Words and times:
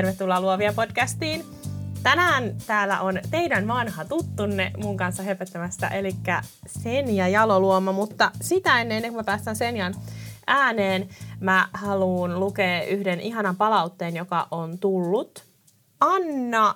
Tervetuloa 0.00 0.40
Luovia 0.40 0.72
podcastiin. 0.72 1.44
Tänään 2.02 2.54
täällä 2.66 3.00
on 3.00 3.20
teidän 3.30 3.68
vanha 3.68 4.04
tuttunne 4.04 4.72
mun 4.82 4.96
kanssa 4.96 5.22
höpöttämästä, 5.22 5.88
eli 5.88 6.10
Senja 6.66 7.28
Jaloluoma, 7.28 7.92
mutta 7.92 8.30
sitä 8.40 8.80
ennen, 8.80 8.96
ennen 8.96 9.12
kuin 9.12 9.20
mä 9.20 9.24
päästään 9.24 9.56
Senjan 9.56 9.94
ääneen, 10.46 11.08
mä 11.40 11.68
haluan 11.72 12.40
lukea 12.40 12.84
yhden 12.84 13.20
ihanan 13.20 13.56
palautteen, 13.56 14.16
joka 14.16 14.48
on 14.50 14.78
tullut. 14.78 15.44
Anna 16.00 16.74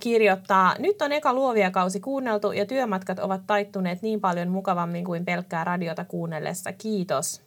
kirjoittaa, 0.00 0.74
nyt 0.78 1.02
on 1.02 1.12
eka 1.12 1.32
luovia 1.32 1.70
kausi 1.70 2.00
kuunneltu 2.00 2.52
ja 2.52 2.66
työmatkat 2.66 3.18
ovat 3.18 3.46
taittuneet 3.46 4.02
niin 4.02 4.20
paljon 4.20 4.48
mukavammin 4.48 5.04
kuin 5.04 5.24
pelkkää 5.24 5.64
radiota 5.64 6.04
kuunnellessa. 6.04 6.72
Kiitos. 6.72 7.42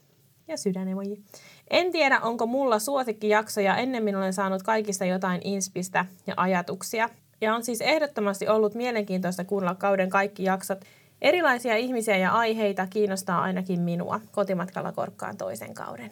Ja 0.47 0.57
sydänemoji. 0.57 1.23
En 1.71 1.91
tiedä, 1.91 2.19
onko 2.19 2.47
mulla 2.47 2.79
suosikkijaksoja, 2.79 3.77
ennemmin 3.77 4.15
olen 4.15 4.33
saanut 4.33 4.63
kaikista 4.63 5.05
jotain 5.05 5.41
inspistä 5.43 6.05
ja 6.27 6.33
ajatuksia. 6.37 7.09
Ja 7.41 7.55
on 7.55 7.63
siis 7.63 7.81
ehdottomasti 7.81 8.47
ollut 8.47 8.75
mielenkiintoista 8.75 9.43
kuunnella 9.43 9.75
kauden 9.75 10.09
kaikki 10.09 10.43
jaksot. 10.43 10.85
Erilaisia 11.21 11.75
ihmisiä 11.75 12.17
ja 12.17 12.31
aiheita 12.31 12.87
kiinnostaa 12.87 13.41
ainakin 13.41 13.79
minua. 13.79 14.21
Kotimatkalla 14.31 14.91
korkkaan 14.91 15.37
toisen 15.37 15.73
kauden. 15.73 16.11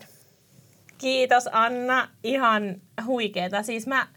Kiitos 0.97 1.49
Anna, 1.51 2.07
ihan 2.23 2.81
huikeeta. 3.05 3.63
Siis 3.63 3.87
mä, 3.87 4.07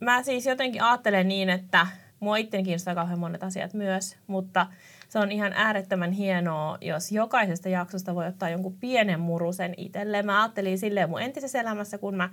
mä 0.00 0.22
siis 0.22 0.46
jotenkin 0.46 0.82
ajattelen 0.82 1.28
niin, 1.28 1.50
että 1.50 1.86
mua 2.20 2.36
itteni 2.36 2.62
kiinnostaa 2.62 2.94
kauhean 2.94 3.18
monet 3.18 3.42
asiat 3.42 3.74
myös, 3.74 4.16
mutta 4.26 4.66
se 5.12 5.18
on 5.18 5.32
ihan 5.32 5.52
äärettömän 5.52 6.12
hienoa, 6.12 6.78
jos 6.80 7.12
jokaisesta 7.12 7.68
jaksosta 7.68 8.14
voi 8.14 8.26
ottaa 8.26 8.50
jonkun 8.50 8.76
pienen 8.80 9.20
murusen 9.20 9.74
itselle. 9.76 10.22
Mä 10.22 10.42
ajattelin 10.42 10.78
silleen 10.78 11.10
mun 11.10 11.22
entisessä 11.22 11.60
elämässä, 11.60 11.98
kun 11.98 12.14
mä 12.14 12.30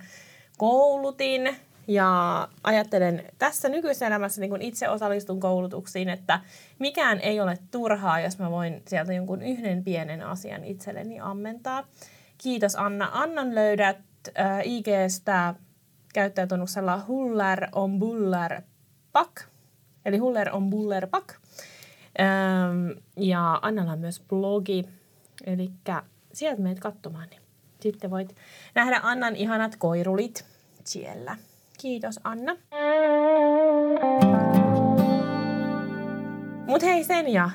koulutin 0.58 1.56
ja 1.88 2.48
ajattelen 2.64 3.24
tässä 3.38 3.68
nykyisessä 3.68 4.06
elämässä, 4.06 4.40
niin 4.40 4.50
kun 4.50 4.62
itse 4.62 4.88
osallistun 4.88 5.40
koulutuksiin, 5.40 6.08
että 6.08 6.40
mikään 6.78 7.20
ei 7.20 7.40
ole 7.40 7.58
turhaa, 7.70 8.20
jos 8.20 8.38
mä 8.38 8.50
voin 8.50 8.82
sieltä 8.88 9.12
jonkun 9.12 9.42
yhden 9.42 9.84
pienen 9.84 10.22
asian 10.22 10.64
itselleni 10.64 11.20
ammentaa. 11.20 11.84
Kiitos 12.38 12.76
Anna. 12.76 13.10
Annan 13.12 13.54
löydät 13.54 13.98
äh, 14.38 14.60
IGstä 14.64 15.54
käyttäjätunnuksella 16.14 17.04
Huller 17.08 17.66
on 17.72 17.98
Buller 17.98 18.62
Pak, 19.12 19.40
eli 20.04 20.18
Huller 20.18 20.50
on 20.52 20.70
Buller 20.70 21.06
Pak. 21.06 21.34
Ähm, 22.20 22.90
ja 23.16 23.58
Annalla 23.62 23.92
on 23.92 23.98
myös 23.98 24.20
blogi, 24.28 24.84
eli 25.46 25.70
sieltä 26.32 26.62
meet 26.62 26.80
katsomaan, 26.80 27.28
niin 27.28 27.40
sitten 27.80 28.10
voit 28.10 28.36
nähdä 28.74 29.00
Annan 29.02 29.36
ihanat 29.36 29.76
koirulit 29.76 30.44
siellä. 30.84 31.36
Kiitos 31.78 32.20
Anna. 32.24 32.56
Mut 36.66 36.82
hei 36.82 37.04
Senja, 37.04 37.50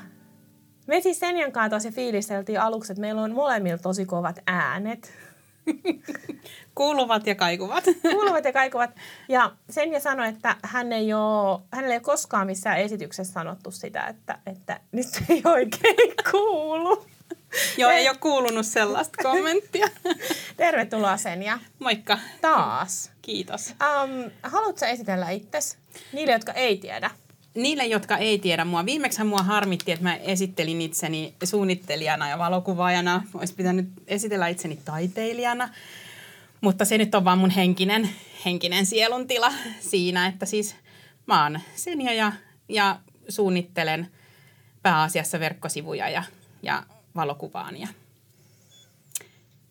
me 0.86 1.00
siis 1.00 1.20
Senjan 1.20 1.52
kanssa 1.52 1.76
tosi 1.76 1.90
fiilisteltiin 1.90 2.60
aluksi, 2.60 2.92
että 2.92 3.00
meillä 3.00 3.22
on 3.22 3.32
molemmilla 3.32 3.78
tosi 3.78 4.06
kovat 4.06 4.38
äänet. 4.46 5.12
Kuuluvat 6.74 7.26
ja 7.26 7.34
kaikuvat. 7.34 7.84
Kuuluvat 8.12 8.44
ja 8.44 8.52
kaikuvat. 8.52 8.90
Ja 9.28 9.52
Senja 9.70 10.00
sanoi, 10.00 10.28
että 10.28 10.56
hän 10.62 10.92
ei 10.92 11.12
ole, 11.12 11.60
hänelle 11.72 11.94
ei 11.94 11.98
ole 11.98 12.02
koskaan 12.02 12.46
missään 12.46 12.78
esityksessä 12.78 13.32
sanottu 13.32 13.70
sitä, 13.70 14.06
että, 14.06 14.38
että 14.46 14.80
nyt 14.92 15.06
ei 15.28 15.42
oikein 15.44 16.14
kuulu. 16.30 17.06
Joo, 17.76 17.90
ei 17.90 18.08
ole 18.08 18.16
kuulunut 18.16 18.66
sellaista 18.66 19.22
kommenttia. 19.22 19.86
Tervetuloa 20.56 21.16
Senja. 21.16 21.58
Moikka. 21.78 22.18
Taas. 22.40 23.10
Kiitos. 23.22 23.68
Um, 23.70 24.30
haluatko 24.42 24.86
esitellä 24.86 25.30
itsesi 25.30 25.76
niille, 26.12 26.32
jotka 26.32 26.52
ei 26.52 26.76
tiedä? 26.76 27.10
Niille, 27.56 27.86
jotka 27.86 28.16
ei 28.16 28.38
tiedä 28.38 28.64
mua, 28.64 28.86
viimeksi 28.86 29.24
mua 29.24 29.42
harmitti, 29.42 29.92
että 29.92 30.02
mä 30.02 30.16
esittelin 30.16 30.80
itseni 30.80 31.34
suunnittelijana 31.44 32.28
ja 32.28 32.38
valokuvaajana. 32.38 33.22
Olisi 33.34 33.54
pitänyt 33.54 33.88
esitellä 34.06 34.48
itseni 34.48 34.78
taiteilijana. 34.84 35.68
Mutta 36.60 36.84
se 36.84 36.98
nyt 36.98 37.14
on 37.14 37.24
vaan 37.24 37.38
mun 37.38 37.50
henkinen, 37.50 38.10
henkinen 38.44 38.86
sielun 38.86 39.26
tila 39.26 39.52
siinä, 39.80 40.26
että 40.26 40.46
siis 40.46 40.76
mä 41.26 41.42
oon 41.42 41.60
Senja 41.74 42.12
ja, 42.12 42.32
ja 42.68 42.98
suunnittelen 43.28 44.08
pääasiassa 44.82 45.40
verkkosivuja 45.40 46.08
ja, 46.08 46.22
ja 46.62 46.82
valokuvaan 47.16 47.80
ja 47.80 47.88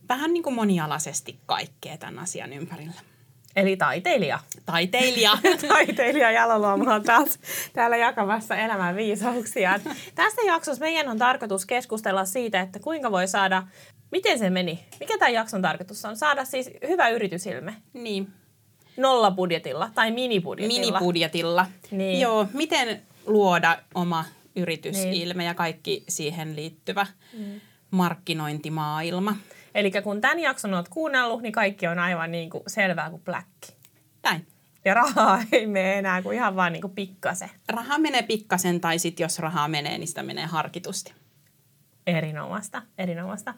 vähän 0.09 0.33
niin 0.33 0.43
kuin 0.43 0.55
monialaisesti 0.55 1.39
kaikkea 1.45 1.97
tämän 1.97 2.19
asian 2.19 2.53
ympärillä. 2.53 3.01
Eli 3.55 3.77
taiteilija. 3.77 4.39
Taiteilija. 4.65 5.37
taiteilija 5.67 6.31
Jaloluoma 6.31 6.95
on 6.95 7.03
taas 7.03 7.39
täällä 7.73 7.97
jakamassa 7.97 8.55
elämän 8.55 8.95
viisauksia. 8.95 9.79
Tässä 10.15 10.41
jaksossa 10.41 10.85
meidän 10.85 11.07
on 11.07 11.17
tarkoitus 11.17 11.65
keskustella 11.65 12.25
siitä, 12.25 12.61
että 12.61 12.79
kuinka 12.79 13.11
voi 13.11 13.27
saada, 13.27 13.63
miten 14.11 14.39
se 14.39 14.49
meni? 14.49 14.85
Mikä 14.99 15.17
tämän 15.17 15.33
jakson 15.33 15.61
tarkoitus 15.61 16.05
on? 16.05 16.17
Saada 16.17 16.45
siis 16.45 16.69
hyvä 16.87 17.09
yritysilme. 17.09 17.75
Niin. 17.93 18.27
Nolla 18.97 19.31
budjetilla 19.31 19.89
tai 19.95 20.11
minibudjetilla. 20.11 20.79
Minibudjetilla. 20.79 21.65
Niin. 21.91 22.19
Joo, 22.19 22.47
miten 22.53 23.01
luoda 23.25 23.77
oma 23.95 24.25
yritysilme 24.55 25.41
niin. 25.43 25.47
ja 25.47 25.53
kaikki 25.53 26.03
siihen 26.09 26.55
liittyvä 26.55 27.07
mm. 27.37 27.61
markkinointimaailma. 27.91 29.35
Eli 29.75 29.91
kun 30.03 30.21
tämän 30.21 30.39
jakson 30.39 30.73
olet 30.73 30.89
kuunnellut, 30.89 31.41
niin 31.41 31.53
kaikki 31.53 31.87
on 31.87 31.99
aivan 31.99 32.31
niin 32.31 32.49
kuin 32.49 32.63
selvää 32.67 33.09
kuin 33.09 33.21
pläkki. 33.21 33.75
Näin. 34.23 34.47
Ja 34.85 34.93
rahaa 34.93 35.41
ei 35.51 35.67
mene 35.67 35.97
enää 35.97 36.21
kuin 36.21 36.35
ihan 36.35 36.55
vaan 36.55 36.73
niin 36.73 36.81
kuin 36.81 36.95
pikkasen. 36.95 37.49
Raha 37.69 37.97
menee 37.97 38.21
pikkasen 38.21 38.81
tai 38.81 38.99
sitten 38.99 39.23
jos 39.23 39.39
rahaa 39.39 39.67
menee, 39.67 39.97
niin 39.97 40.07
sitä 40.07 40.23
menee 40.23 40.45
harkitusti. 40.45 41.13
Erinomaista, 42.07 42.81
erinomaista. 42.97 43.53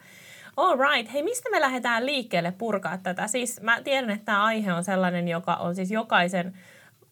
All 0.56 0.78
right. 0.78 1.12
Hei, 1.12 1.22
mistä 1.22 1.50
me 1.50 1.60
lähdetään 1.60 2.06
liikkeelle 2.06 2.52
purkaa 2.52 2.98
tätä? 2.98 3.28
Siis 3.28 3.60
mä 3.60 3.80
tiedän, 3.82 4.10
että 4.10 4.24
tämä 4.24 4.44
aihe 4.44 4.72
on 4.72 4.84
sellainen, 4.84 5.28
joka 5.28 5.54
on 5.54 5.74
siis 5.74 5.90
jokaisen 5.90 6.58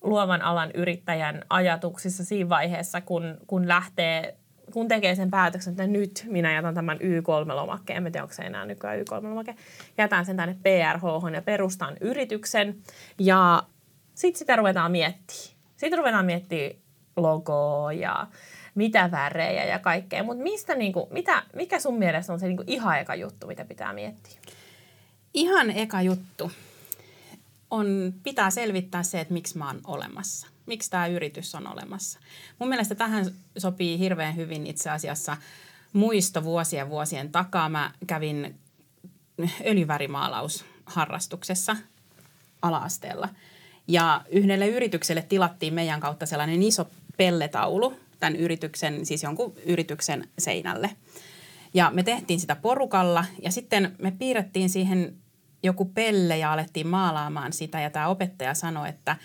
luovan 0.01 0.43
alan 0.43 0.71
yrittäjän 0.75 1.43
ajatuksissa 1.51 2.25
siinä 2.25 2.49
vaiheessa, 2.49 3.01
kun, 3.01 3.39
kun 3.47 3.69
lähtee 3.69 4.37
kun 4.73 4.89
tekee 4.89 5.15
sen 5.15 5.31
päätöksen, 5.31 5.71
että 5.71 5.87
nyt 5.87 6.27
minä 6.29 6.53
jätän 6.53 6.75
tämän 6.75 6.99
Y3-lomakkeen, 6.99 8.07
en 8.07 8.13
tiedä, 8.13 8.23
onko 8.23 8.35
se 8.35 8.43
enää 8.43 8.67
nykyään 8.67 8.99
Y3-lomake, 8.99 9.55
jätän 9.99 10.27
sen 10.27 10.37
tänne 10.37 10.57
PRH 10.63 11.33
ja 11.35 11.43
perustan 11.43 11.97
yrityksen 12.01 12.77
ja 13.19 13.63
sitten 14.15 14.39
sitä 14.39 14.57
ruvetaan 14.57 14.93
miettimään. 14.93 15.57
Sitten 15.77 15.99
ruvetaan 15.99 16.27
miettimään 16.27 16.73
logoa 17.17 17.93
ja 17.93 18.27
mitä 18.75 19.11
värejä 19.11 19.65
ja 19.65 19.79
kaikkea. 19.79 20.23
Mutta 20.23 20.43
mistä, 20.43 20.75
niinku, 20.75 21.09
mitä, 21.11 21.43
mikä 21.55 21.81
sun 21.81 21.99
mielestä 21.99 22.33
on 22.33 22.41
se 22.41 22.47
niinku 22.47 22.65
ihan 22.67 22.99
eka 22.99 23.15
juttu, 23.15 23.47
mitä 23.47 23.65
pitää 23.65 23.93
miettiä? 23.93 24.41
Ihan 25.35 25.71
eka 25.71 26.03
juttu 26.03 26.51
on, 27.71 28.15
pitää 28.23 28.51
selvittää 28.51 29.03
se, 29.03 29.21
että 29.21 29.35
miksi 29.35 29.59
mä 29.59 29.67
oon 29.67 29.81
olemassa. 29.87 30.47
Miksi 30.67 30.91
tämä 30.91 31.07
yritys 31.07 31.55
on 31.55 31.67
olemassa. 31.67 32.19
Mun 32.59 32.69
mielestä 32.69 32.95
tähän 32.95 33.27
sopii 33.59 33.99
hirveän 33.99 34.37
hyvin 34.37 34.67
itse 34.67 34.91
asiassa 34.91 35.37
muisto 35.93 36.45
vuosien 36.45 36.91
vuosien 36.91 37.33
takaa. 37.33 37.69
Mä 37.69 37.91
kävin 38.07 38.59
öljyvärimaalausharrastuksessa 39.67 41.77
alaasteella. 42.63 43.29
Ja 43.89 44.25
yhdelle 44.31 44.69
yritykselle 44.69 45.23
tilattiin 45.23 45.75
meidän 45.75 46.01
kautta 46.01 46.27
sellainen 46.27 46.63
iso 46.63 46.89
pelletaulu 47.17 47.97
tämän 48.21 48.37
yrityksen, 48.37 49.07
siis 49.07 49.23
jonkun 49.23 49.55
yrityksen 49.67 50.29
seinälle. 50.39 50.91
Ja 51.75 51.91
me 51.95 52.03
tehtiin 52.03 52.41
sitä 52.41 52.57
porukalla 52.57 53.25
ja 53.43 53.51
sitten 53.51 53.97
me 53.99 54.11
piirrettiin 54.11 54.71
siihen 54.71 55.17
joku 55.63 55.85
pelle 55.85 56.39
ja 56.39 56.53
alettiin 56.53 56.87
maalaamaan 56.87 57.53
sitä 57.53 57.81
ja 57.81 57.91
tämä 57.91 58.09
opettaja 58.09 58.55
sanoi, 58.55 58.89
että 58.89 59.17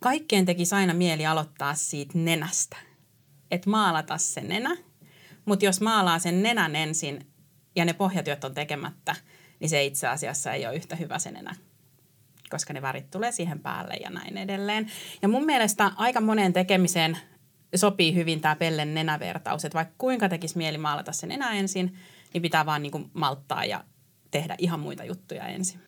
kaikkeen 0.00 0.44
tekisi 0.44 0.74
aina 0.74 0.94
mieli 0.94 1.26
aloittaa 1.26 1.74
siitä 1.74 2.18
nenästä. 2.18 2.76
Että 3.50 3.70
maalata 3.70 4.18
se 4.18 4.40
nenä, 4.40 4.76
mutta 5.44 5.64
jos 5.64 5.80
maalaa 5.80 6.18
sen 6.18 6.42
nenän 6.42 6.76
ensin 6.76 7.26
ja 7.76 7.84
ne 7.84 7.92
pohjatyöt 7.92 8.44
on 8.44 8.54
tekemättä, 8.54 9.16
niin 9.60 9.68
se 9.68 9.84
itse 9.84 10.06
asiassa 10.06 10.52
ei 10.52 10.66
ole 10.66 10.76
yhtä 10.76 10.96
hyvä 10.96 11.18
se 11.18 11.30
nenä 11.30 11.54
koska 12.50 12.72
ne 12.72 12.82
värit 12.82 13.10
tulee 13.10 13.32
siihen 13.32 13.60
päälle 13.60 13.94
ja 13.94 14.10
näin 14.10 14.36
edelleen. 14.36 14.90
Ja 15.22 15.28
mun 15.28 15.44
mielestä 15.44 15.92
aika 15.96 16.20
moneen 16.20 16.52
tekemiseen 16.52 17.18
sopii 17.74 18.14
hyvin 18.14 18.40
tämä 18.40 18.56
pellen 18.56 18.94
nenävertaus, 18.94 19.64
että 19.64 19.76
vaikka 19.76 19.94
kuinka 19.98 20.28
tekisi 20.28 20.56
mieli 20.56 20.78
maalata 20.78 21.12
sen 21.12 21.28
nenä 21.28 21.52
ensin, 21.52 21.96
niin 22.34 22.42
pitää 22.42 22.66
vaan 22.66 22.82
niin 22.82 23.10
malttaa 23.12 23.64
ja 23.64 23.84
tehdä 24.30 24.54
ihan 24.58 24.80
muita 24.80 25.04
juttuja 25.04 25.46
ensin. 25.46 25.80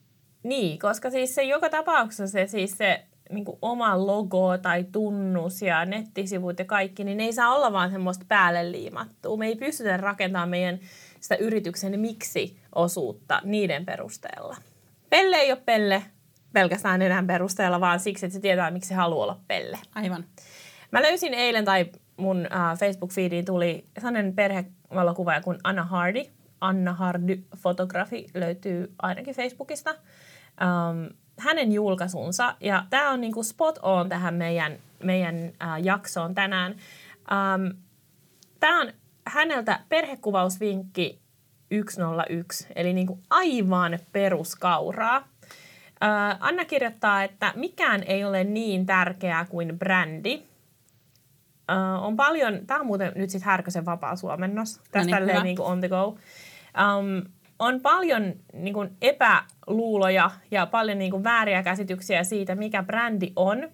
Niin, 0.43 0.79
koska 0.79 1.11
siis 1.11 1.35
se 1.35 1.43
joka 1.43 1.71
tapauksessa 1.71 2.27
se, 2.27 2.47
siis 2.47 2.79
se 2.79 3.07
niin 3.31 3.45
kuin 3.45 3.59
oma 3.63 4.07
logo 4.07 4.59
tai 4.59 4.85
tunnus 4.93 5.63
ja 5.63 5.85
nettisivut 5.85 6.59
ja 6.59 6.65
kaikki, 6.65 7.05
niin 7.05 7.19
ne 7.19 7.25
ei 7.25 7.33
saa 7.33 7.55
olla 7.55 7.73
vaan 7.73 7.91
semmoista 7.91 8.25
päälle 8.29 8.73
liimattua. 8.73 9.37
Me 9.37 9.47
ei 9.47 9.57
pystytä 9.57 9.97
rakentamaan 9.97 10.49
meidän 10.49 10.79
sitä 11.21 11.35
yrityksen 11.37 12.01
miksi-osuutta 12.01 13.41
niiden 13.45 13.87
perusteella. 13.87 14.57
Pelle 15.11 15.37
ei 15.37 15.53
ole 15.53 15.61
pelle 15.65 16.03
pelkästään 16.53 17.03
enää 17.03 17.25
perusteella, 17.27 17.81
vaan 17.81 18.01
siksi, 18.01 18.27
että 18.27 18.35
se 18.35 18.41
tietää, 18.41 18.71
miksi 18.71 18.89
se 18.89 18.95
haluaa 18.95 19.25
olla 19.25 19.41
pelle. 19.49 19.79
Aivan. 19.95 20.25
Mä 20.91 21.03
löysin 21.03 21.35
eilen, 21.35 21.65
tai 21.65 21.87
mun 22.17 22.39
uh, 22.39 22.79
Facebook-feediin 22.79 23.45
tuli 23.45 23.87
sellainen 23.99 24.35
perhevalokuvaaja 24.35 25.41
kuin 25.41 25.59
Anna 25.65 25.83
Hardy. 25.83 26.23
Anna 26.61 26.93
Hardy 26.93 27.43
fotografi 27.57 28.27
löytyy 28.35 28.95
ainakin 29.03 29.35
Facebookista. 29.35 29.91
Um, 29.91 31.17
hänen 31.39 31.73
julkaisunsa, 31.73 32.57
ja 32.61 32.85
tämä 32.91 33.11
on 33.11 33.21
niinku 33.21 33.43
spot 33.43 33.79
on 33.83 34.09
tähän 34.09 34.35
meidän, 34.35 34.79
meidän 35.03 35.37
uh, 35.37 35.85
jaksoon 35.85 36.35
tänään. 36.35 36.73
Um, 36.73 37.77
tämä 38.61 38.81
on 38.81 38.93
häneltä 39.27 39.81
perhekuvausvinkki 39.89 41.23
101, 41.91 42.67
eli 42.77 42.93
niinku 42.93 43.19
aivan 43.31 43.99
peruskauraa. 44.13 45.19
Uh, 45.19 46.37
Anna 46.41 46.65
kirjoittaa, 46.65 47.23
että 47.23 47.53
mikään 47.57 48.03
ei 48.03 48.25
ole 48.25 48.45
niin 48.45 48.87
tärkeää 48.87 49.45
kuin 49.45 49.79
brändi. 49.79 50.43
Uh, 51.73 52.05
on 52.05 52.17
paljon, 52.17 52.67
tämä 52.67 52.81
on 52.81 52.87
muuten 52.87 53.13
nyt 53.15 53.31
sitten 53.31 53.47
Härkösen 53.47 53.85
vapaa 53.85 54.17
suomennos, 54.17 54.81
tästä 54.91 55.21
no 55.21 55.27
niin, 55.27 55.43
niin 55.43 55.57
kuin 55.57 55.67
on 55.67 55.81
the 55.81 55.89
go. 55.89 56.07
Um, 56.07 57.33
on 57.63 57.81
paljon 57.81 58.35
niin 58.53 58.75
kuin 58.75 58.91
epäluuloja 59.03 60.31
ja 60.51 60.67
paljon 60.67 60.99
niin 60.99 61.11
kuin 61.11 61.25
vääriä 61.25 61.63
käsityksiä 61.63 62.25
siitä, 62.25 62.55
mikä 62.55 62.83
brändi 62.83 63.33
on. 63.37 63.69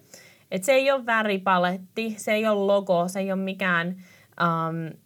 Et 0.51 0.63
se 0.63 0.71
ei 0.71 0.91
ole 0.91 1.05
väripaletti, 1.05 2.15
se 2.17 2.33
ei 2.33 2.47
ole 2.47 2.65
logo, 2.65 3.07
se 3.07 3.19
ei 3.19 3.31
ole 3.31 3.41
mikään, 3.41 3.95
um, 4.41 4.99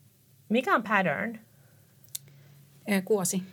mikään 0.50 0.84
pattern. 0.84 1.40
Kuosi 3.06 3.44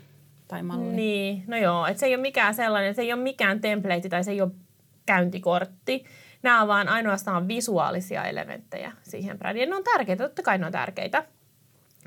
tai 0.49 0.63
malli. 0.63 0.93
Niin, 0.93 1.45
no 1.47 1.57
joo, 1.57 1.87
että 1.87 2.01
se 2.01 2.07
ei 2.07 2.15
ole 2.15 2.23
mikään 2.23 2.55
sellainen, 2.55 2.95
se 2.95 3.03
ei 3.03 3.13
ole 3.13 3.23
mikään 3.23 3.61
template 3.61 4.09
tai 4.09 4.25
se 4.25 4.31
ei 4.31 4.41
ole 4.41 4.51
käyntikortti. 5.07 6.05
Nämä 6.43 6.63
on 6.63 6.69
vaan 6.69 6.89
ainoastaan 6.89 7.49
visuaalisia 7.49 8.25
elementtejä 8.25 8.93
siihen 9.03 9.39
brändiin. 9.39 9.71
Ne 9.71 9.77
on 9.77 9.85
tärkeitä, 9.85 10.25
totta 10.25 10.43
kai 10.43 10.59
ne 10.59 10.67
on 10.67 10.73
tärkeitä. 10.73 11.25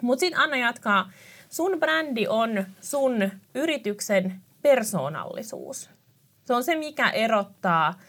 Mutta 0.02 0.20
sitten 0.20 0.40
Anna 0.40 0.58
jatkaa, 0.58 1.12
sun 1.54 1.80
brändi 1.80 2.28
on 2.28 2.66
sun 2.82 3.32
yrityksen 3.56 4.42
persoonallisuus. 4.62 5.90
Se 6.46 6.54
on 6.54 6.64
se, 6.64 6.76
mikä 6.76 7.10
erottaa 7.10 8.00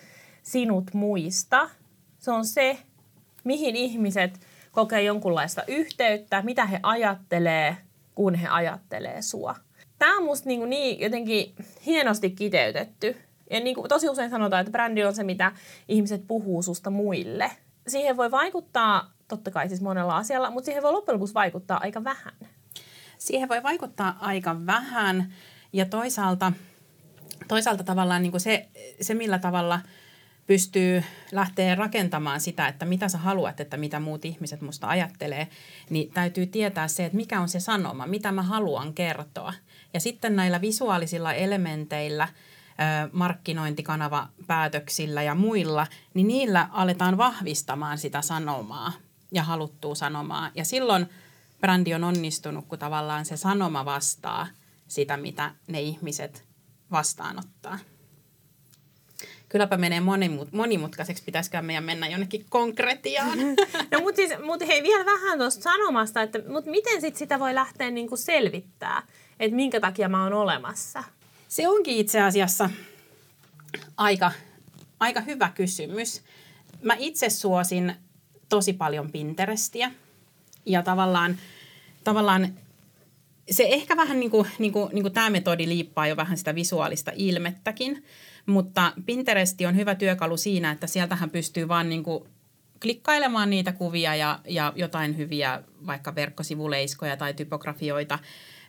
sinut 0.42 0.94
muista. 0.94 1.70
Se 2.18 2.30
on 2.30 2.44
se, 2.44 2.78
mihin 3.44 3.76
ihmiset 3.76 4.40
kokee 4.72 5.02
jonkunlaista 5.02 5.62
yhteyttä, 5.68 6.42
mitä 6.42 6.66
he 6.66 6.80
ajattelee, 6.82 7.76
kun 8.14 8.34
he 8.34 8.48
ajattelee 8.48 9.22
sua. 9.22 9.54
Tämä 9.98 10.16
on 10.16 10.24
musta 10.24 10.48
niin, 10.48 10.70
niin 10.70 11.00
jotenkin 11.00 11.54
hienosti 11.86 12.30
kiteytetty. 12.30 13.16
Ja 13.50 13.60
niin 13.60 13.74
kuin 13.74 13.88
tosi 13.88 14.08
usein 14.08 14.30
sanotaan, 14.30 14.60
että 14.60 14.72
brändi 14.72 15.04
on 15.04 15.14
se, 15.14 15.24
mitä 15.24 15.52
ihmiset 15.88 16.26
puhuu 16.28 16.62
susta 16.62 16.90
muille. 16.90 17.50
Siihen 17.88 18.16
voi 18.16 18.30
vaikuttaa 18.30 19.12
totta 19.28 19.50
kai 19.50 19.68
siis 19.68 19.80
monella 19.80 20.16
asialla, 20.16 20.50
mutta 20.50 20.66
siihen 20.66 20.82
voi 20.82 20.92
loppujen 20.92 21.16
lopuksi 21.16 21.34
vaikuttaa 21.34 21.80
aika 21.82 22.04
vähän. 22.04 22.34
Siihen 23.24 23.48
voi 23.48 23.62
vaikuttaa 23.62 24.16
aika 24.20 24.66
vähän 24.66 25.32
ja 25.72 25.86
toisaalta, 25.86 26.52
toisaalta 27.48 27.84
tavallaan 27.84 28.22
niin 28.22 28.30
kuin 28.30 28.40
se, 28.40 28.68
se, 29.00 29.14
millä 29.14 29.38
tavalla 29.38 29.80
pystyy 30.46 31.04
lähteä 31.32 31.74
rakentamaan 31.74 32.40
sitä, 32.40 32.68
että 32.68 32.84
mitä 32.84 33.08
sä 33.08 33.18
haluat, 33.18 33.60
että 33.60 33.76
mitä 33.76 34.00
muut 34.00 34.24
ihmiset 34.24 34.60
musta 34.60 34.88
ajattelee, 34.88 35.48
niin 35.90 36.12
täytyy 36.12 36.46
tietää 36.46 36.88
se, 36.88 37.04
että 37.04 37.16
mikä 37.16 37.40
on 37.40 37.48
se 37.48 37.60
sanoma, 37.60 38.06
mitä 38.06 38.32
mä 38.32 38.42
haluan 38.42 38.94
kertoa. 38.94 39.54
Ja 39.94 40.00
sitten 40.00 40.36
näillä 40.36 40.60
visuaalisilla 40.60 41.32
elementeillä– 41.32 42.28
markkinointikanavapäätöksillä 43.12 45.22
ja 45.22 45.34
muilla, 45.34 45.86
niin 46.14 46.28
niillä 46.28 46.68
aletaan 46.72 47.18
vahvistamaan 47.18 47.98
sitä 47.98 48.22
sanomaa 48.22 48.92
ja 49.32 49.42
haluttua 49.42 49.94
sanomaa. 49.94 50.50
Ja 50.54 50.64
silloin 50.64 51.06
brändi 51.60 51.94
on 51.94 52.04
onnistunut, 52.04 52.66
kun 52.66 52.78
tavallaan 52.78 53.24
se 53.24 53.36
sanoma 53.36 53.84
vastaa 53.84 54.46
sitä, 54.88 55.16
mitä 55.16 55.54
ne 55.66 55.80
ihmiset 55.80 56.44
vastaanottaa. 56.90 57.78
Kylläpä 59.48 59.76
menee 59.76 60.00
monimut- 60.00 60.48
monimutkaiseksi, 60.52 61.24
pitäisikö 61.24 61.62
meidän 61.62 61.84
mennä 61.84 62.08
jonnekin 62.08 62.46
konkretiaan. 62.48 63.38
No 63.90 64.00
mutta 64.00 64.16
siis, 64.16 64.30
mut 64.44 64.60
hei 64.66 64.82
vielä 64.82 65.04
vähän 65.04 65.38
tuosta 65.38 65.62
sanomasta, 65.62 66.22
että 66.22 66.38
mut 66.48 66.66
miten 66.66 67.00
sit 67.00 67.16
sitä 67.16 67.38
voi 67.38 67.54
lähteä 67.54 67.90
niinku 67.90 68.16
selvittää, 68.16 69.02
että 69.40 69.56
minkä 69.56 69.80
takia 69.80 70.08
mä 70.08 70.22
oon 70.22 70.32
olemassa? 70.32 71.04
Se 71.48 71.68
onkin 71.68 71.96
itse 71.96 72.20
asiassa 72.20 72.70
aika, 73.96 74.32
aika 75.00 75.20
hyvä 75.20 75.48
kysymys. 75.54 76.22
Mä 76.82 76.94
itse 76.98 77.30
suosin 77.30 77.94
tosi 78.48 78.72
paljon 78.72 79.10
Pinterestiä 79.12 79.90
ja 80.66 80.82
tavallaan, 80.82 81.38
tavallaan 82.04 82.54
se 83.50 83.66
ehkä 83.70 83.96
vähän 83.96 84.20
niin 84.20 84.30
kuin, 84.30 84.46
niin 84.58 84.72
kuin, 84.72 84.90
niin 84.92 85.02
kuin 85.02 85.14
tämä 85.14 85.30
metodi 85.30 85.68
liippaa 85.68 86.06
jo 86.06 86.16
vähän 86.16 86.38
sitä 86.38 86.54
visuaalista 86.54 87.12
ilmettäkin, 87.14 88.04
mutta 88.46 88.92
Pinteresti 89.06 89.66
on 89.66 89.76
hyvä 89.76 89.94
työkalu 89.94 90.36
siinä, 90.36 90.70
että 90.70 90.86
sieltähän 90.86 91.30
pystyy 91.30 91.68
vaan 91.68 91.88
niin 91.88 92.02
kuin 92.02 92.24
klikkailemaan 92.82 93.50
niitä 93.50 93.72
kuvia 93.72 94.14
ja, 94.14 94.40
ja 94.48 94.72
jotain 94.76 95.16
hyviä 95.16 95.62
vaikka 95.86 96.14
verkkosivuleiskoja 96.14 97.16
tai 97.16 97.34
typografioita– 97.34 98.18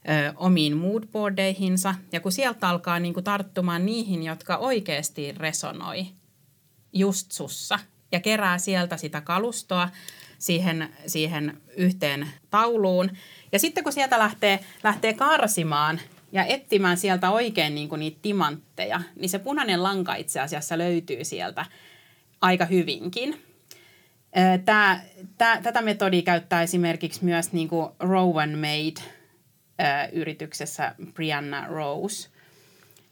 ö, 0.09 0.33
omiin 0.35 0.77
moodboardeihinsa. 0.77 1.95
Ja 2.11 2.19
kun 2.19 2.31
sieltä 2.31 2.69
alkaa 2.69 2.99
niin 2.99 3.13
kuin 3.13 3.23
tarttumaan 3.23 3.85
niihin, 3.85 4.23
jotka 4.23 4.57
oikeasti 4.57 5.31
resonoi 5.31 6.05
just 6.93 7.31
sussa 7.31 7.79
ja 8.11 8.19
kerää 8.19 8.57
sieltä 8.57 8.97
sitä 8.97 9.21
kalustoa 9.21 9.89
siihen, 10.45 10.89
siihen 11.07 11.61
yhteen 11.77 12.27
tauluun. 12.49 13.11
Ja 13.51 13.59
sitten 13.59 13.83
kun 13.83 13.93
sieltä 13.93 14.19
lähtee, 14.19 14.59
lähtee 14.83 15.13
karsimaan 15.13 15.99
ja 16.31 16.45
etsimään 16.45 16.97
sieltä 16.97 17.29
oikein 17.29 17.75
niin 17.75 17.89
kuin 17.89 17.99
niitä 17.99 18.19
timantteja, 18.21 19.01
niin 19.15 19.29
se 19.29 19.39
punainen 19.39 19.83
lanka 19.83 20.15
itse 20.15 20.39
asiassa 20.39 20.77
löytyy 20.77 21.25
sieltä 21.25 21.65
aika 22.41 22.65
hyvinkin. 22.65 23.41
Tää, 24.65 25.03
tää, 25.37 25.61
tätä 25.61 25.81
metodia 25.81 26.21
käyttää 26.21 26.61
esimerkiksi 26.61 27.25
myös 27.25 27.53
niin 27.53 27.67
kuin 27.67 27.89
Rowan 27.99 28.49
Made 28.49 29.09
yrityksessä 30.11 30.95
Brianna 31.13 31.67
Rose. 31.67 32.29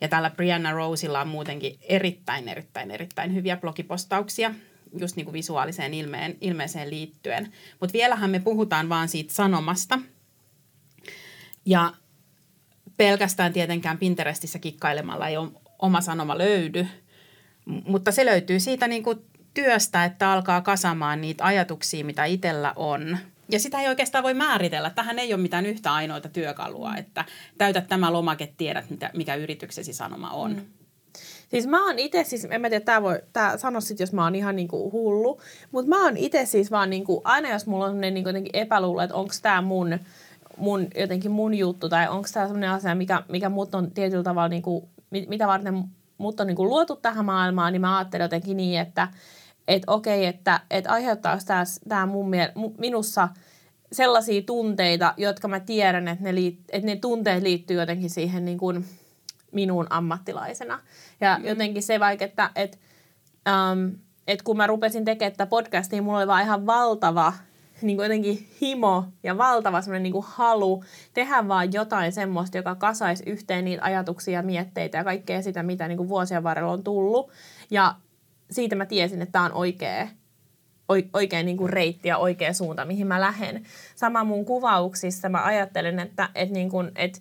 Ja 0.01 0.07
tällä 0.07 0.29
Brianna 0.29 0.71
Rosella 0.71 1.21
on 1.21 1.27
muutenkin 1.27 1.79
erittäin, 1.81 2.49
erittäin, 2.49 2.91
erittäin 2.91 3.33
hyviä 3.33 3.57
blogipostauksia 3.57 4.53
just 4.97 5.15
niin 5.15 5.25
kuin 5.25 5.33
visuaaliseen 5.33 5.93
ilmeen, 5.93 6.37
ilmeeseen 6.41 6.89
liittyen. 6.89 7.51
Mutta 7.79 7.93
vielähän 7.93 8.29
me 8.29 8.39
puhutaan 8.39 8.89
vaan 8.89 9.07
siitä 9.07 9.33
sanomasta. 9.33 9.99
Ja 11.65 11.93
pelkästään 12.97 13.53
tietenkään 13.53 13.97
Pinterestissä 13.97 14.59
kikkailemalla 14.59 15.27
ei 15.27 15.35
oma 15.79 16.01
sanoma 16.01 16.37
löydy, 16.37 16.87
mutta 17.65 18.11
se 18.11 18.25
löytyy 18.25 18.59
siitä 18.59 18.87
niin 18.87 19.03
kuin 19.03 19.19
työstä, 19.53 20.05
että 20.05 20.31
alkaa 20.31 20.61
kasamaan 20.61 21.21
niitä 21.21 21.45
ajatuksia, 21.45 22.05
mitä 22.05 22.25
itsellä 22.25 22.73
on– 22.75 23.17
ja 23.49 23.59
sitä 23.59 23.81
ei 23.81 23.87
oikeastaan 23.87 24.23
voi 24.23 24.33
määritellä. 24.33 24.89
Tähän 24.89 25.19
ei 25.19 25.33
ole 25.33 25.41
mitään 25.41 25.65
yhtä 25.65 25.93
ainoita 25.93 26.29
työkalua, 26.29 26.95
että 26.95 27.25
täytä 27.57 27.81
tämä 27.81 28.13
lomake, 28.13 28.53
tiedät 28.57 28.85
mikä 29.13 29.35
yrityksesi 29.35 29.93
sanoma 29.93 30.29
on. 30.29 30.51
Mm. 30.51 30.65
Siis 31.53 31.67
mä 31.67 31.85
oon 31.85 31.99
itse, 31.99 32.23
siis 32.23 32.47
en 32.49 32.61
mä 32.61 32.69
tiedä, 32.69 32.85
tää 32.85 33.01
voi, 33.01 33.19
tää 33.33 33.57
sano 33.57 33.81
sit, 33.81 33.99
jos 33.99 34.13
mä 34.13 34.23
oon 34.23 34.35
ihan 34.35 34.55
niinku 34.55 34.91
hullu, 34.91 35.41
mutta 35.71 35.89
mä 35.89 36.03
oon 36.03 36.17
itse 36.17 36.45
siis 36.45 36.71
vaan 36.71 36.89
niinku, 36.89 37.21
aina 37.23 37.49
jos 37.49 37.67
mulla 37.67 37.85
on 37.85 37.89
sellainen 37.89 38.13
niinku 38.13 38.29
jotenkin 38.29 38.55
epäluulo, 38.55 39.01
että 39.01 39.15
onko 39.15 39.33
tää 39.41 39.61
mun, 39.61 39.99
mun, 40.57 40.87
jotenkin 40.97 41.31
mun 41.31 41.53
juttu 41.53 41.89
tai 41.89 42.07
onko 42.07 42.27
tää 42.33 42.45
sellainen 42.45 42.69
asia, 42.69 42.95
mikä, 42.95 43.23
mikä 43.29 43.49
mut 43.49 43.75
on 43.75 43.91
tietyllä 43.91 44.23
tavalla 44.23 44.49
niinku, 44.49 44.89
mit, 45.09 45.29
mitä 45.29 45.47
varten 45.47 45.83
mut 46.17 46.39
on 46.39 46.47
niinku 46.47 46.65
luotu 46.65 46.95
tähän 46.95 47.25
maailmaan, 47.25 47.73
niin 47.73 47.81
mä 47.81 47.97
ajattelen 47.97 48.25
jotenkin 48.25 48.57
niin, 48.57 48.79
että 48.79 49.07
että 49.67 49.91
okei, 49.91 50.25
että, 50.25 50.59
että 50.71 50.91
aiheuttaako 50.91 51.41
tämä 51.89 52.05
mun 52.05 52.31
miel- 52.33 52.71
minussa 52.77 53.29
sellaisia 53.91 54.41
tunteita, 54.41 55.13
jotka 55.17 55.47
mä 55.47 55.59
tiedän, 55.59 56.07
että 56.07 56.23
ne, 56.23 56.31
liit- 56.31 56.63
että 56.69 56.85
ne 56.85 56.95
tunteet 56.95 57.43
liittyy 57.43 57.79
jotenkin 57.79 58.09
siihen 58.09 58.45
niin 58.45 58.57
kuin 58.57 58.85
minuun 59.53 59.87
ammattilaisena. 59.89 60.79
Ja 61.21 61.37
mm. 61.37 61.45
jotenkin 61.45 61.83
se 61.83 61.99
vaikka, 61.99 62.25
että 62.25 62.49
et, 62.55 62.79
um, 63.49 63.95
et 64.27 64.41
kun 64.41 64.57
mä 64.57 64.67
rupesin 64.67 65.05
tekemään 65.05 65.31
tätä 65.31 65.45
podcastia, 65.45 66.01
mulla 66.01 66.17
oli 66.17 66.27
vaan 66.27 66.43
ihan 66.43 66.65
valtava 66.65 67.33
niin 67.81 67.97
kuin 67.97 68.05
jotenkin 68.05 68.47
himo 68.61 69.05
ja 69.23 69.37
valtava 69.37 69.81
semmoinen 69.81 70.03
niin 70.03 70.13
kuin 70.13 70.25
halu 70.27 70.83
tehdä 71.13 71.47
vaan 71.47 71.73
jotain 71.73 72.11
semmoista, 72.11 72.57
joka 72.57 72.75
kasaisi 72.75 73.23
yhteen 73.27 73.65
niitä 73.65 73.83
ajatuksia 73.83 74.33
ja 74.33 74.43
mietteitä 74.43 74.97
ja 74.97 75.03
kaikkea 75.03 75.41
sitä, 75.41 75.63
mitä 75.63 75.87
niin 75.87 75.97
kuin 75.97 76.09
vuosien 76.09 76.43
varrella 76.43 76.71
on 76.71 76.83
tullut. 76.83 77.31
Ja 77.71 77.95
siitä 78.51 78.75
mä 78.75 78.85
tiesin, 78.85 79.21
että 79.21 79.31
tämä 79.31 79.45
on 79.45 79.53
oikea, 79.53 80.07
oikea 81.13 81.43
niin 81.43 81.57
kuin 81.57 81.69
reitti 81.69 82.07
ja 82.07 82.17
oikea 82.17 82.53
suunta, 82.53 82.85
mihin 82.85 83.07
mä 83.07 83.21
lähden. 83.21 83.63
Sama 83.95 84.23
mun 84.23 84.45
kuvauksissa 84.45 85.29
mä 85.29 85.43
ajattelen, 85.43 85.99
että, 85.99 86.29
että, 86.35 86.53
niin 86.53 86.69
kuin, 86.69 86.91
että 86.95 87.19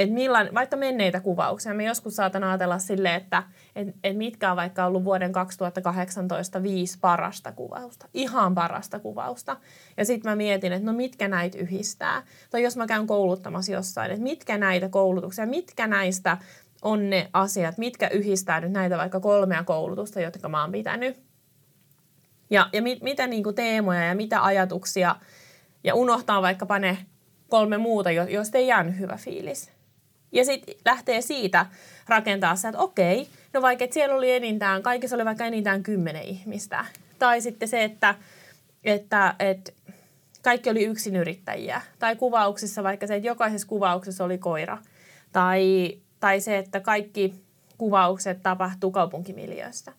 että 0.00 0.14
millan, 0.14 0.48
vaikka 0.54 0.76
menneitä 0.76 1.20
kuvauksia, 1.20 1.74
me 1.74 1.84
joskus 1.84 2.16
saatan 2.16 2.44
ajatella 2.44 2.78
silleen, 2.78 3.14
että 3.14 3.42
et, 3.76 3.88
et 4.04 4.16
mitkä 4.16 4.50
on 4.50 4.56
vaikka 4.56 4.86
ollut 4.86 5.04
vuoden 5.04 5.32
2018 5.32 6.62
viisi 6.62 6.98
parasta 7.00 7.52
kuvausta, 7.52 8.06
ihan 8.14 8.54
parasta 8.54 8.98
kuvausta. 8.98 9.56
Ja 9.96 10.04
sitten 10.04 10.32
mä 10.32 10.36
mietin, 10.36 10.72
että 10.72 10.86
no 10.86 10.92
mitkä 10.92 11.28
näitä 11.28 11.58
yhdistää. 11.58 12.22
Tai 12.50 12.62
jos 12.62 12.76
mä 12.76 12.86
käyn 12.86 13.06
kouluttamassa 13.06 13.72
jossain, 13.72 14.10
että 14.10 14.22
mitkä 14.22 14.58
näitä 14.58 14.88
koulutuksia, 14.88 15.46
mitkä 15.46 15.86
näistä 15.86 16.38
on 16.82 17.10
ne 17.10 17.30
asiat, 17.32 17.78
mitkä 17.78 18.08
yhdistää 18.08 18.60
nyt 18.60 18.72
näitä 18.72 18.98
vaikka 18.98 19.20
kolmea 19.20 19.64
koulutusta, 19.64 20.20
jotka 20.20 20.48
mä 20.48 20.60
oon 20.60 20.72
pitänyt. 20.72 21.22
Ja, 22.50 22.68
ja 22.72 22.82
mit, 22.82 23.02
mitä 23.02 23.26
niin 23.26 23.54
teemoja 23.54 24.04
ja 24.04 24.14
mitä 24.14 24.44
ajatuksia, 24.44 25.16
ja 25.84 25.94
unohtaa 25.94 26.42
vaikkapa 26.42 26.78
ne 26.78 26.98
kolme 27.48 27.78
muuta, 27.78 28.10
joista 28.10 28.58
ei 28.58 28.66
jäänyt 28.66 28.98
hyvä 28.98 29.16
fiilis. 29.16 29.79
Ja 30.32 30.44
sitten 30.44 30.74
lähtee 30.84 31.20
siitä 31.20 31.66
rakentaa 32.08 32.56
se, 32.56 32.68
että 32.68 32.80
okei, 32.80 33.28
no 33.52 33.62
vaikka 33.62 33.84
että 33.84 33.94
siellä 33.94 34.14
oli 34.14 34.32
enintään, 34.32 34.82
kaikissa 34.82 35.16
oli 35.16 35.24
vaikka 35.24 35.44
enintään 35.44 35.82
kymmenen 35.82 36.22
ihmistä. 36.22 36.84
Tai 37.18 37.40
sitten 37.40 37.68
se, 37.68 37.84
että, 37.84 38.14
että, 38.84 39.34
että 39.38 39.72
kaikki 40.42 40.70
oli 40.70 40.88
yrittäjiä. 41.18 41.82
Tai 41.98 42.16
kuvauksissa 42.16 42.82
vaikka 42.82 43.06
se, 43.06 43.16
että 43.16 43.28
jokaisessa 43.28 43.68
kuvauksessa 43.68 44.24
oli 44.24 44.38
koira. 44.38 44.78
Tai, 45.32 45.96
tai 46.20 46.40
se, 46.40 46.58
että 46.58 46.80
kaikki 46.80 47.34
kuvaukset 47.78 48.42
tapahtuu 48.42 48.90
kaupunkimiljööstä. 48.90 49.92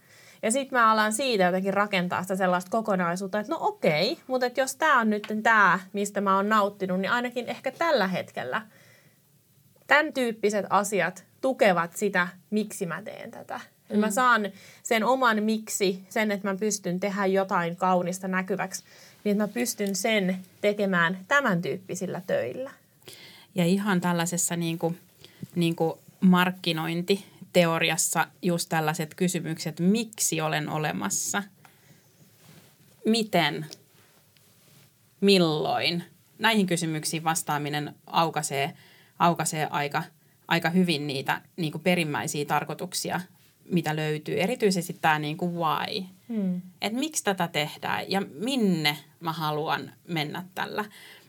Ja 0.44 0.52
sitten 0.52 0.80
mä 0.80 0.92
alan 0.92 1.14
siitä 1.14 1.44
jotenkin 1.44 1.74
rakentaa 1.74 2.22
sitä 2.22 2.36
sellaista 2.36 2.72
kokonaisuutta, 2.72 3.40
että 3.40 3.54
no 3.54 3.58
okei, 3.62 4.20
mutta 4.28 4.46
että 4.46 4.62
jos 4.62 4.76
tämä 4.76 5.00
on 5.00 5.10
nyt 5.10 5.28
tämä, 5.44 5.80
mistä 5.94 6.22
mä 6.22 6.36
oon 6.36 6.50
nauttinut, 6.50 7.00
niin 7.00 7.12
ainakin 7.12 7.50
ehkä 7.50 7.72
tällä 7.72 8.08
hetkellä– 8.08 8.62
tämän 9.92 10.14
tyyppiset 10.14 10.66
asiat 10.70 11.26
tukevat 11.42 11.96
sitä, 11.96 12.28
miksi 12.50 12.86
mä 12.86 13.02
teen 13.02 13.32
tätä. 13.32 13.60
Mm. 13.90 14.00
Mä 14.00 14.12
saan 14.12 14.52
sen 14.84 15.04
oman 15.04 15.44
miksi, 15.44 16.04
sen, 16.10 16.32
että 16.32 16.48
mä 16.48 16.56
pystyn 16.56 17.00
tehdä 17.00 17.26
jotain 17.26 17.76
kaunista 17.76 18.28
näkyväksi, 18.28 18.84
niin 19.24 19.32
että 19.32 19.44
mä 19.44 19.48
pystyn 19.48 19.96
sen 19.96 20.38
tekemään 20.62 21.18
tämän 21.28 21.62
tyyppisillä 21.62 22.22
töillä. 22.28 22.72
Ja 23.56 23.66
ihan 23.66 24.02
tällaisessa 24.02 24.56
niin 24.56 24.80
kuin, 24.80 25.00
niin 25.56 25.76
kuin 25.76 25.94
markkinointiteoriassa 26.22 28.28
just 28.42 28.70
tällaiset 28.70 29.16
kysymykset, 29.16 29.80
miksi 29.80 30.42
olen 30.42 30.70
olemassa, 30.70 31.44
miten, 33.06 33.66
milloin. 35.22 36.04
Näihin 36.40 36.68
kysymyksiin 36.68 37.24
vastaaminen 37.24 37.96
aukaisee– 38.08 38.74
aukaisee 39.22 39.68
aika, 39.70 40.04
aika 40.48 40.70
hyvin 40.70 41.08
niitä 41.08 41.42
niin 41.58 41.72
kuin 41.72 41.82
perimmäisiä 41.82 42.46
tarkoituksia, 42.46 43.22
mitä 43.66 43.96
löytyy. 43.96 44.42
Erityisesti 44.42 44.98
tämä 45.02 45.20
niin 45.20 45.38
kuin 45.38 45.56
why. 45.56 46.04
Hmm. 46.30 46.62
Että 46.82 47.00
miksi 47.00 47.24
tätä 47.24 47.48
tehdään 47.48 48.12
ja 48.12 48.22
minne 48.40 48.98
mä 49.20 49.32
haluan 49.32 49.92
mennä 50.08 50.44
tällä. 50.56 50.86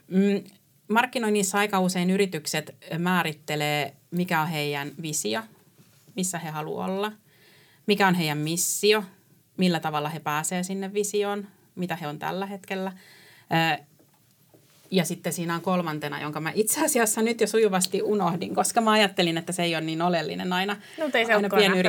Mm, 0.09 0.45
markkinoinnissa 0.89 1.59
aika 1.59 1.81
usein 1.81 2.11
yritykset 2.11 2.77
määrittelee, 2.99 3.97
mikä 4.11 4.41
on 4.41 4.49
heidän 4.49 4.93
visio, 5.03 5.43
missä 6.17 6.39
he 6.39 6.51
haluavat 6.51 6.91
olla, 6.91 7.13
mikä 7.87 8.09
on 8.09 8.15
heidän 8.15 8.39
missio, 8.39 9.05
millä 9.57 9.81
tavalla 9.81 10.09
he 10.09 10.21
pääsevät 10.21 10.67
sinne 10.67 10.95
visioon, 10.95 11.47
mitä 11.75 11.97
he 11.97 12.09
on 12.09 12.19
tällä 12.19 12.47
hetkellä. 12.47 12.93
Ja 14.93 15.05
sitten 15.05 15.33
siinä 15.33 15.55
on 15.55 15.61
kolmantena, 15.61 16.21
jonka 16.21 16.41
mä 16.41 16.53
itse 16.55 16.85
asiassa 16.85 17.23
nyt 17.23 17.41
jo 17.41 17.47
sujuvasti 17.47 18.03
unohdin, 18.03 18.55
koska 18.55 18.81
mä 18.81 18.91
ajattelin, 18.91 19.39
että 19.39 19.53
se 19.53 19.63
ei 19.63 19.75
ole 19.75 19.85
niin 19.85 20.03
oleellinen 20.03 20.53
aina. 20.53 20.77
No 20.99 21.11
ei 21.15 21.27
se 21.27 21.35
aina 21.35 21.49
pienyrit- 21.49 21.89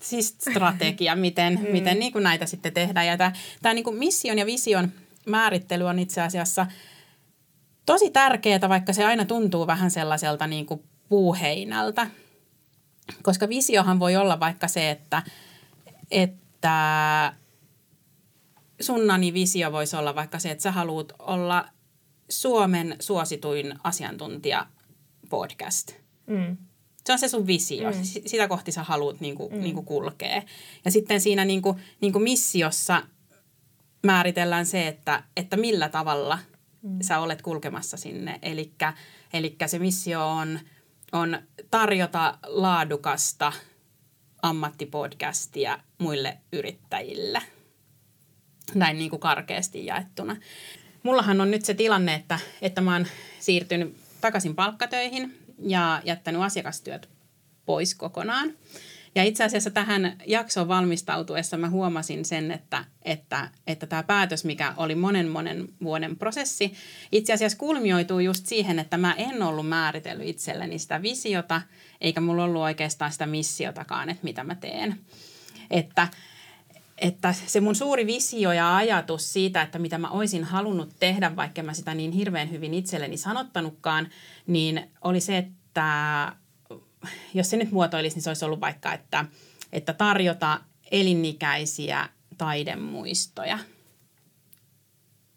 Siis 0.00 0.36
strategia, 0.38 1.16
miten, 1.16 1.60
mm. 1.62 1.72
miten 1.72 1.98
niin 1.98 2.12
kuin 2.12 2.24
näitä 2.24 2.46
sitten 2.46 2.72
tehdään. 2.72 3.06
Ja 3.06 3.16
tämä, 3.16 3.32
tämä 3.62 3.74
niin 3.74 3.84
kuin 3.84 3.96
mission 3.96 4.38
ja 4.38 4.46
vision 4.46 4.92
määrittely 5.26 5.84
on 5.84 5.98
itse 5.98 6.20
asiassa 6.20 6.66
tosi 7.86 8.10
tärkeää, 8.10 8.68
vaikka 8.68 8.92
se 8.92 9.04
aina 9.04 9.24
tuntuu 9.24 9.66
vähän 9.66 9.90
sellaiselta 9.90 10.46
niin 10.46 10.66
kuin 10.66 10.82
puuheinältä. 11.08 12.06
Koska 13.22 13.48
visiohan 13.48 14.00
voi 14.00 14.16
olla 14.16 14.40
vaikka 14.40 14.68
se, 14.68 14.90
että, 14.90 15.22
että 16.10 17.32
sunnani 18.80 19.34
visio 19.34 19.72
voisi 19.72 19.96
olla 19.96 20.14
vaikka 20.14 20.38
se, 20.38 20.50
että 20.50 20.62
sä 20.62 20.72
haluat 20.72 21.12
olla 21.18 21.68
Suomen 22.32 22.96
suosituin 23.00 23.74
asiantuntija 23.84 24.66
podcast. 25.30 25.92
Mm. 26.26 26.56
Se 27.04 27.12
on 27.12 27.18
se 27.18 27.28
sun 27.28 27.46
visio. 27.46 27.90
Mm. 27.90 27.98
Sitä 28.02 28.48
kohti 28.48 28.72
sä 28.72 28.82
haluat 28.82 29.20
niinku, 29.20 29.50
mm. 29.50 29.60
niinku 29.60 29.82
kulkea. 29.82 30.42
Ja 30.84 30.90
sitten 30.90 31.20
siinä 31.20 31.44
niinku, 31.44 31.78
niinku 32.00 32.18
missiossa 32.18 33.02
määritellään 34.02 34.66
se, 34.66 34.88
että, 34.88 35.24
että 35.36 35.56
millä 35.56 35.88
tavalla 35.88 36.38
mm. 36.82 36.98
sä 37.02 37.18
olet 37.18 37.42
kulkemassa 37.42 37.96
sinne. 37.96 38.38
Eli 39.32 39.56
se 39.66 39.78
missio 39.78 40.28
on, 40.28 40.60
on 41.12 41.38
tarjota 41.70 42.38
laadukasta 42.46 43.52
ammattipodcastia 44.42 45.78
muille 45.98 46.38
yrittäjille. 46.52 47.42
Näin 48.74 48.98
niin 48.98 49.10
kuin 49.10 49.20
karkeasti 49.20 49.86
jaettuna 49.86 50.36
mullahan 51.02 51.40
on 51.40 51.50
nyt 51.50 51.64
se 51.64 51.74
tilanne, 51.74 52.14
että, 52.14 52.38
että 52.62 52.80
mä 52.80 52.92
oon 52.92 53.06
siirtynyt 53.40 53.96
takaisin 54.20 54.54
palkkatöihin 54.54 55.38
ja 55.58 56.02
jättänyt 56.04 56.42
asiakastyöt 56.42 57.08
pois 57.66 57.94
kokonaan. 57.94 58.54
Ja 59.14 59.24
itse 59.24 59.44
asiassa 59.44 59.70
tähän 59.70 60.16
jaksoon 60.26 60.68
valmistautuessa 60.68 61.56
mä 61.56 61.70
huomasin 61.70 62.24
sen, 62.24 62.50
että, 62.50 62.84
että, 63.02 63.48
että 63.66 63.86
tämä 63.86 64.02
päätös, 64.02 64.44
mikä 64.44 64.74
oli 64.76 64.94
monen 64.94 65.28
monen 65.28 65.68
vuoden 65.82 66.16
prosessi, 66.16 66.74
itse 67.12 67.32
asiassa 67.32 67.58
kulmioituu 67.58 68.18
just 68.18 68.46
siihen, 68.46 68.78
että 68.78 68.98
mä 68.98 69.14
en 69.14 69.42
ollut 69.42 69.68
määritellyt 69.68 70.28
itselleni 70.28 70.78
sitä 70.78 71.02
visiota, 71.02 71.62
eikä 72.00 72.20
mulla 72.20 72.44
ollut 72.44 72.62
oikeastaan 72.62 73.12
sitä 73.12 73.26
missiotakaan, 73.26 74.10
että 74.10 74.24
mitä 74.24 74.44
mä 74.44 74.54
teen. 74.54 75.00
Että 75.70 76.08
että 77.02 77.34
se 77.46 77.60
mun 77.60 77.74
suuri 77.74 78.06
visio 78.06 78.52
ja 78.52 78.76
ajatus 78.76 79.32
siitä, 79.32 79.62
että 79.62 79.78
mitä 79.78 79.98
mä 79.98 80.10
olisin 80.10 80.44
halunnut 80.44 80.90
tehdä, 81.00 81.36
vaikka 81.36 81.62
mä 81.62 81.74
sitä 81.74 81.94
niin 81.94 82.12
hirveän 82.12 82.50
hyvin 82.50 82.74
itselleni 82.74 83.16
sanottanutkaan, 83.16 84.08
niin 84.46 84.90
oli 85.00 85.20
se, 85.20 85.38
että 85.38 86.32
jos 87.34 87.50
se 87.50 87.56
nyt 87.56 87.70
muotoilisi, 87.70 88.16
niin 88.16 88.22
se 88.22 88.30
olisi 88.30 88.44
ollut 88.44 88.60
vaikka, 88.60 88.92
että, 88.92 89.24
että 89.72 89.92
tarjota 89.92 90.60
elinikäisiä 90.90 92.08
taidemuistoja. 92.38 93.58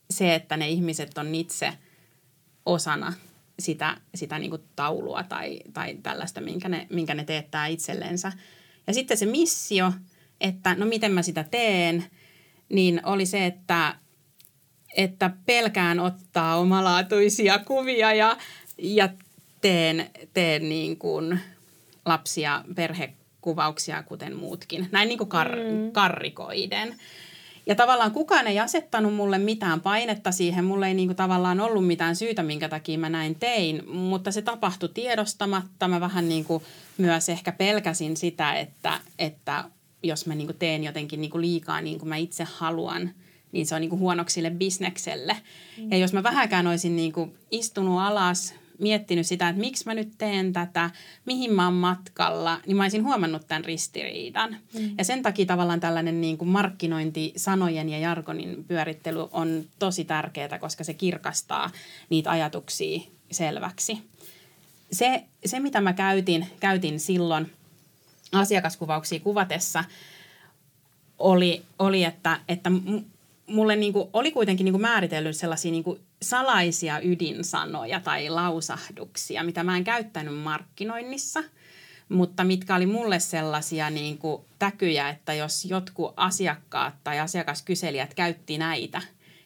Se, 0.09 0.35
että 0.35 0.57
ne 0.57 0.69
ihmiset 0.69 1.17
on 1.17 1.35
itse 1.35 1.73
osana 2.65 3.13
sitä, 3.59 3.97
sitä 4.15 4.39
niin 4.39 4.51
taulua 4.75 5.23
tai, 5.23 5.59
tai 5.73 5.97
tällaista, 6.03 6.41
minkä 6.41 6.69
ne, 6.69 6.87
minkä 6.89 7.13
ne 7.13 7.23
teettää 7.23 7.67
itsellensä. 7.67 8.31
Ja 8.87 8.93
sitten 8.93 9.17
se 9.17 9.25
missio– 9.25 9.91
että 10.41 10.75
no 10.75 10.85
miten 10.85 11.11
mä 11.11 11.21
sitä 11.21 11.43
teen, 11.43 12.05
niin 12.69 13.01
oli 13.03 13.25
se, 13.25 13.45
että, 13.45 13.95
että 14.97 15.31
pelkään 15.45 15.99
ottaa 15.99 16.55
omalaatuisia 16.55 17.59
kuvia 17.59 18.13
ja, 18.13 18.37
ja 18.77 19.09
teen, 19.61 20.09
teen 20.33 20.69
niin 20.69 20.97
kuin 20.97 21.39
lapsia, 22.05 22.63
perhekuvauksia 22.75 24.03
kuten 24.03 24.35
muutkin. 24.35 24.87
Näin 24.91 25.07
niin 25.07 25.17
kuin 25.17 25.29
kar, 25.29 25.55
mm. 25.55 25.91
karrikoiden. 25.91 26.95
Ja 27.67 27.75
tavallaan 27.75 28.11
kukaan 28.11 28.47
ei 28.47 28.59
asettanut 28.59 29.13
mulle 29.13 29.37
mitään 29.37 29.81
painetta 29.81 30.31
siihen. 30.31 30.65
Mulle 30.65 30.87
ei 30.87 30.93
niin 30.93 31.07
kuin 31.07 31.15
tavallaan 31.15 31.59
ollut 31.59 31.87
mitään 31.87 32.15
syytä, 32.15 32.43
minkä 32.43 32.69
takia 32.69 32.97
mä 32.97 33.09
näin 33.09 33.35
tein. 33.35 33.89
Mutta 33.89 34.31
se 34.31 34.41
tapahtui 34.41 34.89
tiedostamatta. 34.89 35.87
Mä 35.87 35.99
vähän 35.99 36.29
niin 36.29 36.45
kuin 36.45 36.63
myös 36.97 37.29
ehkä 37.29 37.51
pelkäsin 37.51 38.17
sitä, 38.17 38.53
että, 38.53 38.99
että 39.19 39.63
jos 40.07 40.25
mä 40.25 40.35
niin 40.35 40.47
kuin 40.47 40.57
teen 40.57 40.83
jotenkin 40.83 41.21
niin 41.21 41.31
kuin 41.31 41.41
liikaa 41.41 41.81
niin 41.81 41.99
kuin 41.99 42.09
mä 42.09 42.15
itse 42.15 42.43
haluan, 42.43 43.09
niin 43.51 43.65
se 43.65 43.75
on 43.75 43.81
niin 43.81 43.89
kuin 43.89 43.99
huonoksi 43.99 44.33
sille 44.33 44.49
bisnekselle. 44.49 45.37
Mm. 45.77 45.91
Ja 45.91 45.97
jos 45.97 46.13
mä 46.13 46.23
vähäkään 46.23 46.67
olisin 46.67 46.95
niin 46.95 47.13
kuin 47.13 47.35
istunut 47.51 47.99
alas, 47.99 48.53
miettinyt 48.79 49.27
sitä, 49.27 49.49
että 49.49 49.59
miksi 49.59 49.85
mä 49.85 49.93
nyt 49.93 50.11
teen 50.17 50.53
tätä, 50.53 50.89
mihin 51.25 51.53
mä 51.53 51.65
oon 51.65 51.73
matkalla, 51.73 52.59
niin 52.65 52.77
mä 52.77 52.83
olisin 52.83 53.03
huomannut 53.03 53.47
tämän 53.47 53.65
ristiriidan. 53.65 54.57
Mm. 54.73 54.95
Ja 54.97 55.03
sen 55.03 55.23
takia 55.23 55.45
tavallaan 55.45 55.79
tällainen 55.79 56.21
niin 56.21 56.37
kuin 56.37 56.49
markkinointi, 56.49 57.33
sanojen 57.37 57.89
ja 57.89 57.99
jargonin 57.99 58.65
pyörittely 58.67 59.27
on 59.31 59.63
tosi 59.79 60.05
tärkeää, 60.05 60.59
koska 60.59 60.83
se 60.83 60.93
kirkastaa 60.93 61.71
niitä 62.09 62.31
ajatuksia 62.31 62.99
selväksi. 63.31 63.97
Se, 64.91 65.23
se 65.45 65.59
mitä 65.59 65.81
mä 65.81 65.93
käytin, 65.93 66.47
käytin 66.59 66.99
silloin 66.99 67.51
asiakaskuvauksia 68.31 69.19
kuvatessa, 69.19 69.83
oli, 71.19 71.63
oli 71.79 72.03
että, 72.03 72.39
että 72.49 72.71
mulle 73.47 73.75
niin 73.75 73.93
kuin, 73.93 74.09
oli 74.13 74.31
kuitenkin 74.31 74.65
niin 74.65 74.73
kuin 74.73 74.81
määritellyt 74.81 75.35
sellaisia 75.35 75.71
niin 75.71 75.83
kuin 75.83 75.99
salaisia 76.21 76.99
ydinsanoja 76.99 77.99
tai 77.99 78.29
lausahduksia, 78.29 79.43
mitä 79.43 79.63
mä 79.63 79.77
en 79.77 79.83
käyttänyt 79.83 80.37
markkinoinnissa, 80.37 81.43
mutta 82.09 82.43
mitkä 82.43 82.75
oli 82.75 82.85
mulle 82.85 83.19
sellaisia 83.19 83.89
niin 83.89 84.17
kuin 84.17 84.41
täkyjä, 84.59 85.09
että 85.09 85.33
jos 85.33 85.65
jotkut 85.65 86.13
asiakkaat 86.17 86.93
tai 87.03 87.19
asiakaskyselijät 87.19 88.13
käytti 88.13 88.57
näitä, 88.57 89.01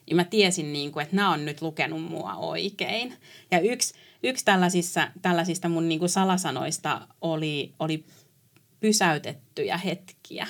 niin 0.06 0.16
mä 0.16 0.24
tiesin, 0.24 0.72
niin 0.72 0.92
kuin, 0.92 1.02
että 1.02 1.16
nämä 1.16 1.32
on 1.32 1.44
nyt 1.44 1.62
lukenut 1.62 2.02
mua 2.02 2.34
oikein. 2.34 3.14
Ja 3.50 3.60
yksi, 3.60 3.94
yksi 4.22 4.44
tällaisista, 4.44 5.08
tällaisista 5.22 5.68
mun 5.68 5.88
niin 5.88 5.98
kuin 5.98 6.08
salasanoista 6.08 7.00
oli, 7.20 7.72
oli 7.78 8.04
pysäytettyjä 8.80 9.76
hetkiä 9.76 10.46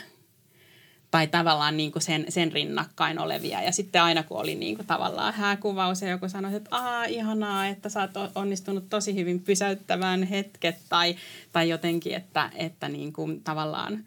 tai 1.10 1.26
tavallaan 1.26 1.76
niin 1.76 1.92
kuin 1.92 2.02
sen, 2.02 2.24
sen 2.28 2.52
rinnakkain 2.52 3.18
olevia. 3.18 3.62
Ja 3.62 3.72
sitten 3.72 4.02
aina 4.02 4.22
kun 4.22 4.40
oli 4.40 4.54
niin 4.54 4.76
kuin 4.76 4.86
tavallaan 4.86 5.34
hääkuvaus 5.34 6.02
ja 6.02 6.08
joku 6.08 6.28
sanoi, 6.28 6.54
että 6.54 6.76
aa 6.76 7.04
ihanaa, 7.04 7.66
että 7.66 7.88
sä 7.88 8.00
oot 8.00 8.32
onnistunut 8.34 8.88
tosi 8.88 9.14
hyvin 9.14 9.40
pysäyttämään 9.40 10.22
hetket 10.22 10.76
tai, 10.88 11.16
tai 11.52 11.68
jotenkin, 11.68 12.14
että, 12.14 12.50
että 12.54 12.88
niin 12.88 13.12
kuin 13.12 13.40
tavallaan, 13.40 14.04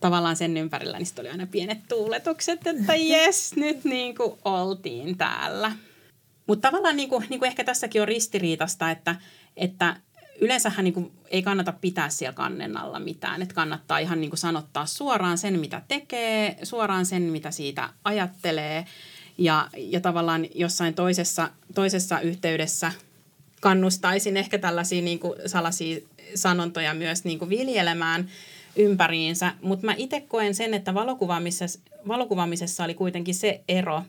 tavallaan 0.00 0.36
sen 0.36 0.56
ympärillä 0.56 0.98
niin 0.98 1.06
oli 1.18 1.28
aina 1.28 1.46
pienet 1.46 1.88
tuuletukset, 1.88 2.66
että 2.66 2.94
jes, 2.94 3.56
nyt 3.56 3.84
niin 3.84 4.16
kuin 4.16 4.38
oltiin 4.44 5.18
täällä. 5.18 5.72
Mutta 6.46 6.68
tavallaan 6.68 6.96
niin 6.96 7.08
kuin, 7.08 7.26
niin 7.28 7.40
kuin 7.40 7.46
ehkä 7.46 7.64
tässäkin 7.64 8.02
on 8.02 8.08
ristiriitasta, 8.08 8.90
että, 8.90 9.16
että 9.56 9.96
yleensähän 10.40 10.84
niin 10.84 10.94
kuin 10.94 11.12
ei 11.30 11.42
kannata 11.42 11.72
pitää 11.72 12.08
siellä 12.08 12.34
kannen 12.34 12.76
alla 12.76 13.00
mitään. 13.00 13.42
Että 13.42 13.54
kannattaa 13.54 13.98
ihan 13.98 14.20
niin 14.20 14.30
kuin 14.30 14.38
sanottaa 14.38 14.86
suoraan 14.86 15.38
sen, 15.38 15.60
mitä 15.60 15.82
tekee, 15.88 16.56
suoraan 16.62 17.06
sen, 17.06 17.22
mitä 17.22 17.50
siitä 17.50 17.88
ajattelee. 18.04 18.86
Ja, 19.38 19.68
ja 19.76 20.00
tavallaan 20.00 20.46
jossain 20.54 20.94
toisessa, 20.94 21.50
toisessa 21.74 22.20
yhteydessä 22.20 22.92
kannustaisin 23.60 24.36
ehkä 24.36 24.58
tällaisia 24.58 25.02
niin 25.02 25.18
kuin 25.18 25.34
salaisia 25.46 26.00
sanontoja 26.34 26.94
myös 26.94 27.24
niin 27.24 27.38
kuin 27.38 27.48
viljelemään 27.48 28.28
ympäriinsä. 28.76 29.52
Mutta 29.62 29.86
mä 29.86 29.94
itse 29.96 30.20
koen 30.20 30.54
sen, 30.54 30.74
että 30.74 30.94
valokuvaamisessa, 30.94 31.80
valokuvaamisessa 32.08 32.84
oli 32.84 32.94
kuitenkin 32.94 33.34
se 33.34 33.60
ero, 33.68 34.02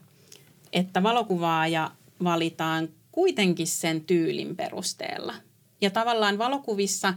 että 0.72 1.02
valokuvaaja 1.02 1.90
valitaan 2.24 2.88
kuitenkin 3.12 3.66
sen 3.66 4.00
tyylin 4.00 4.56
perusteella– 4.56 5.34
ja 5.86 5.90
tavallaan 5.90 6.38
valokuvissa 6.38 7.14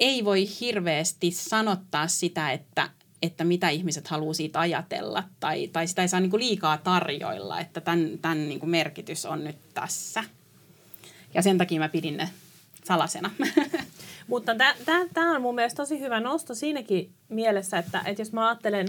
ei 0.00 0.24
voi 0.24 0.46
hirveästi 0.60 1.30
sanottaa 1.30 2.08
sitä, 2.08 2.52
että, 2.52 2.90
että 3.22 3.44
mitä 3.44 3.68
ihmiset 3.68 4.08
haluaa 4.08 4.34
siitä 4.34 4.60
ajatella 4.60 5.24
tai, 5.40 5.68
tai 5.68 5.86
sitä 5.86 6.02
ei 6.02 6.08
saa 6.08 6.20
niin 6.20 6.38
liikaa 6.38 6.78
tarjoilla, 6.78 7.60
että 7.60 7.80
tämän, 7.80 8.18
tämän 8.22 8.48
niin 8.48 8.70
merkitys 8.70 9.26
on 9.26 9.44
nyt 9.44 9.56
tässä. 9.74 10.24
Ja 11.34 11.42
sen 11.42 11.58
takia 11.58 11.80
mä 11.80 11.88
pidin 11.88 12.16
ne 12.16 12.28
salasena. 12.84 13.30
Mutta 14.28 14.52
tämä 15.14 15.36
on 15.36 15.42
mun 15.42 15.54
mielestä 15.54 15.82
tosi 15.82 16.00
hyvä 16.00 16.20
nosto 16.20 16.54
siinäkin 16.54 17.12
mielessä, 17.28 17.78
että, 17.78 18.02
että 18.06 18.22
jos 18.22 18.32
mä 18.32 18.48
ajattelen, 18.48 18.88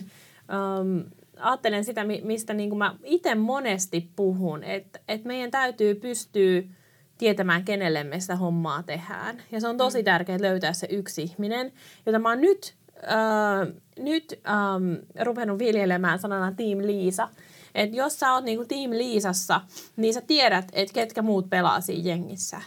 um, 0.80 1.04
ajattelen 1.40 1.86
sitä, 1.86 2.06
mistä 2.24 2.54
niin 2.54 2.70
kuin 2.70 2.78
mä 2.78 2.96
itse 3.04 3.36
monesti 3.36 4.10
puhun, 4.16 4.64
että, 4.64 5.00
että 5.08 5.28
meidän 5.28 5.52
täytyy 5.52 5.96
pystyä– 5.96 6.64
tietämään, 7.18 7.66
kenelle 7.66 8.04
me 8.04 8.20
sitä 8.20 8.36
hommaa 8.36 8.84
tehdään. 8.84 9.42
Ja 9.52 9.62
se 9.62 9.68
on 9.68 9.78
tosi 9.78 9.98
mm. 9.98 10.06
tärkeää 10.06 10.42
löytää 10.42 10.74
se 10.74 10.88
yksi 10.90 11.24
ihminen, 11.24 11.74
jota 12.06 12.20
mä 12.20 12.30
oon 12.30 12.42
nyt, 12.42 12.76
äh, 13.04 13.74
nyt 14.00 14.40
ähm, 14.48 14.94
ruvennut 15.26 15.60
viljelemään 15.60 16.20
sanana 16.20 16.52
Team 16.52 16.78
Liisa. 16.82 17.30
Että 17.76 17.98
jos 17.98 18.20
sä 18.20 18.34
oot 18.34 18.44
niinku 18.44 18.66
Team 18.66 18.92
Liisassa, 18.92 19.62
niin 19.98 20.14
sä 20.14 20.22
tiedät, 20.22 20.66
että 20.74 20.94
ketkä 20.94 21.22
muut 21.22 21.50
pelaa 21.50 21.82
siinä 21.82 22.10
jengissä. 22.10 22.62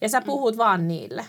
Ja 0.00 0.08
sä 0.08 0.20
mm. 0.20 0.26
puhut 0.26 0.54
mm. 0.54 0.58
vaan 0.58 0.88
niille. 0.88 1.24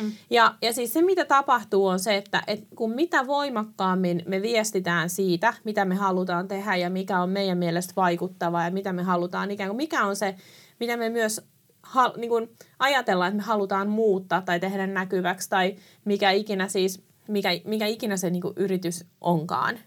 Mm. 0.00 0.12
Ja, 0.30 0.54
ja 0.62 0.72
siis 0.72 0.92
se, 0.92 1.02
mitä 1.02 1.24
tapahtuu, 1.24 1.86
on 1.86 2.00
se, 2.00 2.16
että 2.16 2.42
et 2.46 2.64
kun 2.76 2.94
mitä 2.94 3.26
voimakkaammin 3.26 4.22
me 4.26 4.42
viestitään 4.42 5.10
siitä, 5.10 5.54
mitä 5.64 5.84
me 5.84 5.94
halutaan 5.94 6.48
tehdä 6.48 6.76
ja 6.76 6.90
mikä 6.90 7.20
on 7.20 7.30
meidän 7.30 7.58
mielestä 7.58 7.92
vaikuttavaa 7.96 8.64
ja 8.64 8.70
mitä 8.70 8.92
me 8.92 9.02
halutaan, 9.02 9.50
ikään 9.50 9.68
kuin 9.68 9.76
mikä 9.76 10.06
on 10.06 10.16
se, 10.16 10.34
mitä 10.80 10.96
me 10.96 11.08
myös 11.08 11.51
ha, 11.82 12.12
niin 12.16 12.28
kuin 12.28 12.56
ajatellaan, 12.78 13.28
että 13.28 13.36
me 13.36 13.42
halutaan 13.42 13.88
muuttaa 13.88 14.42
tai 14.42 14.60
tehdä 14.60 14.86
näkyväksi 14.86 15.50
tai 15.50 15.76
mikä 16.04 16.30
ikinä 16.30 16.68
siis, 16.68 17.02
mikä, 17.28 17.48
mikä 17.64 17.86
ikinä 17.86 18.16
se 18.16 18.30
niin 18.30 18.42
kuin 18.42 18.54
yritys 18.56 19.04
onkaan, 19.20 19.78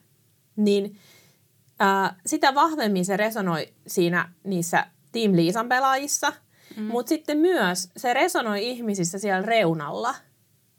niin 0.55 0.97
ää, 1.79 2.15
sitä 2.25 2.55
vahvemmin 2.55 3.05
se 3.05 3.17
resonoi 3.17 3.73
siinä 3.88 4.29
niissä 4.43 4.88
Team 5.12 5.36
Liisan 5.36 5.69
pelaajissa, 5.69 6.34
mm. 6.77 6.84
mutta 6.84 7.10
sitten 7.10 7.38
myös 7.38 7.89
se 7.97 8.13
resonoi 8.13 8.69
ihmisissä 8.69 9.19
siellä 9.19 9.41
reunalla, 9.41 10.15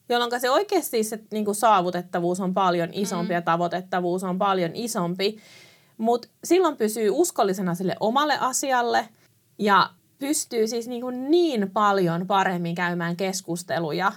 jolloin 0.09 0.41
se 0.41 0.51
oikeasti 0.51 1.05
se 1.05 1.21
niin 1.33 1.45
kuin 1.45 1.55
saavutettavuus 1.55 2.41
on 2.41 2.55
paljon 2.55 2.89
isompi 2.93 3.33
mm. 3.33 3.35
ja 3.35 3.43
tavoitettavuus 3.43 4.25
on 4.25 4.39
paljon 4.39 4.71
isompi, 4.75 5.39
mutta 5.99 6.29
silloin 6.45 6.77
pysyy 6.77 7.11
uskollisena 7.11 7.75
sille 7.75 7.97
omalle 8.01 8.39
asialle 8.39 9.09
ja 9.59 9.91
pystyy 10.19 10.67
siis 10.67 10.89
niin, 10.89 11.03
kuin 11.03 11.31
niin 11.31 11.71
paljon 11.71 12.27
paremmin 12.27 12.75
käymään 12.75 13.17
keskusteluja 13.17 14.13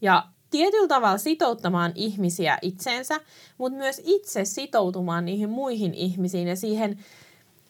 ja 0.00 0.26
tietyllä 0.50 0.88
tavalla 0.88 1.18
sitouttamaan 1.18 1.92
ihmisiä 1.94 2.58
itseensä, 2.62 3.20
mutta 3.58 3.78
myös 3.78 4.00
itse 4.04 4.44
sitoutumaan 4.44 5.24
niihin 5.24 5.50
muihin 5.50 5.94
ihmisiin 5.94 6.48
ja 6.48 6.56
siihen, 6.56 6.98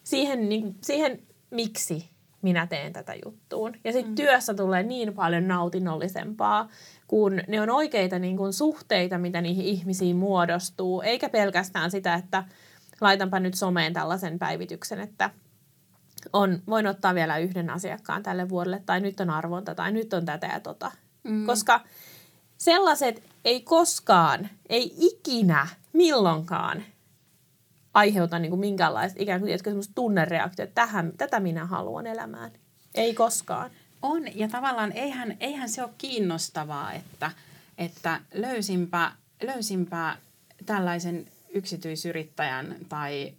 siihen, 0.03 0.49
niin 0.49 0.61
kuin, 0.61 0.75
siihen 0.81 1.19
miksi 1.49 2.09
minä 2.41 2.67
teen 2.67 2.93
tätä 2.93 3.13
juttuun. 3.25 3.75
Ja 3.83 3.91
sitten 3.91 4.11
mm. 4.11 4.15
työssä 4.15 4.53
tulee 4.53 4.83
niin 4.83 5.13
paljon 5.13 5.47
nautinnollisempaa, 5.47 6.69
kun 7.07 7.41
ne 7.47 7.61
on 7.61 7.69
oikeita 7.69 8.19
niin 8.19 8.37
kuin, 8.37 8.53
suhteita, 8.53 9.17
mitä 9.17 9.41
niihin 9.41 9.65
ihmisiin 9.65 10.15
muodostuu, 10.15 11.01
eikä 11.01 11.29
pelkästään 11.29 11.91
sitä, 11.91 12.13
että 12.13 12.43
laitanpa 13.01 13.39
nyt 13.39 13.53
someen 13.53 13.93
tällaisen 13.93 14.39
päivityksen, 14.39 14.99
että– 14.99 15.29
on, 16.33 16.61
voin 16.67 16.87
ottaa 16.87 17.15
vielä 17.15 17.37
yhden 17.37 17.69
asiakkaan 17.69 18.23
tälle 18.23 18.49
vuodelle, 18.49 18.81
tai 18.85 18.99
nyt 18.99 19.19
on 19.19 19.29
arvonta, 19.29 19.75
tai 19.75 19.91
nyt 19.91 20.13
on 20.13 20.25
tätä 20.25 20.47
ja 20.47 20.59
tota. 20.59 20.91
Mm. 21.23 21.45
Koska 21.45 21.81
sellaiset 22.57 23.23
ei 23.45 23.61
koskaan, 23.61 24.49
ei 24.69 24.93
ikinä, 24.97 25.67
milloinkaan 25.93 26.83
aiheuta 27.93 28.39
niin 28.39 28.49
kuin 28.49 28.59
minkäänlaista 28.59 29.23
ikään 29.23 29.41
kuin 29.41 29.59
semmoista 29.63 29.93
tunnereaktiota, 29.95 30.63
että 30.63 30.81
tähän, 30.81 31.11
tätä 31.17 31.39
minä 31.39 31.65
haluan 31.65 32.07
elämään. 32.07 32.51
Ei 32.95 33.13
koskaan. 33.13 33.71
On, 34.01 34.37
ja 34.37 34.47
tavallaan 34.47 34.91
eihän, 34.91 35.37
eihän 35.39 35.69
se 35.69 35.83
ole 35.83 35.91
kiinnostavaa, 35.97 36.93
että, 36.93 37.31
että 37.77 38.19
löysinpä, 38.33 39.11
löysinpä 39.43 40.17
tällaisen 40.65 41.27
yksityisyrittäjän 41.53 42.75
tai 42.89 43.33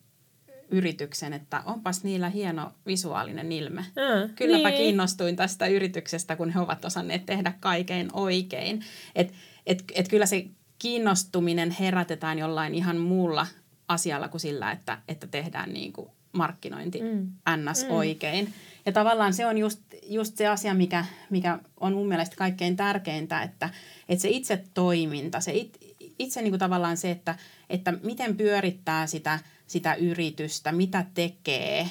yrityksen, 0.70 1.32
että 1.32 1.62
onpas 1.66 2.04
niillä 2.04 2.28
hieno 2.28 2.72
visuaalinen 2.86 3.52
ilme. 3.52 3.80
Mm, 3.80 4.34
Kylläpä 4.34 4.68
niin. 4.68 4.78
kiinnostuin 4.78 5.36
tästä 5.36 5.66
yrityksestä, 5.66 6.36
kun 6.36 6.50
he 6.50 6.60
ovat 6.60 6.84
osanneet 6.84 7.26
tehdä 7.26 7.52
kaikkein 7.60 8.08
oikein. 8.12 8.80
Et, 9.14 9.32
et, 9.66 9.84
et 9.94 10.08
kyllä 10.08 10.26
se 10.26 10.46
kiinnostuminen 10.78 11.70
herätetään 11.70 12.38
jollain 12.38 12.74
ihan 12.74 12.96
muulla 12.96 13.46
asialla 13.88 14.28
kuin 14.28 14.40
sillä, 14.40 14.72
että, 14.72 14.98
että 15.08 15.26
tehdään 15.26 15.72
niin 15.72 15.92
kuin 15.92 16.08
markkinointi 16.32 17.00
mm. 17.00 17.32
ns. 17.56 17.84
Mm. 17.84 17.90
oikein. 17.90 18.54
Ja 18.86 18.92
tavallaan 18.92 19.34
se 19.34 19.46
on 19.46 19.58
just, 19.58 19.80
just 20.06 20.36
se 20.36 20.46
asia, 20.46 20.74
mikä, 20.74 21.04
mikä 21.30 21.58
on 21.80 21.92
mun 21.92 22.08
mielestä 22.08 22.36
kaikkein 22.36 22.76
tärkeintä, 22.76 23.42
että, 23.42 23.70
että 24.08 24.22
se 24.22 24.28
itse 24.28 24.64
toiminta, 24.74 25.40
se 25.40 25.52
it, 25.52 25.78
itse 26.18 26.42
niin 26.42 26.50
kuin 26.50 26.58
tavallaan 26.58 26.96
se, 26.96 27.10
että, 27.10 27.34
että 27.70 27.92
miten 28.02 28.36
pyörittää 28.36 29.06
sitä– 29.06 29.38
sitä 29.66 29.94
yritystä, 29.94 30.72
mitä 30.72 31.06
tekee, 31.14 31.90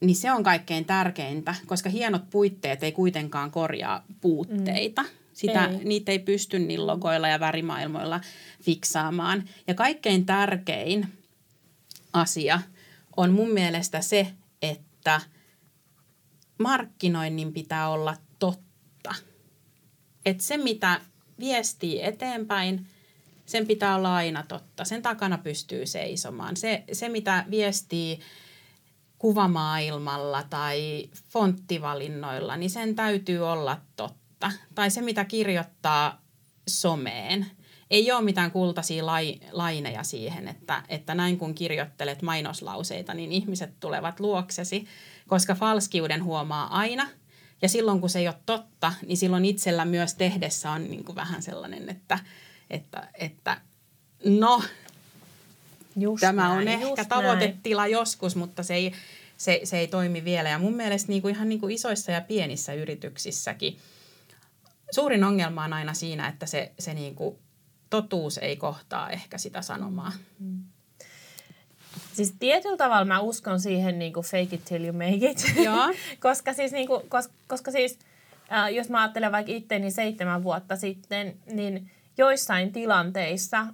niin 0.00 0.16
se 0.16 0.32
on 0.32 0.42
kaikkein 0.42 0.84
tärkeintä, 0.84 1.54
koska 1.66 1.90
hienot 1.90 2.30
puitteet 2.30 2.82
ei 2.82 2.92
kuitenkaan 2.92 3.50
korjaa 3.50 4.04
puutteita. 4.20 5.02
Mm. 5.02 5.08
Sitä, 5.32 5.64
ei. 5.64 5.84
Niitä 5.84 6.12
ei 6.12 6.18
pysty 6.18 6.58
niin 6.58 6.86
logoilla 6.86 7.28
ja 7.28 7.40
värimaailmoilla 7.40 8.20
fiksaamaan. 8.62 9.48
Ja 9.66 9.74
kaikkein 9.74 10.26
tärkein 10.26 11.08
asia 12.12 12.60
on 13.16 13.32
mun 13.32 13.50
mielestä 13.50 14.00
se, 14.00 14.26
että 14.62 15.20
markkinoinnin 16.58 17.52
pitää 17.52 17.88
olla 17.88 18.16
totta. 18.38 19.14
Että 20.26 20.42
se, 20.42 20.56
mitä 20.56 21.00
viestii 21.38 22.02
eteenpäin, 22.02 22.86
sen 23.52 23.66
pitää 23.66 23.96
olla 23.96 24.14
aina 24.14 24.44
totta. 24.48 24.84
Sen 24.84 25.02
takana 25.02 25.38
pystyy 25.38 25.86
seisomaan. 25.86 26.56
Se, 26.56 26.84
se 26.92 27.08
mitä 27.08 27.44
viestii 27.50 28.18
kuvamaailmalla 29.18 30.42
tai 30.50 31.08
fonttivalinnoilla, 31.30 32.56
niin 32.56 32.70
sen 32.70 32.94
täytyy 32.94 33.48
olla 33.48 33.80
totta. 33.96 34.52
Tai 34.74 34.90
se, 34.90 35.00
mitä 35.00 35.24
kirjoittaa 35.24 36.22
someen. 36.68 37.46
Ei 37.90 38.12
ole 38.12 38.24
mitään 38.24 38.50
kultaisia 38.50 39.06
lai, 39.06 39.40
laineja 39.50 40.02
siihen, 40.02 40.48
että, 40.48 40.82
että 40.88 41.14
näin 41.14 41.38
kun 41.38 41.54
kirjoittelet 41.54 42.22
mainoslauseita, 42.22 43.14
niin 43.14 43.32
ihmiset 43.32 43.80
tulevat 43.80 44.20
luoksesi, 44.20 44.86
koska 45.28 45.54
falskiuden 45.54 46.24
huomaa 46.24 46.78
aina. 46.78 47.08
Ja 47.62 47.68
silloin 47.68 48.00
kun 48.00 48.10
se 48.10 48.18
ei 48.18 48.28
ole 48.28 48.36
totta, 48.46 48.92
niin 49.06 49.16
silloin 49.16 49.44
itsellä 49.44 49.84
myös 49.84 50.14
tehdessä 50.14 50.70
on 50.70 50.84
niin 50.84 51.04
kuin 51.04 51.16
vähän 51.16 51.42
sellainen, 51.42 51.88
että, 51.88 52.18
että, 52.72 53.08
että 53.14 53.60
no, 54.24 54.62
Just 55.96 56.20
Tämä 56.20 56.48
näin, 56.48 56.58
on 56.58 56.68
ehkä 56.68 57.04
tavoitetila 57.04 57.82
näin. 57.82 57.92
joskus, 57.92 58.36
mutta 58.36 58.62
se 58.62 58.74
ei, 58.74 58.92
se, 59.36 59.60
se 59.64 59.78
ei 59.78 59.86
toimi 59.88 60.24
vielä. 60.24 60.48
Ja 60.48 60.58
mun 60.58 60.74
mielestä 60.74 61.08
niin 61.08 61.22
kuin 61.22 61.34
ihan 61.34 61.48
niin 61.48 61.60
kuin 61.60 61.74
isoissa 61.74 62.12
ja 62.12 62.20
pienissä 62.20 62.74
yrityksissäkin 62.74 63.76
suurin 64.90 65.24
ongelma 65.24 65.64
on 65.64 65.72
aina 65.72 65.94
siinä, 65.94 66.28
että 66.28 66.46
se, 66.46 66.72
se 66.78 66.94
niin 66.94 67.14
kuin 67.14 67.36
totuus 67.90 68.38
ei 68.38 68.56
kohtaa 68.56 69.10
ehkä 69.10 69.38
sitä 69.38 69.62
sanomaa. 69.62 70.12
Mm. 70.38 70.62
Siis 72.12 72.34
tietyllä 72.38 72.76
tavalla 72.76 73.04
mä 73.04 73.20
uskon 73.20 73.60
siihen 73.60 73.98
niin 73.98 74.12
kuin 74.12 74.26
fake 74.26 74.56
it 74.56 74.64
till 74.64 74.84
you 74.84 74.92
make 74.92 75.30
it. 75.30 75.44
Joo. 75.64 75.94
koska 76.20 76.52
siis, 76.52 76.72
niin 76.72 76.86
kuin, 76.86 77.08
koska, 77.08 77.34
koska 77.48 77.70
siis 77.70 77.98
äh, 78.52 78.72
jos 78.72 78.88
mä 78.88 79.02
ajattelen 79.02 79.32
vaikka 79.32 79.52
itteeni 79.52 79.90
seitsemän 79.90 80.42
vuotta 80.42 80.76
sitten, 80.76 81.36
niin 81.52 81.90
joissain 82.18 82.72
tilanteissa 82.72 83.66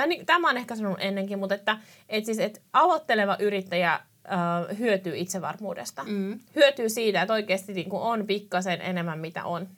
tai 0.00 0.06
niin, 0.06 0.26
tämä 0.26 0.50
on 0.50 0.56
ehkä 0.56 0.76
sanonut 0.76 0.98
ennenkin, 1.00 1.38
mutta 1.38 1.54
että 1.54 1.78
et 2.08 2.24
siis, 2.24 2.38
et 2.38 2.62
aloitteleva 2.72 3.36
yrittäjä 3.38 3.92
äh, 3.92 4.78
hyötyy 4.78 5.16
itsevarmuudesta. 5.16 6.04
Mm. 6.04 6.40
Hyötyy 6.56 6.88
siitä, 6.88 7.22
että 7.22 7.32
oikeasti 7.32 7.72
niin 7.72 7.90
kuin 7.90 8.02
on 8.02 8.26
pikkasen 8.26 8.80
enemmän 8.80 9.18
mitä 9.18 9.44
on. 9.44 9.68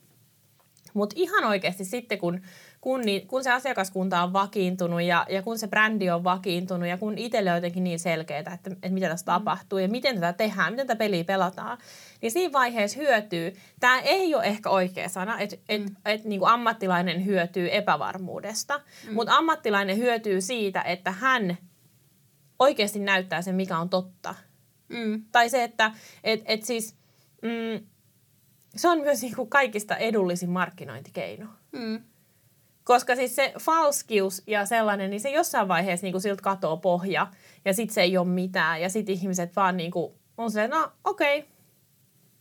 Mutta 0.95 1.15
ihan 1.19 1.45
oikeasti 1.45 1.85
sitten, 1.85 2.19
kun, 2.19 2.41
kun, 2.83 3.01
niin, 3.01 3.27
kun 3.27 3.45
se 3.45 3.53
asiakaskunta 3.53 4.23
on 4.23 4.33
vakiintunut 4.33 5.03
ja, 5.03 5.27
ja 5.29 5.43
kun 5.43 5.59
se 5.59 5.69
brändi 5.69 6.11
on 6.11 6.25
vakiintunut 6.25 6.89
ja 6.89 6.99
kun 6.99 7.19
itselle 7.19 7.51
on 7.51 7.57
jotenkin 7.57 7.85
niin 7.85 7.99
selkeää, 7.99 8.39
että, 8.39 8.53
että 8.53 8.89
mitä 8.89 9.09
tässä 9.09 9.25
mm. 9.25 9.35
tapahtuu 9.35 9.79
ja 9.79 9.89
miten 9.89 10.15
tätä 10.15 10.33
tehdään, 10.33 10.73
miten 10.73 10.87
tätä 10.87 10.99
peliä 10.99 11.25
pelataan, 11.25 11.79
niin 12.23 12.33
siinä 12.33 12.53
vaiheessa 12.53 13.01
hyötyy. 13.01 13.57
Tämä 13.81 14.01
ei 14.01 14.35
ole 14.35 14.45
ehkä 14.45 14.71
oikea 14.71 15.09
sana, 15.09 15.41
että 15.41 15.57
et, 15.69 15.81
mm. 15.81 15.87
et, 15.87 16.21
et, 16.21 16.25
niin 16.25 16.41
ammattilainen 16.47 17.25
hyötyy 17.25 17.69
epävarmuudesta, 17.73 18.81
mm. 19.09 19.15
mutta 19.15 19.37
ammattilainen 19.37 19.97
hyötyy 19.97 20.41
siitä, 20.41 20.83
että 20.83 21.11
hän 21.11 21.59
oikeasti 22.59 22.99
näyttää 22.99 23.43
sen, 23.43 23.55
mikä 23.55 23.79
on 23.79 23.89
totta. 23.89 24.35
Mm. 24.89 25.25
Tai 25.33 25.49
se, 25.49 25.65
että 25.65 25.93
et, 26.25 26.43
et 26.45 26.65
siis... 26.65 26.97
Mm, 27.43 27.87
se 28.77 28.89
on 28.89 29.01
myös 29.01 29.23
niin 29.23 29.37
kuin 29.37 29.51
kaikista 29.51 29.97
edullisin 29.97 30.51
markkinointikeino. 30.51 31.47
Mm. 31.73 32.12
Koska 32.85 33.17
siis 33.17 33.37
se 33.37 33.53
falskius 33.61 34.43
ja 34.47 34.67
sellainen, 34.67 35.11
niin 35.11 35.21
se 35.21 35.31
jossain 35.31 35.69
vaiheessa 35.69 36.05
niin 36.05 36.13
kuin 36.13 36.23
siltä 36.23 36.43
katoo 36.43 36.77
pohja 36.77 37.27
ja 37.65 37.75
sitten 37.75 37.95
se 37.95 38.03
ei 38.03 38.19
ole 38.19 38.29
mitään. 38.29 38.81
Ja 38.81 38.89
sitten 38.89 39.15
ihmiset 39.15 39.57
vaan 39.57 39.77
niin 39.77 39.91
kuin 39.91 40.13
on 40.39 40.51
se, 40.51 40.69
no 40.69 40.93
okei, 41.05 41.39
okay, 41.39 41.51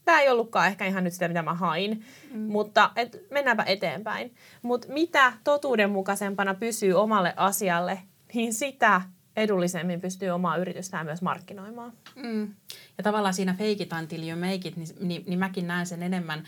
tämä 0.05 0.21
ei 0.21 0.29
ollutkaan 0.29 0.67
ehkä 0.67 0.85
ihan 0.85 1.03
nyt 1.03 1.13
sitä, 1.13 1.27
mitä 1.27 1.41
mä 1.41 1.53
hain, 1.53 2.05
mm. 2.31 2.39
mutta 2.39 2.91
et, 2.95 3.25
mennäänpä 3.31 3.63
eteenpäin. 3.63 4.35
Mutta 4.61 4.87
mitä 4.93 5.33
totuudenmukaisempana 5.43 6.53
pysyy 6.53 6.93
omalle 6.93 7.33
asialle, 7.37 7.99
niin 8.33 8.53
sitä 8.53 9.01
edullisemmin 9.35 10.01
pystyy 10.01 10.29
omaa 10.29 10.57
yritystään 10.57 11.05
myös 11.05 11.21
markkinoimaan. 11.21 11.93
Mm. 12.15 12.53
Ja 12.97 13.03
tavallaan 13.03 13.33
siinä 13.33 13.53
fake 13.53 13.71
it 13.83 13.93
until 13.93 14.29
you 14.29 14.39
make 14.39 14.67
it, 14.67 14.77
niin, 14.77 14.87
niin, 14.99 15.23
niin 15.27 15.39
mäkin 15.39 15.67
näen 15.67 15.85
sen 15.85 16.03
enemmän, 16.03 16.43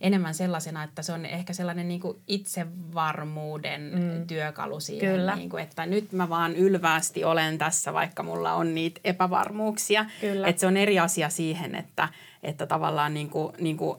enemmän 0.00 0.34
sellaisena, 0.34 0.84
että 0.84 1.02
se 1.02 1.12
on 1.12 1.26
ehkä 1.26 1.52
sellainen 1.52 1.88
niin 1.88 2.00
kuin 2.00 2.18
itsevarmuuden 2.26 3.90
mm. 3.94 4.26
työkalu 4.26 4.80
siihen. 4.80 5.12
Kyllä. 5.12 5.36
Niin 5.36 5.50
kuin, 5.50 5.62
että 5.62 5.86
nyt 5.86 6.12
mä 6.12 6.28
vaan 6.28 6.56
ylvästi 6.56 7.24
olen 7.24 7.58
tässä, 7.58 7.92
vaikka 7.92 8.22
mulla 8.22 8.54
on 8.54 8.74
niitä 8.74 9.00
epävarmuuksia. 9.04 10.06
Kyllä. 10.20 10.46
Että 10.46 10.60
se 10.60 10.66
on 10.66 10.76
eri 10.76 10.98
asia 10.98 11.28
siihen, 11.28 11.74
että, 11.74 12.08
että 12.42 12.66
tavallaan 12.66 13.14
niin 13.14 13.30
kuin, 13.30 13.52
niin 13.60 13.76
kuin 13.76 13.98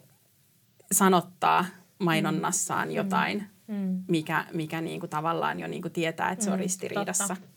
sanottaa 0.92 1.66
mainonnassaan 2.00 2.88
mm. 2.88 2.96
jotain, 2.96 3.48
mm. 3.68 4.04
mikä, 4.08 4.46
mikä 4.54 4.82
niin 4.82 5.00
kuin 5.00 5.10
tavallaan 5.10 5.60
jo 5.60 5.68
niin 5.68 5.82
kuin 5.82 5.92
tietää, 5.92 6.32
että 6.32 6.46
se 6.46 6.52
on 6.52 6.58
mm. 6.58 6.64
ristiriidassa. 6.64 7.28
Totta 7.28 7.50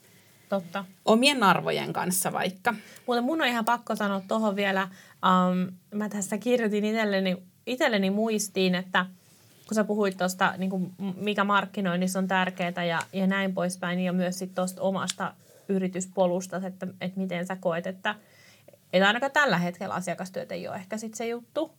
Totta. 0.53 0.85
Omien 1.05 1.43
arvojen 1.43 1.93
kanssa 1.93 2.33
vaikka. 2.33 2.75
Mutta 3.07 3.23
mun 3.23 3.43
on 3.43 3.49
ihan 3.49 3.65
pakko 3.65 3.97
sanoa 3.97 4.23
tuohon 4.29 4.57
vielä, 4.57 4.83
um, 4.83 5.73
mä 5.95 6.09
tässä 6.09 6.39
kirjoitin 6.39 6.85
itselleni, 6.85 7.37
itselleni 7.67 8.11
muistiin, 8.11 8.75
että 8.75 9.07
kun 9.69 9.75
sä 9.75 9.85
puhuit 9.85 10.17
tuosta, 10.17 10.55
niin 10.59 10.95
mikä 11.17 11.45
markkinoinnissa 11.45 12.19
on 12.19 12.29
tärkeää 12.29 12.85
ja, 12.85 13.01
ja 13.13 13.27
näin 13.27 13.55
poispäin, 13.55 14.01
ja 14.01 14.13
myös 14.13 14.39
sitten 14.39 14.55
tuosta 14.55 14.83
omasta 14.83 15.35
yrityspolusta, 15.69 16.57
että, 16.57 16.87
että 17.01 17.21
miten 17.21 17.47
sä 17.47 17.57
koet, 17.57 17.87
että, 17.87 18.15
että 18.93 19.07
ainakaan 19.07 19.33
tällä 19.33 19.59
hetkellä 19.59 19.95
asiakastyöt 19.95 20.53
ei 20.53 20.69
ole 20.69 20.77
ehkä 20.77 20.97
sitten 20.97 21.19
se 21.19 21.27
juttu. 21.29 21.73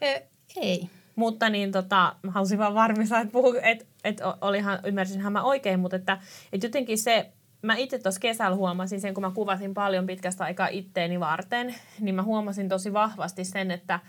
E, 0.00 0.20
ei. 0.56 0.90
Mutta 1.16 1.50
niin 1.50 1.72
tota, 1.72 2.16
mä 2.22 2.30
halusin 2.30 2.58
vaan 2.58 2.74
varmistaa, 2.74 3.20
että, 3.20 3.32
puhu, 3.32 3.54
että, 3.62 3.84
että 4.04 4.34
olihan, 4.40 4.78
ymmärsinhän 4.84 5.32
mä 5.32 5.42
oikein, 5.42 5.80
mutta 5.80 5.96
että, 5.96 6.18
että 6.52 6.66
jotenkin 6.66 6.98
se, 6.98 7.30
mä 7.62 7.76
itse 7.76 7.98
tuossa 7.98 8.20
kesällä 8.20 8.56
huomasin 8.56 9.00
sen, 9.00 9.14
kun 9.14 9.22
mä 9.22 9.30
kuvasin 9.30 9.74
paljon 9.74 10.06
pitkästä 10.06 10.44
aikaa 10.44 10.68
itteeni 10.68 11.20
varten, 11.20 11.74
niin 12.00 12.14
mä 12.14 12.22
huomasin 12.22 12.68
tosi 12.68 12.92
vahvasti 12.92 13.44
sen, 13.44 13.70
että, 13.70 14.00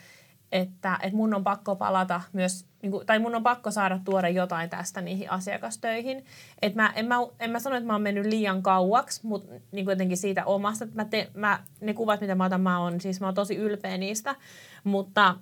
että, 0.52 1.00
että 1.02 1.18
mun 1.18 1.34
on 1.34 1.44
pakko 1.44 1.76
palata 1.76 2.22
myös, 2.34 2.66
niin 2.82 2.92
kuin, 2.92 3.06
tai 3.06 3.20
mun 3.20 3.36
on 3.36 3.44
pakko 3.44 3.72
saada 3.72 4.00
tuoda 4.06 4.30
jotain 4.30 4.70
tästä 4.70 5.02
niihin 5.02 5.32
asiakastöihin. 5.32 6.26
Et 6.62 6.76
mä, 6.76 6.94
en, 6.96 7.06
mä, 7.06 7.16
en 7.40 7.52
mä 7.52 7.60
sano, 7.60 7.76
että 7.76 7.88
mä 7.88 7.94
oon 7.94 8.02
mennyt 8.02 8.26
liian 8.26 8.64
kauaksi, 8.64 9.28
mutta 9.28 9.54
niin 9.72 9.86
jotenkin 9.86 10.18
siitä 10.18 10.46
omasta, 10.46 10.86
että 10.86 10.96
mä 10.96 11.06
te, 11.06 11.30
mä, 11.34 11.60
ne 11.82 11.94
kuvat, 11.94 12.22
mitä 12.22 12.36
mä 12.36 12.46
otan, 12.46 12.62
mä 12.62 12.80
oon, 12.80 13.02
siis 13.02 13.20
mä 13.20 13.28
oon 13.28 13.36
tosi 13.36 13.56
ylpeä 13.56 13.98
niistä, 13.98 14.36
mutta 14.84 15.36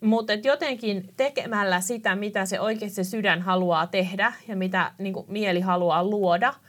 mutta 0.00 0.32
jotenkin 0.32 1.14
tekemällä 1.16 1.80
sitä, 1.80 2.16
mitä 2.16 2.46
se 2.46 2.60
oikeasti 2.60 3.04
se 3.04 3.10
sydän 3.10 3.42
haluaa 3.42 3.86
tehdä 3.86 4.32
ja 4.48 4.56
mitä 4.56 4.92
niin 4.98 5.14
mieli 5.28 5.60
haluaa 5.60 6.04
luoda– 6.04 6.54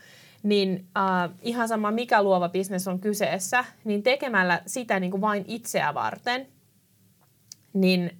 niin 0.45 0.85
äh, 0.97 1.29
ihan 1.41 1.67
sama 1.67 1.91
mikä 1.91 2.23
luova 2.23 2.49
bisnes 2.49 2.87
on 2.87 2.99
kyseessä, 2.99 3.65
niin 3.83 4.03
tekemällä 4.03 4.61
sitä 4.65 4.99
niin 4.99 5.11
kuin 5.11 5.21
vain 5.21 5.45
itseä 5.47 5.93
varten, 5.93 6.47
niin 7.75 8.17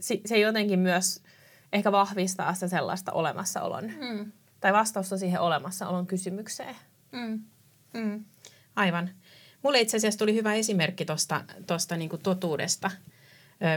se, 0.00 0.38
jotenkin 0.38 0.78
myös 0.78 1.22
ehkä 1.72 1.92
vahvistaa 1.92 2.54
sitä 2.54 2.68
sellaista 2.68 3.12
olemassaolon 3.12 3.84
mm. 3.84 4.32
tai 4.60 4.72
vastausta 4.72 5.18
siihen 5.18 5.40
olemassaolon 5.40 6.06
kysymykseen. 6.06 6.76
Mm. 7.12 7.40
Mm. 7.92 8.24
Aivan. 8.76 9.10
Mulle 9.62 9.80
itse 9.80 9.96
asiassa 9.96 10.18
tuli 10.18 10.34
hyvä 10.34 10.54
esimerkki 10.54 11.04
tuosta 11.04 11.44
tosta 11.66 11.96
niinku 11.96 12.18
totuudesta– 12.18 12.90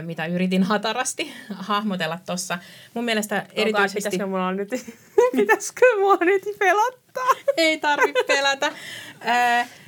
mitä 0.02 0.26
yritin 0.26 0.62
hatarasti 0.62 1.32
hahmotella 1.68 2.18
tuossa. 2.26 2.58
Mun 2.94 3.04
mielestä 3.04 3.46
erityisesti... 3.52 3.98
Pitäisikö 3.98 4.26
mulla 4.26 4.52
nyt, 4.52 4.68
pitäisikö 5.36 5.86
mua 5.98 6.16
nyt 6.20 6.42
pelottaa? 6.58 7.32
Ei 7.56 7.78
tarvitse 7.78 8.24
pelätä. 8.26 8.72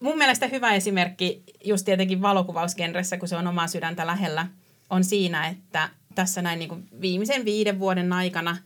mun 0.00 0.18
mielestä 0.18 0.46
hyvä 0.46 0.74
esimerkki 0.74 1.42
just 1.64 1.84
tietenkin 1.84 2.22
valokuvausgenressä, 2.22 3.16
kun 3.16 3.28
se 3.28 3.36
on 3.36 3.46
omaa 3.46 3.66
sydäntä 3.66 4.06
lähellä, 4.06 4.46
on 4.90 5.04
siinä, 5.04 5.48
että 5.48 5.88
tässä 6.14 6.42
näin 6.42 6.58
niin 6.58 6.68
kuin 6.68 6.88
viimeisen 7.00 7.44
viiden 7.44 7.78
vuoden 7.78 8.12
aikana 8.12 8.56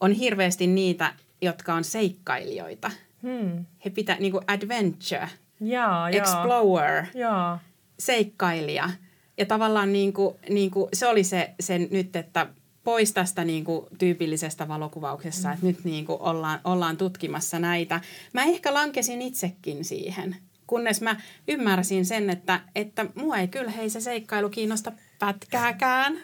on 0.00 0.12
hirveästi 0.12 0.66
niitä, 0.66 1.14
jotka 1.40 1.74
on 1.74 1.84
seikkailijoita. 1.84 2.90
Hmm. 3.22 3.64
He 3.84 3.90
pitää 3.90 4.16
niin 4.20 4.32
kuin 4.32 4.44
adventure, 4.46 5.28
jaa, 5.60 6.08
explorer, 6.10 7.06
jaa. 7.14 7.60
seikkailija– 7.98 8.90
ja 9.38 9.46
tavallaan 9.46 9.92
niin 9.92 10.12
kuin, 10.12 10.36
niin 10.48 10.70
kuin, 10.70 10.88
se 10.92 11.06
oli 11.06 11.24
se, 11.24 11.54
se 11.60 11.78
nyt, 11.78 12.16
että 12.16 12.46
pois 12.84 13.12
tästä 13.12 13.44
niin 13.44 13.64
kuin, 13.64 13.86
tyypillisestä 13.98 14.68
valokuvauksessa, 14.68 15.48
mm. 15.48 15.54
että 15.54 15.66
nyt 15.66 15.84
niin 15.84 16.06
kuin, 16.06 16.20
ollaan, 16.20 16.60
ollaan 16.64 16.96
tutkimassa 16.96 17.58
näitä. 17.58 18.00
Mä 18.32 18.42
ehkä 18.42 18.74
lankesin 18.74 19.22
itsekin 19.22 19.84
siihen, 19.84 20.36
kunnes 20.72 21.00
mä 21.00 21.16
ymmärsin 21.48 22.06
sen, 22.06 22.30
että, 22.30 22.60
että 22.74 23.06
mua 23.14 23.36
ei 23.36 23.48
kyllä 23.48 23.70
hei 23.70 23.90
se 23.90 24.00
seikkailu 24.00 24.48
kiinnosta 24.48 24.92
pätkääkään. 25.18 26.18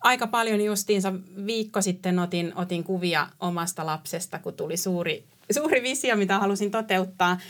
Aika 0.00 0.26
paljon 0.26 0.60
justiinsa 0.60 1.12
viikko 1.46 1.82
sitten 1.82 2.18
otin, 2.18 2.52
otin 2.56 2.84
kuvia 2.84 3.28
omasta 3.40 3.86
lapsesta, 3.86 4.38
kun 4.38 4.54
tuli 4.54 4.76
suuri, 4.76 5.24
suuri 5.50 5.82
visio, 5.82 6.16
mitä 6.16 6.38
halusin 6.38 6.70
toteuttaa– 6.70 7.38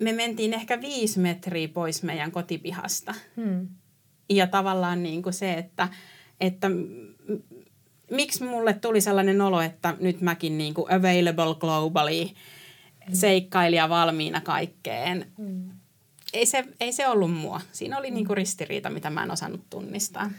me 0.00 0.12
mentiin 0.12 0.54
ehkä 0.54 0.80
viisi 0.80 1.18
metriä 1.18 1.68
pois 1.68 2.02
meidän 2.02 2.32
kotipihasta. 2.32 3.14
Hmm. 3.36 3.68
Ja 4.30 4.46
tavallaan 4.46 5.02
niin 5.02 5.22
kuin 5.22 5.32
se, 5.32 5.52
että, 5.54 5.88
että 6.40 6.70
miksi 8.10 8.44
mulle 8.44 8.72
tuli 8.72 9.00
sellainen 9.00 9.40
olo, 9.40 9.60
että 9.60 9.96
nyt 10.00 10.20
mäkin 10.20 10.58
niin 10.58 10.74
kuin 10.74 10.92
available 10.92 11.54
globally, 11.60 12.28
seikkailija 13.14 13.88
valmiina 13.88 14.40
kaikkeen. 14.40 15.26
Hmm. 15.38 15.70
Ei 16.32 16.46
se, 16.46 16.64
ei 16.80 16.92
se 16.92 17.08
ollut 17.08 17.32
mua. 17.32 17.60
Siinä 17.72 17.98
oli 17.98 18.10
niin 18.10 18.26
kuin 18.26 18.36
ristiriita, 18.36 18.90
mitä 18.90 19.10
mä 19.10 19.22
en 19.22 19.30
osannut 19.30 19.60
tunnistaa. 19.70 20.30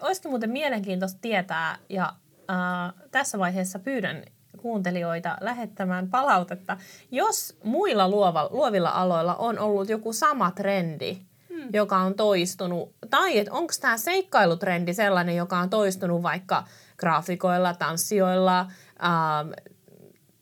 Olisiko 0.00 0.28
muuten 0.28 0.50
mielenkiintoista 0.50 1.18
tietää, 1.20 1.78
ja 1.88 2.12
äh, 2.50 2.94
tässä 3.10 3.38
vaiheessa 3.38 3.78
pyydän 3.78 4.22
kuuntelijoita 4.58 5.36
lähettämään 5.40 6.08
palautetta, 6.08 6.76
jos 7.10 7.58
muilla 7.64 8.08
luova, 8.08 8.48
luovilla 8.50 8.90
aloilla 8.90 9.34
on 9.34 9.58
ollut 9.58 9.88
joku 9.88 10.12
sama 10.12 10.50
trendi, 10.50 11.18
hmm. 11.48 11.68
joka 11.72 11.96
on 11.96 12.14
toistunut, 12.14 12.94
tai 13.10 13.38
että 13.38 13.52
onko 13.52 13.72
tämä 13.80 13.96
seikkailutrendi 13.96 14.94
sellainen, 14.94 15.36
joka 15.36 15.58
on 15.58 15.70
toistunut 15.70 16.22
vaikka 16.22 16.64
graafikoilla, 16.96 17.74
tanssijoilla, 17.74 18.60
ähm, 18.60 19.50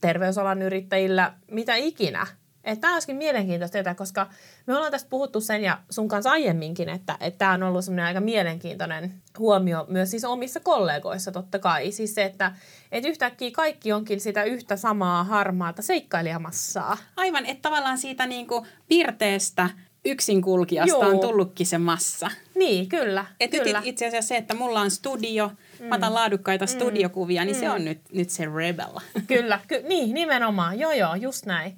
terveysalan 0.01 0.63
yrittäjillä, 0.63 1.33
mitä 1.51 1.75
ikinä. 1.75 2.27
Että 2.65 2.81
tämä 2.81 2.93
olisikin 2.93 3.17
mielenkiintoista 3.17 3.73
tietää, 3.73 3.95
koska 3.95 4.27
me 4.67 4.75
ollaan 4.75 4.93
tästä 4.93 5.11
puhuttu 5.11 5.41
sen 5.41 5.63
ja 5.63 5.79
sun 5.91 6.09
kanssa 6.09 6.31
aiemminkin, 6.31 6.89
että, 6.89 7.17
että 7.21 7.39
tämä 7.39 7.53
on 7.53 7.63
ollut 7.63 7.85
semmoinen 7.85 8.07
aika 8.07 8.21
mielenkiintoinen 8.21 9.23
huomio 9.39 9.87
myös 9.89 10.11
siis 10.11 10.25
omissa 10.25 10.61
kollegoissa 10.61 11.33
totta 11.33 11.59
kai. 11.59 11.93
Siis 11.93 12.15
se, 12.15 12.25
että, 12.25 12.53
että 12.93 13.09
yhtäkkiä 13.09 13.51
kaikki 13.51 13.93
onkin 13.93 14.21
sitä 14.21 14.45
yhtä 14.45 14.77
samaa 14.77 15.25
harmaata 15.25 15.83
seikkailijamasaa. 15.83 16.97
Aivan, 17.17 17.47
että 17.47 17.63
tavallaan 17.63 17.99
siitä 17.99 18.27
niin 18.27 18.47
kuin 18.47 18.67
pirteestä 18.89 19.71
yksinkulkijasta 20.07 21.05
Joo. 21.05 21.09
on 21.09 21.21
tullutkin 21.21 21.67
se 21.67 21.79
massa. 21.79 22.31
Niin, 22.55 22.89
kyllä. 22.89 23.25
Et 23.41 23.51
kyllä. 23.51 23.79
nyt 23.79 23.89
itse 23.89 24.07
asiassa 24.07 24.29
se, 24.29 24.37
että 24.37 24.55
mulla 24.55 24.81
on 24.81 24.91
studio, 24.91 25.51
mm. 25.81 25.87
mä 25.87 25.95
otan 25.95 26.15
laadukkaita 26.15 26.67
studiokuvia, 26.67 27.45
niin 27.45 27.57
mm. 27.57 27.61
se 27.61 27.71
on 27.71 27.85
nyt, 27.85 28.01
nyt 28.13 28.31
se 28.31 28.45
rebel. 28.55 29.01
Kyllä, 29.27 29.61
ky- 29.69 29.83
niin 29.83 30.15
nimenomaan. 30.15 30.79
Joo, 30.79 30.93
joo, 30.93 31.15
just 31.15 31.47
näin. 31.47 31.77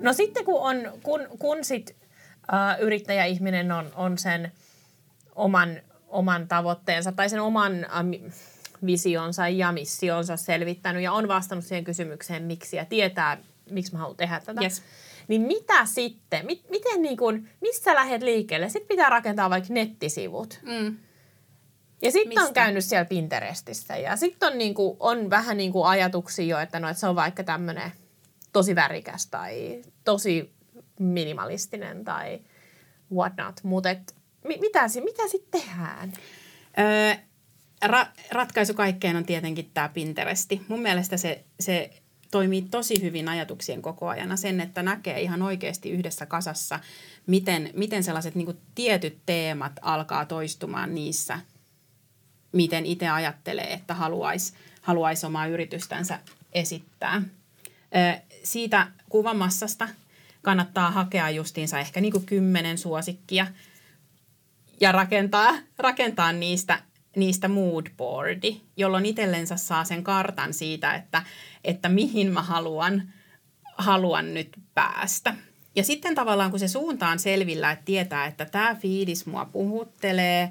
No 0.00 0.12
sitten 0.12 0.44
kun, 0.44 0.60
on, 0.60 0.76
kun, 1.02 1.26
kun 1.38 1.64
sit, 1.64 1.96
äh, 2.52 2.80
yrittäjäihminen 2.80 3.72
on, 3.72 3.90
on 3.96 4.18
sen 4.18 4.52
oman, 5.34 5.76
oman 6.08 6.48
tavoitteensa 6.48 7.12
tai 7.12 7.28
sen 7.28 7.40
oman 7.40 7.84
äh, 7.84 8.32
visionsa 8.86 9.48
ja 9.48 9.72
missionsa 9.72 10.36
selvittänyt 10.36 11.02
ja 11.02 11.12
on 11.12 11.28
vastannut 11.28 11.64
siihen 11.64 11.84
kysymykseen 11.84 12.42
miksi 12.42 12.76
ja 12.76 12.84
tietää, 12.84 13.38
miksi 13.74 13.92
mä 13.92 13.98
haluan 13.98 14.16
tehdä 14.16 14.40
tätä. 14.40 14.62
Yes. 14.62 14.82
Niin 15.28 15.42
mitä 15.42 15.84
sitten? 15.84 16.46
Mit, 16.46 16.70
miten 16.70 17.02
niin 17.02 17.16
kun, 17.16 17.48
mistä 17.60 17.94
lähdet 17.94 18.22
liikkeelle? 18.22 18.68
Sitten 18.68 18.88
pitää 18.88 19.10
rakentaa 19.10 19.50
vaikka 19.50 19.74
nettisivut. 19.74 20.60
Mm. 20.62 20.96
Ja 22.02 22.12
sitten 22.12 22.42
on 22.42 22.52
käynyt 22.52 22.84
siellä 22.84 23.04
Pinterestissä 23.04 23.96
ja 23.96 24.16
sitten 24.16 24.52
on, 24.52 24.58
niinku, 24.58 24.96
on 25.00 25.30
vähän 25.30 25.56
niinku 25.56 25.84
ajatuksia 25.84 26.44
jo, 26.44 26.58
että, 26.58 26.80
no, 26.80 26.88
että 26.88 27.00
se 27.00 27.06
on 27.06 27.16
vaikka 27.16 27.44
tämmöinen 27.44 27.92
tosi 28.52 28.74
värikäs 28.74 29.26
tai 29.26 29.82
tosi 30.04 30.54
minimalistinen 30.98 32.04
tai 32.04 32.40
whatnot. 33.12 33.60
Mutta 33.62 33.88
mi- 34.44 34.58
mitä, 34.60 34.82
mitä 35.04 35.28
sitten 35.28 35.60
tehdään? 35.60 36.12
Öö, 36.78 37.14
ra- 37.86 38.22
ratkaisu 38.30 38.74
kaikkeen 38.74 39.16
on 39.16 39.24
tietenkin 39.24 39.70
tämä 39.74 39.88
Pinteresti. 39.88 40.60
Mun 40.68 40.80
mielestä 40.80 41.16
se, 41.16 41.44
se 41.60 41.99
toimii 42.30 42.62
tosi 42.62 43.02
hyvin 43.02 43.28
ajatuksien 43.28 43.82
koko 43.82 44.08
ajana 44.08 44.36
sen, 44.36 44.60
että 44.60 44.82
näkee 44.82 45.20
ihan 45.20 45.42
oikeasti 45.42 45.90
yhdessä 45.90 46.26
kasassa, 46.26 46.80
miten, 47.26 47.70
miten 47.74 48.04
sellaiset 48.04 48.34
niin 48.34 48.58
tietyt 48.74 49.18
teemat 49.26 49.72
alkaa 49.82 50.24
toistumaan 50.24 50.94
niissä, 50.94 51.38
miten 52.52 52.86
itse 52.86 53.08
ajattelee, 53.08 53.72
että 53.72 53.94
haluaisi 53.94 54.52
haluais 54.80 55.24
omaa 55.24 55.46
yritystänsä 55.46 56.18
esittää. 56.52 57.22
Siitä 58.44 58.86
kuvamassasta 59.08 59.88
kannattaa 60.42 60.90
hakea 60.90 61.30
justiinsa 61.30 61.78
ehkä 61.78 62.00
niin 62.00 62.12
kuin 62.12 62.26
kymmenen 62.26 62.78
suosikkia 62.78 63.46
ja 64.80 64.92
rakentaa, 64.92 65.54
rakentaa 65.78 66.32
niistä, 66.32 66.82
niistä 67.16 67.48
moodboardi, 67.48 68.60
jolloin 68.76 69.06
itsellensä 69.06 69.56
saa 69.56 69.84
sen 69.84 70.04
kartan 70.04 70.54
siitä, 70.54 70.94
että, 70.94 71.22
että 71.64 71.88
mihin 71.88 72.32
mä 72.32 72.42
haluan, 72.42 73.12
haluan 73.78 74.34
nyt 74.34 74.48
päästä. 74.74 75.34
Ja 75.76 75.84
sitten 75.84 76.14
tavallaan 76.14 76.50
kun 76.50 76.60
se 76.60 76.68
suunta 76.68 77.08
on 77.08 77.18
selvillä, 77.18 77.70
että 77.70 77.84
tietää, 77.84 78.26
että 78.26 78.44
tämä 78.44 78.74
fiilis 78.74 79.26
mua 79.26 79.44
puhuttelee, 79.44 80.50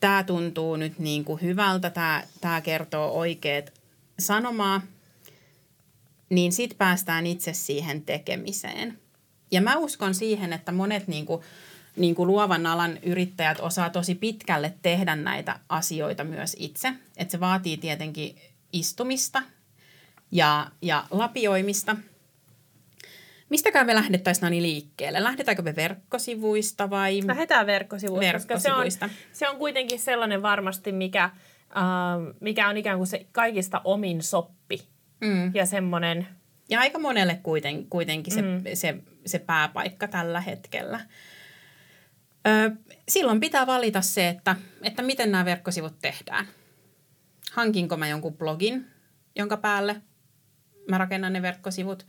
tämä 0.00 0.24
tuntuu 0.24 0.76
nyt 0.76 0.98
niin 0.98 1.24
kuin 1.24 1.42
hyvältä, 1.42 1.90
tämä, 1.90 2.22
tämä 2.40 2.60
kertoo 2.60 3.10
oikeat 3.10 3.72
sanomaa, 4.18 4.82
niin 6.30 6.52
sitten 6.52 6.78
päästään 6.78 7.26
itse 7.26 7.52
siihen 7.52 8.02
tekemiseen. 8.02 8.98
Ja 9.50 9.60
mä 9.60 9.76
uskon 9.76 10.14
siihen, 10.14 10.52
että 10.52 10.72
monet 10.72 11.08
niin 11.08 11.26
kuin, 11.26 11.42
niin 11.96 12.14
kuin 12.14 12.26
luovan 12.26 12.66
alan 12.66 12.98
yrittäjät 13.02 13.60
osaa 13.60 13.90
tosi 13.90 14.14
pitkälle 14.14 14.74
tehdä 14.82 15.16
näitä 15.16 15.60
asioita 15.68 16.24
myös 16.24 16.56
itse. 16.58 16.92
Että 17.16 17.32
se 17.32 17.40
vaatii 17.40 17.76
tietenkin 17.76 18.36
istumista 18.72 19.42
ja, 20.30 20.70
ja 20.82 21.04
lapioimista. 21.10 21.96
Mistäkään 23.48 23.86
me 23.86 23.94
lähdettäisiin 23.94 24.42
Nani 24.42 24.62
liikkeelle? 24.62 25.22
Lähdetäänkö 25.22 25.62
me 25.62 25.76
verkkosivuista 25.76 26.90
vai? 26.90 27.20
Lähdetään 27.26 27.66
verkkosivuista, 27.66 28.32
koska 28.32 28.58
se 28.58 28.72
on, 28.72 28.78
Verkkosivuista. 28.78 29.08
se 29.32 29.48
on 29.48 29.56
kuitenkin 29.56 29.98
sellainen 29.98 30.42
varmasti, 30.42 30.92
mikä, 30.92 31.24
äh, 31.24 31.32
mikä 32.40 32.68
on 32.68 32.76
ikään 32.76 32.96
kuin 32.98 33.06
se 33.06 33.26
kaikista 33.32 33.80
omin 33.84 34.22
soppi. 34.22 34.82
Mm. 35.20 35.54
Ja 35.54 35.66
semmoinen, 35.66 36.26
Ja 36.68 36.80
aika 36.80 36.98
monelle 36.98 37.40
kuiten, 37.42 37.86
kuitenkin 37.86 38.34
se, 38.34 38.42
mm. 38.42 38.62
se, 38.74 38.94
se 39.26 39.38
pääpaikka 39.38 40.08
tällä 40.08 40.40
hetkellä. 40.40 41.00
Silloin 43.08 43.40
pitää 43.40 43.66
valita 43.66 44.00
se, 44.00 44.28
että, 44.28 44.56
että 44.82 45.02
miten 45.02 45.32
nämä 45.32 45.44
verkkosivut 45.44 45.98
tehdään. 45.98 46.46
Hankinko 47.52 47.96
mä 47.96 48.08
jonkun 48.08 48.36
blogin, 48.36 48.86
jonka 49.36 49.56
päälle 49.56 50.02
mä 50.90 50.98
rakennan 50.98 51.32
ne 51.32 51.42
verkkosivut? 51.42 52.06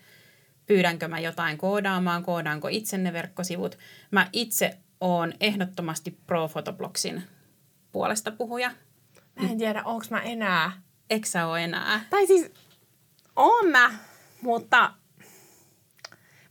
Pyydänkö 0.66 1.08
mä 1.08 1.20
jotain 1.20 1.58
koodaamaan, 1.58 2.24
koodaanko 2.24 2.68
itse 2.68 2.98
ne 2.98 3.14
verkkosivut? 3.14 3.78
Mä 4.12 4.30
itse 4.34 4.78
oon 5.00 5.34
ehdottomasti 5.40 6.12
Pro 6.28 6.48
Photoblogsin 6.48 7.24
puolesta 7.92 8.32
puhuja. 8.32 8.72
mä 9.42 9.50
en 9.50 9.58
tiedä, 9.58 9.84
onko 9.84 10.06
mä 10.10 10.22
enää 10.22 10.72
Eikö 11.10 11.28
sä 11.28 11.48
ole 11.48 11.64
enää? 11.64 12.02
Tai 12.10 12.28
siis, 12.28 12.52
oon 13.36 13.68
mä, 13.68 13.92
mutta 14.42 14.94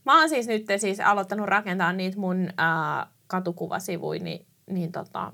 mä 0.04 0.18
oon 0.18 0.28
siis 0.28 0.46
nyt 0.46 0.64
siis 0.76 1.00
aloittanut 1.00 1.46
rakentaa 1.46 1.92
niitä 1.92 2.18
mun 2.18 2.48
äh, 2.48 3.08
katukuvasivuja 3.26 4.22
niin, 4.22 4.46
niin 4.70 4.92
tota, 4.92 5.32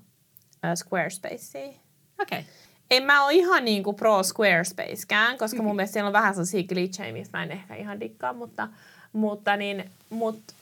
Squarespacea. 0.75 1.69
Okei. 1.69 2.39
Okay. 2.39 2.43
En 2.91 3.03
mä 3.03 3.25
ole 3.25 3.33
ihan 3.33 3.65
niin 3.65 3.83
kuin 3.83 3.97
pro 3.97 4.23
Squarespacekään, 4.23 5.39
koska 5.39 5.63
mun 5.63 5.77
mielestä 5.77 5.93
siellä 5.93 6.07
on 6.07 6.13
vähän 6.13 6.35
sellaisia 6.35 6.63
glitchejä, 6.63 7.13
mistä 7.13 7.39
mä 7.39 7.45
en 7.45 7.51
ehkä 7.53 7.75
ihan 7.75 8.01
dikkaa, 8.01 8.33
mutta, 8.33 8.69
mutta, 9.13 9.57
niin, 9.57 9.91
mutta 10.11 10.55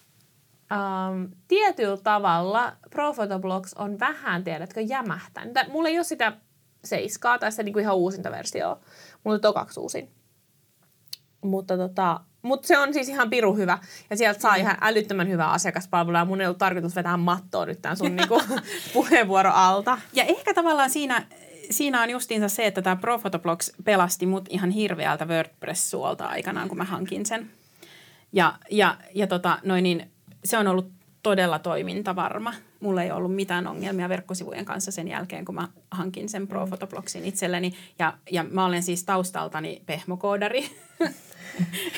ähm, 0.73 1.25
tietyllä 1.49 1.97
tavalla 1.97 2.77
Pro 2.91 3.13
Photoblogs 3.13 3.75
on 3.75 3.99
vähän, 3.99 4.45
tiedätkö, 4.45 4.81
jämähtänyt. 4.81 5.55
Mulla 5.69 5.89
ei 5.89 5.99
ole 5.99 6.05
sitä 6.05 6.33
seiskaa 6.85 7.39
tai 7.39 7.51
sitä 7.51 7.63
niin 7.63 7.73
kuin 7.73 7.83
ihan 7.83 7.97
uusinta 7.97 8.31
versiota. 8.31 8.87
Mulla 9.25 9.35
on 9.35 9.41
tokaksi 9.41 9.81
uusin. 9.81 10.11
Mutta 11.45 11.77
tota, 11.77 12.21
mut 12.43 12.65
se 12.65 12.79
on 12.79 12.95
siis 12.95 13.09
ihan 13.09 13.31
piru 13.31 13.55
hyvä. 13.55 13.79
Ja 14.11 14.17
sieltä 14.17 14.41
saa 14.41 14.55
ihan 14.55 14.77
älyttömän 14.81 15.29
hyvää 15.29 15.51
asiakaspalvelua. 15.51 16.19
Ja 16.19 16.25
mun 16.25 16.41
ei 16.41 16.47
ollut 16.47 16.59
tarkoitus 16.59 16.97
vetää 16.97 17.17
mattoa 17.17 17.67
nyt 17.67 17.83
tämän 17.83 17.97
sun 17.97 18.17
niinku 18.17 18.43
puheenvuoro 18.93 19.51
alta. 19.55 19.99
Ja 20.13 20.25
ehkä 20.25 20.55
tavallaan 20.55 20.91
siinä, 20.91 21.27
siinä 21.71 22.03
on 22.03 22.11
justiinsa 22.11 22.49
se, 22.49 22.67
että 22.67 22.83
tämä 22.83 22.97
Pro 22.97 23.19
Photoblogs 23.19 23.73
pelasti 23.85 24.27
mut 24.27 24.47
ihan 24.49 24.71
hirveältä 24.71 25.25
WordPress-suolta 25.25 26.27
aikanaan, 26.27 26.69
kun 26.69 26.79
mä 26.79 26.85
hankin 26.85 27.27
sen. 27.27 27.51
Ja, 28.33 28.55
ja, 28.71 28.97
ja 29.15 29.27
tota, 29.27 29.59
noin 29.65 29.83
niin, 29.83 30.11
se 30.45 30.59
on 30.59 30.67
ollut 30.67 30.91
todella 31.23 31.59
toimintavarma. 31.59 32.55
Mulla 32.81 33.03
ei 33.03 33.11
ollut 33.11 33.35
mitään 33.35 33.67
ongelmia 33.67 34.09
verkkosivujen 34.09 34.65
kanssa 34.65 34.91
sen 34.91 35.09
jälkeen, 35.09 35.45
kun 35.45 35.55
mä 35.55 35.69
hankin 35.91 36.29
sen 36.29 36.49
Pro 36.49 36.67
Photoblogsin 36.67 37.25
itselleni. 37.25 37.73
Ja, 37.99 38.19
ja 38.31 38.45
mä 38.51 38.67
olen 38.67 38.83
siis 38.83 39.05
taustaltani 39.05 39.83
pehmokoodari, 39.87 40.71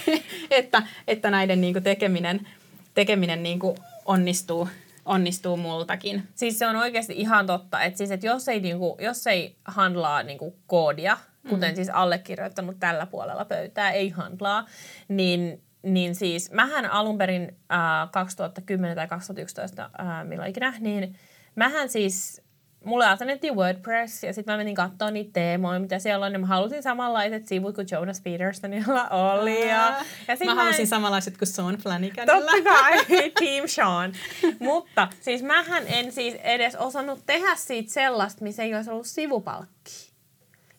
että, 0.51 0.83
että 1.09 1.31
näiden 1.31 1.61
niinku 1.61 1.81
tekeminen, 1.81 2.49
tekeminen 2.95 3.43
niinku 3.43 3.77
onnistuu, 4.05 4.69
onnistuu 5.05 5.57
multakin. 5.57 6.23
Siis 6.35 6.59
se 6.59 6.67
on 6.67 6.77
oikeasti 6.77 7.13
ihan 7.17 7.47
totta, 7.47 7.83
että 7.83 7.99
siis, 7.99 8.11
että 8.11 8.27
jos 8.27 8.49
ei, 8.49 8.61
niinku, 8.61 8.97
jos 9.01 9.27
ei 9.27 9.57
handlaa 9.65 10.23
niinku 10.23 10.57
koodia 10.67 11.19
kuten 11.49 11.71
mm. 11.71 11.75
siis 11.75 11.91
allekirjoittanut 11.91 12.77
tällä 12.81 13.07
puolella 13.07 13.45
pöytää, 13.45 13.91
ei 13.91 14.09
handlaa, 14.09 14.67
niin 15.09 15.63
niin 15.83 16.15
siis 16.15 16.51
mähän 16.51 16.91
alun 16.91 17.19
perin 17.19 17.57
äh, 17.73 18.11
2010 18.11 18.97
tai 18.97 19.09
2011, 19.09 19.91
äh, 20.01 20.25
milloin 20.25 20.51
ikinä, 20.51 20.75
niin 20.81 21.17
mähän 21.55 21.89
siis 21.89 22.43
mulle 22.85 23.07
asennettiin 23.07 23.57
WordPress 23.57 24.25
ja 24.25 24.33
sitten 24.33 24.53
mä 24.53 24.57
menin 24.57 24.75
katsoa 24.75 25.11
niitä 25.11 25.31
teemoja, 25.33 25.81
mitä 25.81 25.99
siellä 25.99 26.27
on. 26.27 26.33
Ja 26.33 26.39
mä 26.39 26.47
halusin 26.47 26.83
samanlaiset 26.83 27.49
sivut 27.49 27.75
kuin 27.75 27.87
Jonas 27.91 28.21
Petersonilla 28.21 29.09
oli. 29.33 29.69
Ja, 29.69 29.95
ja 30.29 30.37
sit 30.37 30.47
mä, 30.47 30.55
mä 30.55 30.63
halusin 30.63 30.81
en... 30.81 30.87
samanlaiset 30.87 31.39
kuin 31.39 31.49
Sean 31.49 31.77
Flanaganilla. 31.77 32.53
Totta 32.53 32.71
kai, 32.71 32.99
Team 33.41 33.67
Sean. 33.67 34.13
Mutta 34.59 35.09
siis 35.21 35.43
mähän 35.43 35.83
en 35.87 36.13
siis 36.13 36.35
edes 36.35 36.75
osannut 36.75 37.27
tehdä 37.27 37.55
siitä 37.57 37.93
sellaista, 37.93 38.45
missä 38.45 38.63
ei 38.63 38.75
olisi 38.75 38.91
ollut 38.91 39.07
sivupalkki. 39.07 40.13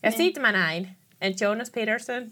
Ja 0.03 0.09
niin. 0.09 0.17
sit 0.17 0.37
mä 0.37 0.51
näin, 0.51 0.89
että 1.21 1.43
Jonas 1.43 1.69
Peterson 1.69 2.31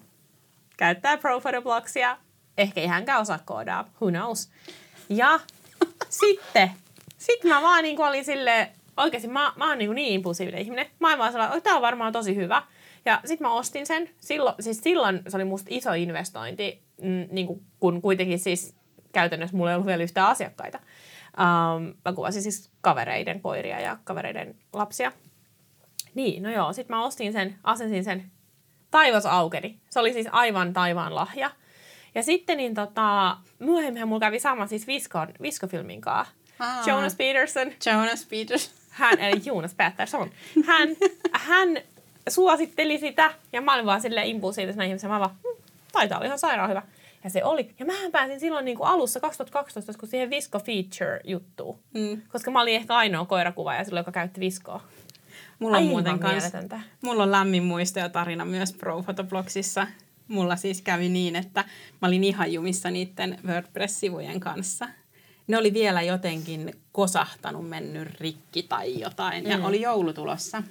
käyttää 0.78 1.18
ProPhotoBlocksia. 1.18 2.18
Ehkä 2.58 2.82
ei 2.82 2.88
hänkään 2.88 3.22
osaa 3.22 3.40
koodaa, 3.46 3.90
who 4.02 4.10
knows. 4.10 4.50
Ja 5.10 5.40
sitten, 6.10 6.72
sit 7.18 7.44
mä 7.44 7.62
vaan 7.62 7.84
niin 7.84 8.02
olin 8.02 8.26
silleen, 8.26 8.68
oikeasti 8.98 9.28
mä, 9.28 9.54
mä 9.56 9.70
oon 9.70 9.78
niin, 9.78 9.96
niin 9.96 10.14
impulsiivinen 10.14 10.62
ihminen. 10.62 10.86
Mä 11.00 11.10
oon 11.10 11.20
vaan 11.20 11.32
sellainen, 11.32 11.58
että 11.58 11.70
tää 11.70 11.76
on 11.76 11.82
varmaan 11.82 12.14
tosi 12.14 12.36
hyvä. 12.36 12.64
Ja 13.06 13.22
sitten 13.26 13.48
mä 13.48 13.54
ostin 13.54 13.86
sen. 13.86 14.10
Silloin, 14.18 14.56
siis 14.60 14.82
silloin 14.84 15.22
se 15.28 15.38
oli 15.38 15.46
musta 15.46 15.68
iso 15.72 15.94
investointi, 15.94 16.84
mm, 17.02 17.28
niin 17.32 17.48
kuin, 17.48 17.64
kun 17.80 18.02
kuitenkin 18.02 18.40
siis 18.40 18.76
käytännössä 19.14 19.58
mulla 19.58 19.72
ei 19.72 19.76
ollut 19.76 19.88
vielä 19.88 20.04
yhtään 20.04 20.28
asiakkaita. 20.28 20.80
Um, 21.38 21.94
mä 22.06 22.14
kuvasin 22.16 22.42
siis 22.42 22.72
kavereiden 22.82 23.42
koiria 23.42 23.80
ja 23.80 23.98
kavereiden 24.04 24.56
lapsia. 24.74 25.12
Niin, 26.16 26.44
no 26.44 26.52
joo, 26.52 26.74
sitten 26.74 26.96
mä 26.96 27.06
ostin 27.06 27.34
sen, 27.34 27.56
asensin 27.64 28.04
sen. 28.04 28.32
Taivas 28.92 29.26
aukeni. 29.26 29.80
Se 29.90 30.00
oli 30.00 30.14
siis 30.14 30.28
aivan 30.32 30.74
taivaan 30.74 31.16
lahja. 31.16 31.52
Ja 32.16 32.24
sitten 32.24 32.58
niin 32.58 32.74
tota, 32.74 33.38
myöhemmin 33.60 34.08
mulla 34.08 34.20
kävi 34.20 34.40
sama 34.40 34.68
siis 34.68 34.88
Viskon, 34.88 35.28
Viskofilmin 35.42 36.02
kanssa. 36.02 36.34
Jonas 36.86 37.16
Peterson. 37.16 37.72
Jonas 37.86 38.26
Peterson 38.26 38.81
hän, 39.02 39.20
eli 39.20 39.42
Jonas 39.46 39.74
Pettersson, 39.74 40.30
hän, 40.66 40.90
hän 41.32 41.78
suositteli 42.30 42.98
sitä 42.98 43.34
ja 43.54 43.62
mä 43.62 43.74
olin 43.74 43.86
vaan 43.86 44.02
silleen 44.02 44.28
impulsiivisena 44.28 44.84
ihmisenä, 44.84 45.14
mä 45.14 45.20
vaan, 45.20 45.32
hm, 45.32 45.62
taitaa 45.92 46.18
olla 46.18 46.26
ihan 46.26 46.40
sairaan 46.40 46.70
hyvä. 46.70 46.82
Ja 47.24 47.30
se 47.30 47.44
oli. 47.44 47.72
Ja 47.80 47.86
mähän 47.86 48.12
pääsin 48.12 48.40
silloin 48.40 48.66
niin 48.66 48.78
kuin 48.78 48.88
alussa 48.88 49.20
2012, 49.20 50.00
kun 50.00 50.10
siihen 50.10 50.30
Visco 50.30 50.60
Feature-juttuun. 50.60 51.80
Mm. 51.94 52.22
Koska 52.32 52.52
mä 52.52 52.62
olin 52.62 52.76
ehkä 52.76 52.96
ainoa 52.96 53.26
koirakuvaaja 53.26 53.84
silloin, 53.84 54.02
joka 54.02 54.12
käytti 54.12 54.40
Viskoa. 54.40 54.84
Mulla 55.60 55.78
on 55.78 55.84
muuten 55.84 56.20
kans, 56.20 56.44
mulla 57.02 57.24
on 57.24 57.32
lämmin 57.32 57.64
muisto 57.64 58.00
ja 58.00 58.10
tarina 58.10 58.46
myös 58.46 58.74
Pro 58.74 59.04
Photoblogsissa. 59.04 59.88
Mulla 60.28 60.56
siis 60.56 60.82
kävi 60.82 61.10
niin, 61.10 61.36
että 61.36 61.66
mä 62.02 62.08
olin 62.08 62.24
ihan 62.24 62.54
jumissa 62.54 62.92
niiden 62.92 63.40
WordPress-sivujen 63.46 64.40
kanssa– 64.40 64.88
ne 65.48 65.58
oli 65.58 65.74
vielä 65.74 66.02
jotenkin 66.02 66.76
kosahtanut, 66.92 67.70
mennyt 67.70 68.08
rikki 68.20 68.64
tai 68.64 69.00
jotain. 69.00 69.50
Ja 69.50 69.58
mm. 69.58 69.66
oli 69.66 69.82
joulu 69.82 70.14
tulossa. 70.14 70.64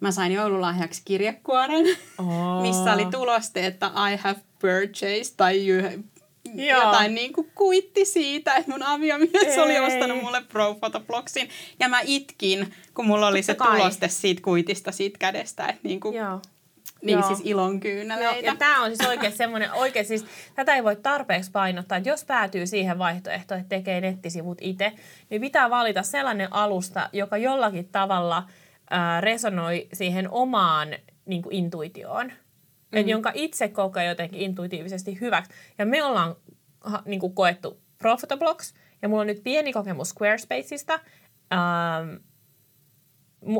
Mä 0.00 0.10
sain 0.10 0.32
joululahjaksi 0.32 1.02
kirjekuoren, 1.04 1.86
oh. 2.18 2.62
missä 2.62 2.92
oli 2.92 3.06
tuloste, 3.06 3.66
että 3.66 3.86
I 3.86 4.16
have 4.16 4.40
purchased 4.60 5.34
tai 5.36 5.68
you, 5.68 6.04
Joo. 6.54 6.84
jotain 6.84 7.14
niin 7.14 7.32
kuin 7.32 7.50
kuitti 7.54 8.04
siitä, 8.04 8.54
että 8.54 8.70
mun 8.70 8.82
aviomies 8.82 9.30
Ei. 9.34 9.58
oli 9.58 9.78
ostanut 9.78 10.22
mulle 10.22 10.42
Pro 10.48 10.74
Photoblogsin. 10.74 11.48
Ja 11.80 11.88
mä 11.88 12.00
itkin, 12.04 12.74
kun 12.94 13.06
mulla 13.06 13.26
oli 13.26 13.42
Totta 13.42 13.52
se 13.52 13.54
kai. 13.68 13.78
tuloste 13.78 14.08
siitä 14.08 14.42
kuitista 14.42 14.92
siitä 14.92 15.18
kädestä. 15.18 15.66
Että 15.66 15.80
niin 15.82 16.00
kuin, 16.00 16.16
Joo. 16.16 16.40
Niin 17.04 17.18
Joo. 17.18 17.28
siis 17.28 17.40
ilon 17.44 17.80
kyyneleitä. 17.80 18.34
Joo, 18.34 18.44
ja 18.44 18.56
tämä 18.56 18.82
on 18.82 18.96
siis 18.96 19.08
oikein 19.08 19.32
semmoinen, 19.32 19.72
oikein 19.72 20.04
siis, 20.04 20.24
tätä 20.54 20.74
ei 20.74 20.84
voi 20.84 20.96
tarpeeksi 20.96 21.50
painottaa, 21.50 21.98
että 21.98 22.08
jos 22.08 22.24
päätyy 22.24 22.66
siihen 22.66 22.98
vaihtoehtoon, 22.98 23.60
että 23.60 23.76
tekee 23.76 24.00
nettisivut 24.00 24.58
itse, 24.60 24.92
niin 25.30 25.40
pitää 25.40 25.70
valita 25.70 26.02
sellainen 26.02 26.52
alusta, 26.52 27.08
joka 27.12 27.36
jollakin 27.36 27.88
tavalla 27.88 28.48
ää, 28.90 29.20
resonoi 29.20 29.88
siihen 29.92 30.30
omaan 30.30 30.88
niin 31.26 31.42
kuin 31.42 31.54
intuitioon. 31.54 32.26
Mm. 32.26 32.98
Et 32.98 33.08
jonka 33.08 33.32
itse 33.34 33.68
kokee 33.68 34.04
jotenkin 34.04 34.40
intuitiivisesti 34.40 35.20
hyväksi. 35.20 35.52
Ja 35.78 35.86
me 35.86 36.04
ollaan 36.04 36.36
ha, 36.80 37.02
niin 37.04 37.20
kuin 37.20 37.34
koettu 37.34 37.80
Profitablocks, 37.98 38.74
ja 39.02 39.08
mulla 39.08 39.20
on 39.20 39.26
nyt 39.26 39.42
pieni 39.44 39.72
kokemus 39.72 40.10
Squarespaceista. 40.10 41.00
Ähm, 41.52 42.14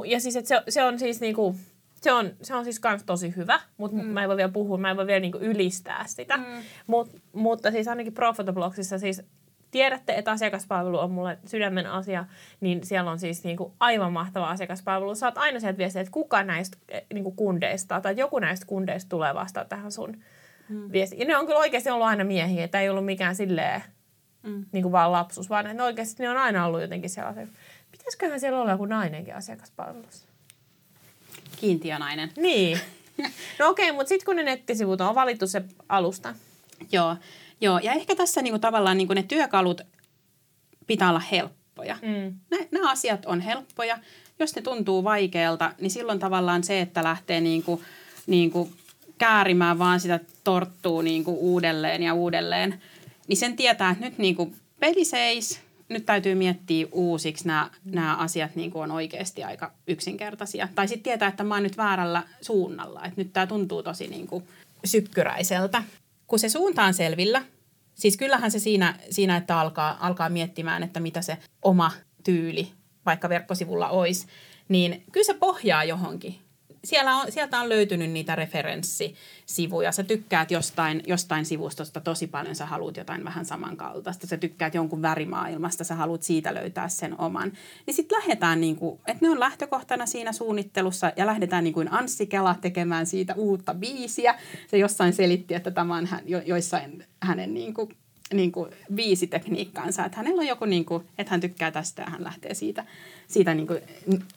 ja 0.07 0.21
siis, 0.21 0.37
että 0.37 0.49
se, 0.49 0.63
se 0.69 0.85
on 0.85 0.99
siis 0.99 1.21
niin 1.21 1.35
kuin, 1.35 1.57
se 2.05 2.13
on, 2.13 2.31
se 2.43 2.55
on 2.55 2.65
siis 2.65 2.81
kans 2.81 3.05
tosi 3.05 3.37
hyvä, 3.37 3.61
mutta 3.77 3.97
mm. 3.97 4.05
mä 4.05 4.23
en 4.23 4.29
voi 4.29 4.37
vielä 4.37 4.53
puhua, 4.53 4.79
mä 4.79 4.91
en 4.91 4.97
voi 4.97 5.07
vielä 5.07 5.21
niinku 5.21 5.39
ylistää 5.39 6.05
sitä. 6.07 6.37
Mm. 6.37 6.45
Mut, 6.87 7.11
mutta 7.33 7.71
siis 7.71 7.89
ainakin 7.89 8.15
Profitoblogsissa 8.15 8.99
siis 8.99 9.23
tiedätte, 9.71 10.15
että 10.15 10.31
asiakaspalvelu 10.31 10.99
on 10.99 11.11
mulle 11.11 11.39
sydämen 11.47 11.87
asia, 11.87 12.25
niin 12.61 12.87
siellä 12.87 13.11
on 13.11 13.19
siis 13.19 13.45
niinku 13.45 13.75
aivan 13.81 14.13
mahtava 14.13 14.49
asiakaspalvelu. 14.49 15.15
Saat 15.15 15.39
aina 15.39 15.61
sieltä 15.61 15.79
viestiä, 15.79 16.01
että 16.01 16.13
kuka 16.13 16.43
näistä 16.43 16.79
eh, 16.89 17.07
niinku 17.15 17.31
kundeista 17.31 18.01
tai 18.01 18.17
joku 18.17 18.39
näistä 18.39 18.67
kundeista 18.67 19.09
tulee 19.09 19.35
vastaan 19.35 19.69
tähän 19.69 19.93
sun 19.93 20.17
mm. 20.69 20.93
viestiin. 20.93 21.21
Ja 21.21 21.27
ne 21.27 21.37
on 21.37 21.47
kyllä 21.47 21.59
oikeasti 21.59 21.91
ollut 21.91 22.07
aina 22.07 22.25
miehiä, 22.25 22.65
että 22.65 22.81
ei 22.81 22.89
ollut 22.89 23.05
mikään 23.05 23.37
silleen 23.37 23.83
mm. 24.43 24.65
niinku 24.73 24.93
vaan 24.93 25.13
lapsus, 25.13 25.51
vaan 25.51 25.77
ne 25.77 25.83
oikeasti 25.83 26.23
ne 26.23 26.31
on 26.31 26.37
aina 26.37 26.67
ollut 26.67 26.81
jotenkin 26.81 27.11
sellaisia. 27.11 27.47
Pitäisiköhän 27.91 28.41
siellä 28.41 28.61
olla 28.61 28.71
joku 28.71 28.87
nainenkin 28.87 29.35
asiakaspalvelussa? 29.35 30.34
Kiintiönainen. 31.61 32.33
Niin. 32.37 32.81
No 33.59 33.69
okei, 33.69 33.91
okay, 33.91 33.97
mutta 33.97 34.09
sitten 34.09 34.27
kun 34.27 34.37
ne 34.37 34.43
nettisivut 34.43 35.01
on 35.01 35.15
valittu 35.15 35.47
se 35.47 35.63
alusta. 35.89 36.35
Joo, 36.93 37.17
joo. 37.61 37.79
ja 37.79 37.93
ehkä 37.93 38.15
tässä 38.17 38.43
niinku 38.43 38.59
tavallaan 38.59 38.97
niinku 38.97 39.15
ne 39.15 39.23
työkalut 39.23 39.81
pitää 40.87 41.09
olla 41.09 41.23
helppoja. 41.33 41.99
Mm. 42.03 42.35
Nämä 42.71 42.91
asiat 42.91 43.27
on 43.27 43.41
helppoja. 43.41 43.99
Jos 44.39 44.57
ne 44.57 44.63
tuntuu 44.63 45.05
vaikealta, 45.05 45.73
niin 45.81 45.91
silloin 45.91 46.19
tavallaan 46.19 46.65
se, 46.65 46.81
että 46.81 47.05
lähtee 47.05 47.41
niinku, 47.41 47.83
niinku 48.27 48.73
käärimään 49.19 49.79
vaan 49.79 50.01
sitä 50.01 50.21
torttuu 50.45 51.03
niinku 51.03 51.39
uudelleen 51.41 52.03
ja 52.03 52.15
uudelleen, 52.15 52.83
niin 53.29 53.37
sen 53.37 53.57
tietää, 53.57 53.91
että 53.91 54.05
nyt 54.05 54.19
niinku 54.19 54.53
peli 54.81 55.05
seis, 55.05 55.61
nyt 55.89 56.07
täytyy 56.07 56.35
miettiä 56.35 56.87
uusiksi 56.93 57.47
nämä, 57.47 57.71
nämä 57.85 58.17
asiat 58.17 58.57
niin 58.57 58.71
kuin 58.71 58.83
on 58.83 58.91
oikeasti 58.91 59.45
aika 59.45 59.73
yksinkertaisia. 59.87 60.69
Tai 60.75 60.89
sitten 60.89 61.03
tietää, 61.03 61.29
että 61.29 61.45
mä 61.45 61.55
oon 61.55 61.63
nyt 61.63 61.77
väärällä 61.77 62.23
suunnalla, 62.41 63.05
että 63.05 63.21
nyt 63.21 63.33
tämä 63.33 63.47
tuntuu 63.47 63.83
tosi 63.83 64.09
niin 64.09 64.27
kuin 64.27 64.45
sykkyräiseltä. 64.85 65.83
Kun 66.27 66.39
se 66.39 66.49
suunta 66.49 66.85
on 66.85 66.95
selvillä, 66.95 67.45
siis 67.95 68.17
kyllähän 68.17 68.51
se 68.51 68.59
siinä, 68.59 68.99
siinä 69.11 69.37
että 69.37 69.61
alkaa, 69.61 69.97
alkaa 70.01 70.29
miettimään, 70.29 70.83
että 70.83 71.01
mitä 71.01 71.23
se 71.23 71.39
oma 71.63 71.91
tyyli 72.25 72.73
vaikka 73.07 73.29
verkkosivulla 73.29 73.89
olisi, 73.89 74.27
niin 74.69 75.05
kyllä 75.13 75.25
se 75.25 75.35
pohjaa 75.35 75.85
johonkin 75.85 76.44
siellä 76.85 77.17
on, 77.17 77.33
sieltä 77.33 77.61
on 77.61 77.69
löytynyt 77.69 78.11
niitä 78.11 78.37
referenssisivuja. 78.37 79.93
Sä 79.93 80.03
tykkäät 80.03 80.51
jostain, 80.51 81.03
jostain 81.07 81.45
sivustosta 81.45 82.01
tosi 82.01 82.27
paljon, 82.27 82.57
sä 82.57 82.67
haluat 82.67 82.97
jotain 82.97 83.25
vähän 83.25 83.45
samankaltaista. 83.45 84.27
Sä 84.27 84.37
tykkäät 84.37 84.75
jonkun 84.75 85.03
värimaailmasta, 85.03 85.85
sä 85.85 85.95
haluat 85.95 86.23
siitä 86.23 86.55
löytää 86.55 86.89
sen 86.89 87.21
oman. 87.21 87.53
Niin 87.87 87.95
sitten 87.95 88.19
lähdetään, 88.19 88.61
niin 88.61 88.77
kuin, 88.77 89.01
että 89.07 89.27
ne 89.27 89.31
on 89.31 89.41
lähtökohtana 89.41 90.07
siinä 90.07 90.33
suunnittelussa 90.33 91.13
ja 91.17 91.27
lähdetään 91.27 91.65
niin 91.65 91.75
kuin 91.75 91.93
Anssi 91.93 92.27
Kela 92.27 92.57
tekemään 92.61 93.07
siitä 93.07 93.35
uutta 93.35 93.75
biisiä. 93.75 94.35
Se 94.71 94.79
jossain 94.79 95.13
selitti, 95.13 95.55
että 95.55 95.71
tämä 95.71 95.97
on 95.97 96.07
hän, 96.07 96.23
jo, 96.27 96.43
joissain 96.47 97.05
hänen 97.23 97.55
niin 97.55 97.75
kuin, 97.75 97.97
niin 98.35 98.53
kuin 98.53 98.71
biisitekniikkaansa. 98.95 100.05
Että 100.05 100.17
hänellä 100.17 100.41
on 100.41 100.47
joku, 100.47 100.65
niin 100.65 100.85
kuin, 100.85 101.05
että 101.19 101.31
hän 101.31 101.41
tykkää 101.41 101.71
tästä 101.71 102.03
ja 102.03 102.11
hän 102.11 102.25
lähtee 102.25 102.55
siitä, 102.55 102.85
siitä 103.29 103.55
niin 103.55 103.67
kuin, 103.67 103.81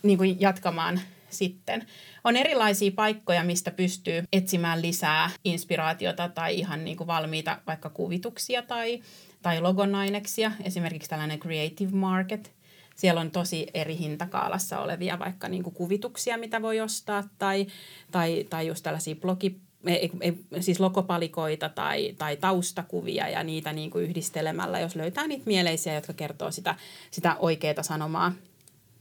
niin 0.04 0.18
kuin 0.18 0.42
jatkamaan– 0.42 1.02
sitten. 1.30 1.86
On 2.28 2.38
erilaisia 2.38 2.92
paikkoja, 2.92 3.44
mistä 3.44 3.72
pystyy 3.72 4.24
etsimään 4.34 4.82
lisää 4.82 5.30
inspiraatiota 5.44 6.30
tai 6.30 6.60
ihan 6.60 6.86
niin 6.86 6.98
kuin 6.98 7.08
valmiita 7.08 7.58
vaikka 7.68 7.90
kuvituksia 7.90 8.62
tai, 8.62 9.02
tai 9.42 9.62
logonaineksia. 9.62 10.52
Esimerkiksi 10.64 11.10
tällainen 11.10 11.40
Creative 11.40 11.92
Market. 11.92 12.52
Siellä 12.96 13.22
on 13.22 13.32
tosi 13.32 13.68
eri 13.74 13.98
hintakaalassa 13.98 14.80
olevia 14.80 15.20
vaikka 15.20 15.48
niin 15.48 15.64
kuin 15.64 15.74
kuvituksia, 15.74 16.38
mitä 16.38 16.62
voi 16.62 16.82
ostaa 16.82 17.24
tai, 17.38 17.68
tai, 18.12 18.46
tai 18.50 18.68
just 18.68 18.84
tällaisia 18.84 19.16
blogi, 19.16 19.60
ei, 19.86 20.12
ei, 20.22 20.44
siis 20.60 20.80
logopalikoita 20.80 21.70
tai, 21.70 22.16
tai 22.18 22.38
taustakuvia 22.38 23.30
ja 23.30 23.44
niitä 23.44 23.74
niin 23.74 23.90
kuin 23.90 24.06
yhdistelemällä, 24.06 24.80
jos 24.80 24.96
löytää 24.96 25.28
niitä 25.28 25.44
mieleisiä, 25.46 25.94
jotka 25.94 26.14
kertoo 26.14 26.52
sitä, 26.52 26.76
sitä 27.12 27.36
oikeaa 27.36 27.84
sanomaa. 27.84 28.34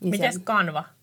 Niin 0.00 0.10
Mites 0.10 0.38
kanva? 0.44 0.95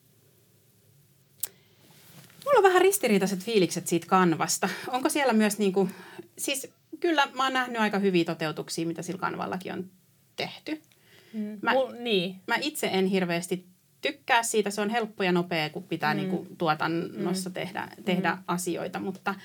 Mulla 2.45 2.57
on 2.57 2.63
vähän 2.63 2.81
ristiriitaiset 2.81 3.39
fiilikset 3.39 3.87
siitä 3.87 4.07
kanvasta. 4.07 4.69
Onko 4.87 5.09
siellä 5.09 5.33
myös 5.33 5.57
niin 5.57 5.73
kuin, 5.73 5.91
siis 6.37 6.67
kyllä 6.99 7.27
mä 7.33 7.43
oon 7.43 7.53
nähnyt 7.53 7.81
aika 7.81 7.99
hyviä 7.99 8.25
toteutuksia, 8.25 8.87
mitä 8.87 9.01
sillä 9.01 9.19
kanvallakin 9.19 9.73
on 9.73 9.89
tehty. 10.35 10.81
Mm. 11.33 11.59
Mä, 11.61 11.71
Mul, 11.71 11.91
niin. 11.99 12.35
mä 12.47 12.55
itse 12.61 12.89
en 12.93 13.05
hirveästi 13.05 13.65
tykkää 14.01 14.43
siitä. 14.43 14.69
Se 14.69 14.81
on 14.81 14.89
helppo 14.89 15.23
ja 15.23 15.31
nopea, 15.31 15.69
kun 15.69 15.83
pitää 15.83 16.13
mm. 16.13 16.17
niin 16.17 16.29
kuin 16.29 16.57
tuotannossa 16.57 17.49
mm. 17.49 17.53
tehdä, 17.53 17.87
tehdä 18.05 18.31
mm. 18.31 18.43
asioita, 18.47 18.99
mutta, 18.99 19.35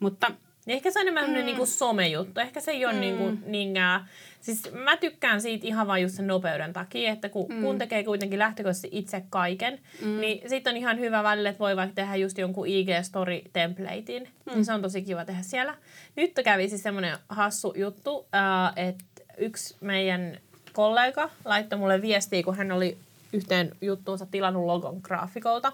mutta 0.00 0.32
ehkä 0.74 0.90
se 0.90 0.98
on 0.98 1.02
enemmän 1.02 1.30
mm. 1.30 1.44
niin 1.44 1.56
kuin 1.56 1.66
somejuttu. 1.66 2.40
Ehkä 2.40 2.60
se 2.60 2.70
ei 2.70 2.84
ole 2.84 2.94
mm. 2.94 3.00
niin 3.00 3.16
kuin, 3.16 3.42
niinkään... 3.46 4.08
Siis 4.40 4.72
mä 4.72 4.96
tykkään 4.96 5.40
siitä 5.40 5.66
ihan 5.66 5.86
vain 5.86 6.02
just 6.02 6.14
sen 6.14 6.26
nopeuden 6.26 6.72
takia, 6.72 7.12
että 7.12 7.28
kun, 7.28 7.46
mm. 7.48 7.62
kun 7.62 7.78
tekee 7.78 8.04
kuitenkin 8.04 8.38
lähtökohtaisesti 8.38 8.88
itse 8.92 9.22
kaiken, 9.30 9.80
mm. 10.02 10.20
niin 10.20 10.50
sitten 10.50 10.70
on 10.70 10.76
ihan 10.76 10.98
hyvä 10.98 11.22
välillä, 11.22 11.48
että 11.50 11.58
voi 11.58 11.76
vaikka 11.76 11.94
tehdä 11.94 12.16
just 12.16 12.38
jonkun 12.38 12.66
IG-story-templatein. 12.66 14.22
Mm. 14.46 14.52
Niin 14.52 14.64
se 14.64 14.72
on 14.72 14.82
tosi 14.82 15.02
kiva 15.02 15.24
tehdä 15.24 15.42
siellä. 15.42 15.74
Nyt 16.16 16.32
kävi 16.44 16.68
siis 16.68 16.82
semmoinen 16.82 17.18
hassu 17.28 17.74
juttu, 17.76 18.26
äh, 18.34 18.72
että 18.76 19.04
yksi 19.38 19.76
meidän 19.80 20.38
kollega 20.72 21.30
laittoi 21.44 21.78
mulle 21.78 22.02
viestiä, 22.02 22.42
kun 22.42 22.56
hän 22.56 22.72
oli 22.72 22.98
yhteen 23.32 23.70
juttuunsa 23.80 24.26
tilannut 24.26 24.64
logon 24.64 25.00
graafikolta. 25.02 25.72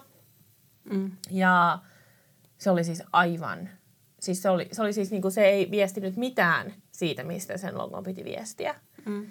Mm. 0.83 1.11
Ja 1.31 1.79
se 2.57 2.69
oli 2.69 2.83
siis 2.83 3.03
aivan 3.11 3.69
Siis 4.23 4.41
se 4.41 4.49
oli, 4.49 4.67
se 4.71 4.81
oli 4.81 4.93
siis 4.93 5.11
niinku, 5.11 5.29
se 5.29 5.45
ei 5.45 5.71
viestinyt 5.71 6.15
mitään 6.15 6.73
siitä, 6.91 7.23
mistä 7.23 7.57
sen 7.57 7.77
logon 7.77 8.03
piti 8.03 8.23
viestiä. 8.23 8.75
Mm. 9.05 9.27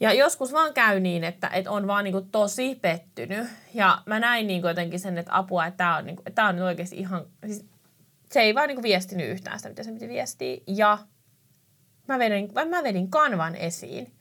Ja 0.00 0.12
joskus 0.12 0.52
vaan 0.52 0.74
käy 0.74 1.00
niin, 1.00 1.24
että, 1.24 1.48
että 1.48 1.70
on 1.70 1.86
vaan 1.86 2.04
niinku 2.04 2.20
tosi 2.32 2.74
pettynyt. 2.74 3.48
Ja 3.74 4.02
mä 4.06 4.20
näin 4.20 4.46
niinku 4.46 4.68
jotenkin 4.68 5.00
sen, 5.00 5.18
että 5.18 5.36
apua, 5.38 5.66
että 5.66 5.76
tämä 5.76 5.96
on, 5.96 6.06
niinku, 6.06 6.22
tää 6.34 6.48
on 6.48 6.62
oikeasti 6.62 6.96
ihan... 6.96 7.26
Siis 7.46 7.64
se 8.30 8.40
ei 8.40 8.54
vaan 8.54 8.68
niinku 8.68 8.82
viestinyt 8.82 9.30
yhtään 9.30 9.58
sitä, 9.58 9.68
mitä 9.68 9.82
se 9.82 9.92
piti 9.92 10.08
viestiä. 10.08 10.56
Ja 10.66 10.98
mä 12.08 12.18
vedin, 12.18 12.52
mä 12.68 12.82
vedin 12.82 13.10
kanvan 13.10 13.56
esiin. 13.56 14.12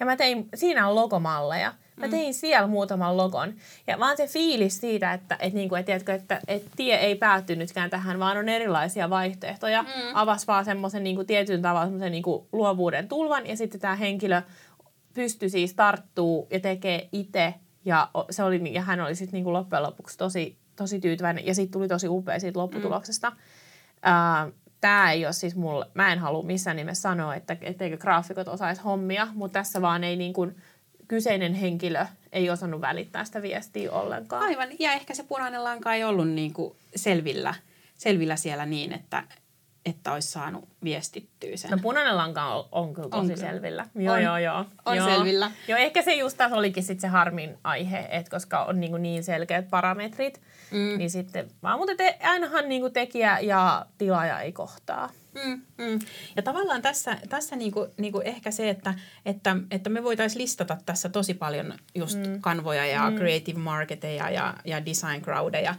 Ja 0.00 0.06
mä 0.06 0.16
tein, 0.16 0.48
siinä 0.54 0.88
on 0.88 0.94
logomalleja. 0.94 1.74
Mä 2.00 2.06
mm. 2.06 2.10
tein 2.10 2.34
siellä 2.34 2.66
muutaman 2.66 3.16
logon. 3.16 3.54
Ja 3.86 3.98
vaan 3.98 4.16
se 4.16 4.26
fiilis 4.26 4.80
siitä, 4.80 5.12
että, 5.12 5.34
että, 5.34 5.58
niinku, 5.58 5.74
että, 5.74 5.86
tiedätkö, 5.86 6.14
että, 6.14 6.40
että 6.48 6.70
tie 6.76 6.94
ei 6.96 7.14
päättynytkään 7.14 7.90
tähän, 7.90 8.18
vaan 8.18 8.36
on 8.36 8.48
erilaisia 8.48 9.10
vaihtoehtoja. 9.10 9.82
Mm. 9.82 9.88
Avasi 10.14 10.46
vaan 10.46 10.64
semmoisen 10.64 11.04
niin 11.04 11.26
tietyn 11.26 11.62
tavalla 11.62 11.86
semmoisen 11.86 12.12
niin 12.12 12.24
luovuuden 12.52 13.08
tulvan. 13.08 13.46
Ja 13.46 13.56
sitten 13.56 13.80
tämä 13.80 13.96
henkilö 13.96 14.42
pystyi 15.14 15.50
siis 15.50 15.74
tarttuu 15.74 16.46
ja 16.50 16.60
tekee 16.60 17.08
itse. 17.12 17.54
Ja, 17.84 18.08
se 18.30 18.42
oli, 18.42 18.74
ja 18.74 18.82
hän 18.82 19.00
oli 19.00 19.14
sitten 19.14 19.42
niin 19.42 19.52
loppujen 19.52 19.82
lopuksi 19.82 20.18
tosi, 20.18 20.58
tosi 20.76 21.00
tyytyväinen. 21.00 21.46
Ja 21.46 21.54
sitten 21.54 21.72
tuli 21.72 21.88
tosi 21.88 22.08
upea 22.08 22.40
siitä 22.40 22.58
lopputuloksesta. 22.58 23.30
Mm. 23.30 23.36
Uh, 24.46 24.54
tämä 24.80 25.12
ei 25.12 25.26
ole 25.26 25.32
siis 25.32 25.56
mulle, 25.56 25.86
mä 25.94 26.12
en 26.12 26.18
halua 26.18 26.42
missään 26.42 26.76
nimessä 26.76 27.02
sanoa, 27.02 27.34
että 27.34 27.56
etteikö 27.60 27.96
graafikot 27.96 28.48
osaisi 28.48 28.82
hommia, 28.82 29.28
mutta 29.34 29.58
tässä 29.58 29.82
vaan 29.82 30.04
ei 30.04 30.16
niin 30.16 30.32
kuin, 30.32 30.56
kyseinen 31.10 31.54
henkilö 31.54 32.06
ei 32.32 32.50
osannut 32.50 32.80
välittää 32.80 33.24
sitä 33.24 33.42
viestiä 33.42 33.92
ollenkaan. 33.92 34.42
Aivan, 34.42 34.68
ja 34.78 34.92
ehkä 34.92 35.14
se 35.14 35.22
punainen 35.22 35.64
lanka 35.64 35.94
ei 35.94 36.04
ollut 36.04 36.28
niin 36.28 36.52
kuin 36.52 36.74
selvillä, 36.96 37.54
selvillä 37.98 38.36
siellä 38.36 38.66
niin, 38.66 38.92
että, 38.92 39.24
että 39.86 40.12
olisi 40.12 40.28
saanut 40.28 40.68
viestittyä 40.84 41.56
sen. 41.56 41.70
No 41.70 41.78
punainen 41.82 42.16
lanka 42.16 42.54
on, 42.54 42.68
on 42.72 42.94
kyllä 42.94 43.08
tosi 43.08 43.32
on 43.32 43.38
selvillä. 43.38 43.86
Joo, 43.94 44.14
on, 44.14 44.22
joo, 44.22 44.38
joo. 44.38 44.64
On 44.84 44.96
joo. 44.96 45.08
selvillä. 45.08 45.50
Joo, 45.68 45.78
ehkä 45.78 46.02
se 46.02 46.14
just 46.14 46.36
taas 46.36 46.52
olikin 46.52 46.82
sit 46.82 47.00
se 47.00 47.08
harmin 47.08 47.58
aihe, 47.64 48.08
että 48.10 48.30
koska 48.30 48.64
on 48.64 48.80
niin, 48.80 49.02
niin 49.02 49.24
selkeät 49.24 49.70
parametrit, 49.70 50.40
mm. 50.70 50.98
niin 50.98 51.10
sitten 51.10 51.48
vaan, 51.62 51.78
mutta 51.78 51.94
te, 51.96 52.18
ainahan 52.22 52.68
niin 52.68 52.92
tekijä 52.92 53.38
ja 53.38 53.86
tilaaja 53.98 54.40
ei 54.40 54.52
kohtaa. 54.52 55.10
Mm, 55.34 55.62
mm. 55.78 55.98
Ja 56.36 56.42
tavallaan 56.42 56.82
tässä, 56.82 57.18
tässä 57.28 57.56
niinku, 57.56 57.86
niinku 57.96 58.20
ehkä 58.24 58.50
se, 58.50 58.70
että, 58.70 58.94
että, 59.26 59.56
että 59.70 59.90
me 59.90 60.04
voitaisiin 60.04 60.42
listata 60.42 60.76
tässä 60.86 61.08
tosi 61.08 61.34
paljon 61.34 61.74
just 61.94 62.18
mm. 62.18 62.40
kanvoja 62.40 62.86
ja 62.86 63.10
mm. 63.10 63.16
creative 63.16 63.58
marketeja 63.58 64.30
ja, 64.30 64.54
ja 64.64 64.86
design 64.86 65.22
crowdeja, 65.22 65.74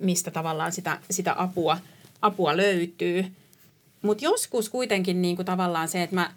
mistä 0.00 0.30
tavallaan 0.30 0.72
sitä, 0.72 0.98
sitä 1.10 1.34
apua, 1.38 1.78
apua 2.24 2.56
löytyy. 2.56 3.26
Mutta 4.02 4.24
joskus 4.24 4.68
kuitenkin 4.68 5.22
niinku 5.22 5.44
tavallaan 5.44 5.88
se, 5.88 6.02
että 6.02 6.16
mä 6.16 6.30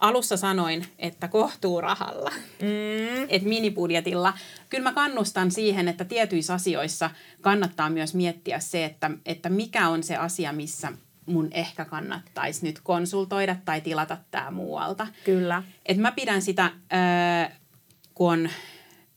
alussa 0.00 0.36
sanoin, 0.36 0.86
että 0.98 1.28
kohtuurahalla, 1.28 2.30
mm. 2.62 3.26
että 3.28 3.48
minibudjetilla. 3.48 4.32
Kyllä 4.68 4.84
mä 4.84 4.92
kannustan 4.92 5.50
siihen, 5.50 5.88
että 5.88 6.04
tietyissä 6.04 6.54
asioissa 6.54 7.10
kannattaa 7.40 7.90
myös 7.90 8.14
miettiä 8.14 8.60
se, 8.60 8.84
että, 8.84 9.10
että 9.26 9.48
mikä 9.48 9.88
on 9.88 10.02
se 10.02 10.16
asia, 10.16 10.52
missä 10.52 10.92
mun 11.26 11.48
ehkä 11.50 11.84
kannattaisi 11.84 12.66
nyt 12.66 12.80
konsultoida 12.82 13.56
tai 13.64 13.80
tilata 13.80 14.16
tämä 14.30 14.50
muualta. 14.50 15.06
Kyllä. 15.24 15.62
Et 15.86 15.96
mä 15.96 16.12
pidän 16.12 16.42
sitä, 16.42 16.64
äh, 16.64 17.52
kun 18.14 18.32
on 18.32 18.48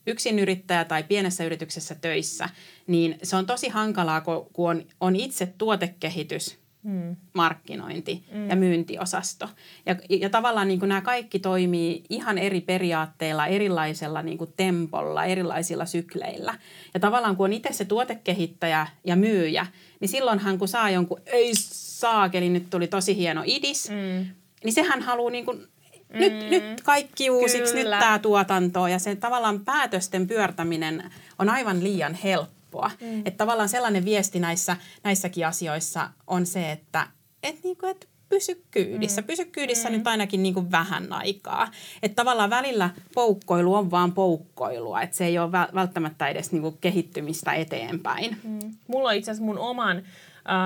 yksinyrittäjä 0.07 0.85
tai 0.85 1.03
pienessä 1.03 1.43
yrityksessä 1.43 1.95
töissä, 1.95 2.49
niin 2.87 3.17
se 3.23 3.35
on 3.35 3.45
tosi 3.45 3.69
hankalaa, 3.69 4.21
kun 4.21 4.45
on, 4.57 4.85
on 5.01 5.15
itse 5.15 5.53
tuotekehitys, 5.57 6.57
mm. 6.83 7.15
markkinointi 7.33 8.23
mm. 8.31 8.49
ja 8.49 8.55
myyntiosasto. 8.55 9.49
Ja, 9.85 9.95
ja 10.09 10.29
tavallaan 10.29 10.67
niin 10.67 10.79
kuin 10.79 10.89
nämä 10.89 11.01
kaikki 11.01 11.39
toimii 11.39 12.03
ihan 12.09 12.37
eri 12.37 12.61
periaatteilla, 12.61 13.47
erilaisella 13.47 14.21
niin 14.21 14.37
kuin 14.37 14.53
tempolla, 14.57 15.25
erilaisilla 15.25 15.85
sykleillä. 15.85 16.59
Ja 16.93 16.99
tavallaan 16.99 17.35
kun 17.35 17.43
on 17.43 17.53
itse 17.53 17.73
se 17.73 17.85
tuotekehittäjä 17.85 18.87
ja 19.03 19.15
myyjä, 19.15 19.65
niin 19.99 20.09
silloinhan 20.09 20.57
kun 20.57 20.67
saa 20.67 20.89
jonkun, 20.89 21.21
ei 21.25 21.51
saakeli, 21.55 22.49
nyt 22.49 22.69
tuli 22.69 22.87
tosi 22.87 23.15
hieno 23.15 23.43
idis, 23.45 23.89
mm. 23.89 24.25
niin 24.63 24.73
sehän 24.73 25.01
haluaa 25.01 25.31
niin 25.31 25.45
kuin, 25.45 25.67
mm. 26.13 26.19
nyt, 26.19 26.49
nyt 26.49 26.81
kaikki 26.81 27.29
uusiksi, 27.29 27.73
Kyllä. 27.73 27.95
nyt 27.95 28.05
tämä 28.05 28.19
tuotanto. 28.19 28.87
Ja 28.87 28.99
se 28.99 29.15
tavallaan 29.15 29.59
päätösten 29.59 30.27
pyörtäminen 30.27 31.11
on 31.39 31.49
aivan 31.49 31.83
liian 31.83 32.13
helppoa. 32.13 32.91
Mm. 33.01 33.19
Että 33.19 33.37
tavallaan 33.37 33.69
sellainen 33.69 34.05
viesti 34.05 34.39
näissä, 34.39 34.77
näissäkin 35.03 35.47
asioissa 35.47 36.09
on 36.27 36.45
se, 36.45 36.71
että 36.71 37.07
et 37.43 37.63
niinku, 37.63 37.85
et 37.85 38.07
pysy 38.29 38.63
kyydissä. 38.71 39.21
Mm. 39.21 39.27
Pysy 39.27 39.45
kyydissä 39.45 39.89
mm. 39.89 39.95
nyt 39.95 40.07
ainakin 40.07 40.43
niin 40.43 40.53
kuin 40.53 40.71
vähän 40.71 41.13
aikaa. 41.13 41.71
Että 42.03 42.15
tavallaan 42.15 42.49
välillä 42.49 42.89
poukkoilu 43.13 43.75
on 43.75 43.91
vaan 43.91 44.11
poukkoilua. 44.11 45.01
Että 45.01 45.17
se 45.17 45.25
ei 45.25 45.39
ole 45.39 45.51
välttämättä 45.51 46.27
edes 46.27 46.51
niin 46.51 46.61
kuin 46.61 46.77
kehittymistä 46.81 47.53
eteenpäin. 47.53 48.37
Mm. 48.43 48.59
Mulla 48.87 49.09
on 49.09 49.15
itse 49.15 49.31
asiassa 49.31 49.45
mun 49.45 49.59
oman 49.59 50.03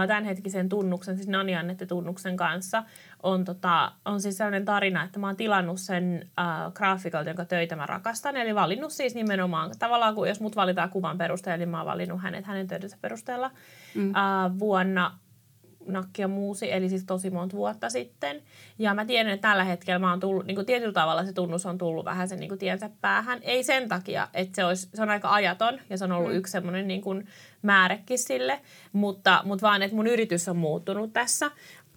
tämänhetkisen 0.08 0.70
tunnuksen, 0.70 1.16
siis 1.16 1.28
Nani 1.28 1.56
Annette-tunnuksen 1.56 2.38
kanssa, 2.38 2.84
on, 3.24 3.46
tota, 3.46 3.92
on 4.06 4.22
siis 4.22 4.38
sellainen 4.38 4.66
tarina, 4.66 5.04
että 5.04 5.20
mä 5.20 5.28
oon 5.28 5.36
tilannut 5.36 5.80
sen 5.80 6.30
äh, 6.40 6.74
graafikolta, 6.74 7.30
jonka 7.30 7.46
töitä 7.46 7.76
mä 7.76 7.86
rakastan. 7.86 8.38
Eli 8.38 8.56
valinnut 8.56 8.92
siis 8.92 9.16
nimenomaan, 9.16 9.72
tavallaan 9.80 10.16
kun 10.16 10.28
jos 10.28 10.42
mut 10.42 10.56
valitaan 10.56 10.90
kuvan 10.90 11.18
perusteella, 11.18 11.58
niin 11.58 11.70
mä 11.70 11.78
oon 11.78 11.88
valinnut 11.88 12.22
hänet 12.22 12.46
hänen 12.46 12.68
töidensä 12.68 12.98
perusteella 13.02 13.52
mm. 13.96 14.16
äh, 14.16 14.60
vuonna 14.60 15.12
nakkia 15.86 16.28
muusi, 16.28 16.74
eli 16.74 16.90
siis 16.90 17.04
tosi 17.04 17.30
monta 17.30 17.58
vuotta 17.58 17.90
sitten. 17.90 18.42
Ja 18.80 18.94
mä 18.94 19.06
tiedän, 19.06 19.34
että 19.34 19.48
tällä 19.48 19.64
hetkellä 19.64 20.00
mä 20.00 20.10
oon 20.10 20.20
tullut, 20.20 20.46
niin 20.46 20.56
kuin 20.56 20.66
tietyllä 20.66 20.94
tavalla 20.94 21.26
se 21.26 21.34
tunnus 21.34 21.66
on 21.66 21.78
tullut 21.78 22.06
vähän 22.06 22.28
sen 22.28 22.40
niin 22.40 22.50
kuin 22.50 22.60
tiensä 22.60 22.90
päähän. 23.02 23.40
Ei 23.42 23.64
sen 23.64 23.90
takia, 23.90 24.28
että 24.34 24.56
se, 24.56 24.66
olisi, 24.66 24.90
se 24.94 25.02
on 25.02 25.10
aika 25.10 25.34
ajaton 25.34 25.80
ja 25.90 25.98
se 25.98 26.04
on 26.04 26.12
ollut 26.12 26.32
mm. 26.32 26.38
yksi 26.38 26.52
semmoinen 26.52 26.88
niin 26.88 27.02
kuin 27.02 27.28
määrekin 27.62 28.20
sille, 28.20 28.60
mutta, 28.94 29.42
mutta 29.46 29.68
vaan, 29.68 29.82
että 29.82 29.96
mun 29.96 30.08
yritys 30.08 30.48
on 30.48 30.58
muuttunut 30.58 31.14
tässä. 31.14 31.52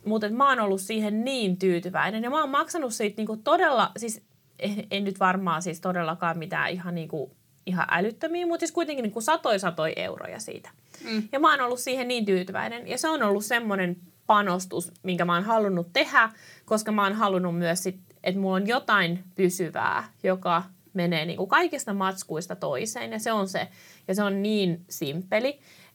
Mutta 0.04 0.30
mä 0.30 0.48
oon 0.48 0.60
ollut 0.60 0.80
siihen 0.80 1.24
niin 1.24 1.56
tyytyväinen 1.56 2.22
ja 2.22 2.30
mä 2.30 2.40
oon 2.40 2.50
maksanut 2.50 2.94
siitä 2.94 3.16
niin 3.16 3.26
kuin 3.26 3.42
todella, 3.42 3.92
siis 3.96 4.22
en, 4.58 4.86
en 4.90 5.04
nyt 5.04 5.20
varmaan 5.20 5.62
siis 5.62 5.80
todellakaan 5.80 6.38
mitään 6.38 6.70
ihan 6.70 6.94
niin 6.94 7.08
kuin 7.08 7.30
ihan 7.66 7.86
älyttömiä, 7.90 8.46
mutta 8.46 8.60
siis 8.60 8.72
kuitenkin 8.72 9.02
niin 9.02 9.12
kuin 9.12 9.22
satoi 9.22 9.58
satoi 9.58 9.92
euroja 9.96 10.40
siitä. 10.40 10.70
Mm. 11.04 11.28
Ja 11.32 11.40
mä 11.40 11.50
oon 11.50 11.60
ollut 11.60 11.80
siihen 11.80 12.08
niin 12.08 12.24
tyytyväinen. 12.24 12.88
Ja 12.88 12.98
se 12.98 13.08
on 13.08 13.22
ollut 13.22 13.44
semmoinen 13.44 13.96
panostus, 14.26 14.92
minkä 15.02 15.24
mä 15.24 15.34
oon 15.34 15.44
halunnut 15.44 15.92
tehdä, 15.92 16.30
koska 16.64 16.92
mä 16.92 17.02
oon 17.02 17.12
halunnut 17.12 17.58
myös, 17.58 17.82
sit, 17.82 18.00
että 18.24 18.40
mulla 18.40 18.56
on 18.56 18.66
jotain 18.66 19.24
pysyvää, 19.34 20.04
joka 20.22 20.62
menee 20.92 21.24
niin 21.24 21.36
kuin 21.36 21.48
kaikista 21.48 21.94
matskuista 21.94 22.56
toiseen. 22.56 23.12
Ja 23.12 23.18
se 23.18 23.32
on 23.32 23.48
se. 23.48 23.68
Ja 24.08 24.14
se 24.14 24.22
on 24.22 24.42
niin 24.42 24.84
simppeli. 24.90 25.52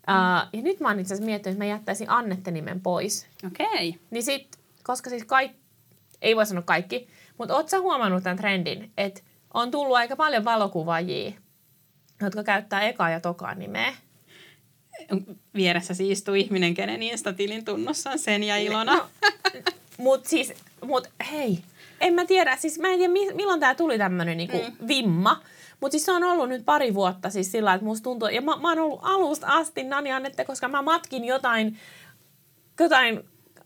Mm. 0.08 0.14
Uh, 0.14 0.50
ja 0.54 0.62
nyt 0.62 0.80
mä 0.80 0.88
oon 0.88 1.00
itse 1.00 1.14
asiassa 1.14 1.26
miettinyt, 1.26 1.54
että 1.56 1.66
mä 1.66 1.70
jättäisin 1.70 2.10
Annette-nimen 2.10 2.82
pois. 2.82 3.28
Okei. 3.48 3.90
Okay. 3.90 4.02
Niin 4.10 4.24
sit, 4.24 4.60
koska 4.84 5.10
siis 5.10 5.24
kaikki, 5.26 5.60
ei 6.22 6.36
voi 6.36 6.46
sanoa 6.46 6.64
kaikki, 6.64 7.08
mutta 7.38 7.56
oot 7.56 7.70
sä 7.70 7.80
huomannut 7.80 8.24
tämän 8.24 8.38
trendin, 8.38 8.92
että 8.98 9.22
on 9.54 9.72
tullut 9.72 9.98
aika 9.98 10.16
paljon 10.16 10.46
valokuvaajia, 10.46 11.32
jotka 12.22 12.44
käyttää 12.44 12.82
eka 12.82 13.10
ja 13.10 13.20
tokaa 13.20 13.56
nimeä. 13.56 13.94
Vieressä 15.54 15.94
siis 15.94 16.20
istuu 16.20 16.34
ihminen, 16.34 16.74
kenen 16.74 17.04
Insta-tilin 17.04 17.66
tunnossa 17.66 18.10
on 18.10 18.20
sen 18.20 18.44
ja 18.44 18.58
Ilona. 18.58 18.96
No, 18.96 19.06
mut 19.98 20.26
siis, 20.26 20.54
mut 20.86 21.08
hei, 21.32 21.60
en 22.02 22.14
mä 22.14 22.26
tiedä, 22.26 22.56
siis 22.56 22.80
mä 22.80 22.88
en 22.88 22.98
tiedä 22.98 23.14
milloin 23.36 23.60
tää 23.60 23.76
tuli 23.76 23.98
tämmönen 23.98 24.38
niinku 24.38 24.58
mm. 24.58 24.88
vimma. 24.88 25.42
Mutta 25.82 25.92
siis 25.92 26.06
se 26.06 26.12
on 26.12 26.24
ollut 26.24 26.50
nyt 26.50 26.66
pari 26.66 26.94
vuotta 26.94 27.30
siis 27.30 27.52
sillä 27.52 27.74
että 27.74 27.86
musta 27.86 28.04
tuntuu, 28.04 28.28
ja 28.28 28.42
mä, 28.42 28.56
mä 28.56 28.70
oon 28.70 28.80
ollut 28.80 29.00
alusta 29.04 29.48
asti 29.48 29.84
Nani 29.84 30.12
Annette, 30.12 30.46
koska 30.46 30.68
mä 30.68 30.82
matkin 30.82 31.26
jotain, 31.26 31.78
jotain 32.80 33.24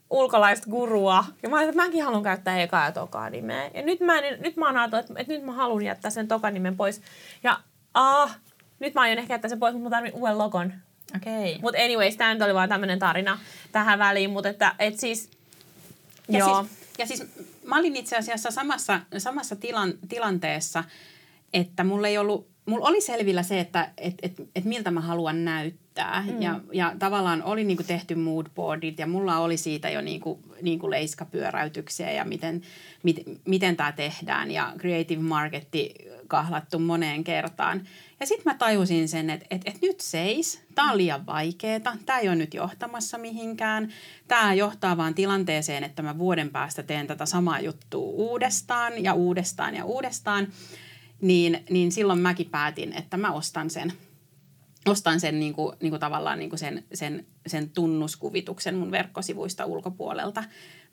ulkolaista 0.09 0.69
gurua. 0.69 1.25
Ja 1.43 1.49
mä 1.49 1.61
että 1.61 1.75
mäkin 1.75 2.03
haluan 2.03 2.23
käyttää 2.23 2.61
ekaa 2.61 2.85
ja 2.85 2.91
tokaa 2.91 3.29
nimeä. 3.29 3.71
Ja 3.73 3.81
nyt 3.81 3.99
mä, 3.99 4.21
nyt 4.21 4.57
mä 4.57 4.65
oon 4.65 4.77
ajatellut, 4.77 5.05
että, 5.09 5.21
että 5.21 5.33
nyt 5.33 5.43
mä 5.43 5.51
haluan 5.51 5.83
jättää 5.83 6.11
sen 6.11 6.27
tokan 6.27 6.53
nimen 6.53 6.77
pois. 6.77 7.01
Ja 7.43 7.59
ah, 7.93 8.39
Nyt 8.79 8.93
mä 8.93 9.01
aion 9.01 9.17
ehkä 9.19 9.33
jättää 9.33 9.49
sen 9.49 9.59
pois, 9.59 9.73
mutta 9.73 9.89
mä 9.89 9.95
tarvitsen 9.95 10.21
uuden 10.21 10.37
logon. 10.37 10.73
Okei. 11.15 11.33
Okay. 11.33 11.61
Mutta 11.61 11.81
anyways, 11.81 12.17
tämä 12.17 12.33
nyt 12.33 12.43
oli 12.43 12.53
vaan 12.53 12.69
tämmöinen 12.69 12.99
tarina 12.99 13.39
tähän 13.71 13.99
väliin, 13.99 14.29
mutta 14.29 14.49
että 14.49 14.75
et 14.79 14.99
siis... 14.99 15.29
Ja 16.29 16.39
joo. 16.39 16.63
siis, 16.63 16.97
ja 16.97 17.05
siis 17.07 17.23
mä 17.65 17.77
olin 17.77 17.95
itse 17.95 18.17
asiassa 18.17 18.51
samassa, 18.51 18.99
samassa 19.17 19.55
tilan, 19.55 19.93
tilanteessa, 20.09 20.83
että 21.53 21.83
mulla 21.83 22.07
ei 22.07 22.17
ollut, 22.17 22.47
mulla 22.65 22.87
oli 22.87 23.01
selvillä 23.01 23.43
se, 23.43 23.59
että 23.59 23.89
et, 23.97 24.15
et, 24.21 24.33
et 24.55 24.65
miltä 24.65 24.91
mä 24.91 25.01
haluan 25.01 25.45
näyttää. 25.45 26.23
Mm. 26.27 26.41
Ja, 26.41 26.59
ja 26.71 26.93
tavallaan 26.99 27.43
oli 27.43 27.63
niinku 27.63 27.83
tehty 27.83 28.15
moodboardit 28.15 28.99
ja 28.99 29.07
mulla 29.07 29.37
oli 29.37 29.57
siitä 29.57 29.89
jo 29.89 30.01
niinku, 30.01 30.39
niinku 30.61 30.89
leiskapyöräytyksiä 30.89 32.11
ja 32.11 32.25
miten, 32.25 32.61
mit, 33.03 33.23
miten 33.45 33.75
tämä 33.75 33.91
tehdään. 33.91 34.51
Ja 34.51 34.73
Creative 34.77 35.21
Marketti 35.21 35.93
kahlattu 36.33 36.79
moneen 36.79 37.23
kertaan. 37.23 37.87
Ja 38.19 38.25
sitten 38.25 38.53
mä 38.53 38.57
tajusin 38.57 39.09
sen, 39.09 39.29
että 39.29 39.45
et, 39.49 39.61
et 39.65 39.81
nyt 39.81 40.01
seis, 40.01 40.61
tämä 40.75 40.91
on 40.91 40.97
liian 40.97 41.25
vaikeeta, 41.25 41.97
tämä 42.05 42.19
ei 42.19 42.27
ole 42.27 42.35
nyt 42.35 42.53
johtamassa 42.53 43.17
mihinkään. 43.17 43.93
Tämä 44.27 44.53
johtaa 44.53 44.97
vaan 44.97 45.15
tilanteeseen, 45.15 45.83
että 45.83 46.01
mä 46.01 46.17
vuoden 46.17 46.49
päästä 46.49 46.83
teen 46.83 47.07
tätä 47.07 47.25
samaa 47.25 47.59
juttua 47.59 48.11
uudestaan 48.11 49.03
ja 49.03 49.13
uudestaan 49.13 49.75
ja 49.75 49.85
uudestaan. 49.85 50.47
Niin, 51.21 51.63
niin 51.69 51.91
silloin 51.91 52.19
mäkin 52.19 52.49
päätin, 52.49 52.93
että 52.93 53.17
mä 53.17 53.31
ostan 53.31 53.69
sen, 53.69 53.93
ostan 54.85 55.19
sen 55.19 55.39
niin 55.39 55.53
kuin, 55.53 55.75
niin 55.81 55.91
kuin 55.91 55.99
tavallaan 55.99 56.39
niin 56.39 56.49
kuin 56.49 56.59
sen, 56.59 56.83
sen, 56.93 57.25
sen 57.47 57.69
tunnuskuvituksen 57.69 58.75
mun 58.75 58.91
verkkosivuista 58.91 59.65
ulkopuolelta. 59.65 60.43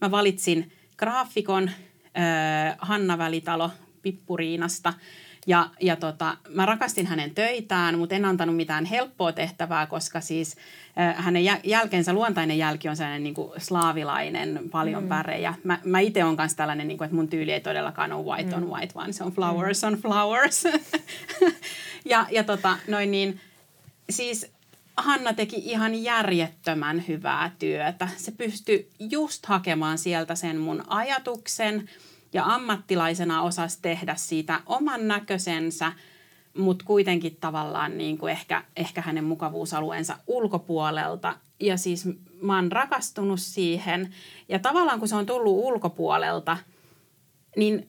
Mä 0.01 0.11
valitsin 0.11 0.73
graafikon 0.97 1.69
äh, 1.69 2.77
Hanna 2.79 3.19
Välitalo 3.19 3.71
Pippuriinasta– 4.03 4.95
ja, 5.47 5.71
ja 5.81 5.97
tota, 5.97 6.37
mä 6.49 6.67
rakastin 6.67 7.07
hänen 7.07 7.35
töitään, 7.35 7.99
mutta 7.99 8.15
en 8.15 8.25
antanut 8.25 8.57
mitään 8.57 8.85
helppoa 8.85 9.33
tehtävää, 9.33 9.87
koska 9.87 10.21
siis 10.21 10.57
äh, 10.99 11.25
hänen 11.25 11.45
jälkeensä 11.65 12.13
luontainen 12.13 12.59
jälki 12.59 12.89
on 12.89 12.97
sellainen 12.97 13.23
niin 13.23 13.35
kuin 13.35 13.51
slaavilainen, 13.59 14.61
paljon 14.71 15.03
mm. 15.03 15.09
värejä. 15.09 15.55
Mä, 15.65 15.79
mä 15.85 16.01
itse 16.01 16.25
olen 16.25 16.37
myös 16.39 16.55
tällainen, 16.55 16.89
niin 16.89 16.99
kuin, 16.99 17.07
että 17.07 17.15
mun 17.15 17.29
tyyli 17.29 17.53
ei 17.53 17.61
todellakaan 17.61 18.13
ole 18.13 18.25
white 18.25 18.57
mm. 18.57 18.63
on 18.63 18.71
white, 18.71 18.95
vaan 18.95 19.13
se 19.13 19.25
on 19.25 19.33
flowers 19.33 19.83
mm. 19.83 19.89
on 19.89 19.95
flowers. 19.95 20.65
ja 22.11 22.27
ja 22.31 22.45
tota, 22.45 22.77
noin 22.89 23.11
niin, 23.11 23.41
siis 24.11 24.47
Hanna 24.97 25.33
teki 25.33 25.57
ihan 25.57 26.03
järjettömän 26.03 27.05
hyvää 27.09 27.51
työtä. 27.59 28.09
Se 28.17 28.33
pystyi 28.33 28.91
just 28.99 29.47
hakemaan 29.47 29.99
sieltä 29.99 30.35
sen 30.35 30.57
mun 30.57 30.85
ajatuksen– 30.89 31.89
ja 32.33 32.45
ammattilaisena 32.45 33.43
osasi 33.43 33.79
tehdä 33.83 34.15
siitä 34.15 34.61
oman 34.67 35.09
näköisensä, 35.09 35.93
mutta 36.59 36.85
kuitenkin 36.85 37.37
tavallaan 37.41 37.99
niin 37.99 38.19
kuin 38.19 38.33
ehkä, 38.33 38.65
ehkä 38.77 39.01
hänen 39.01 39.25
mukavuusalueensa 39.25 40.17
ulkopuolelta. 40.27 41.37
Ja 41.61 41.77
siis 41.77 42.09
mä 42.43 42.57
oon 42.57 42.73
rakastunut 42.73 43.41
siihen. 43.41 44.15
Ja 44.49 44.59
tavallaan 44.59 44.99
kun 44.99 45.09
se 45.09 45.17
on 45.17 45.27
tullut 45.27 45.65
ulkopuolelta, 45.65 46.57
niin 47.57 47.89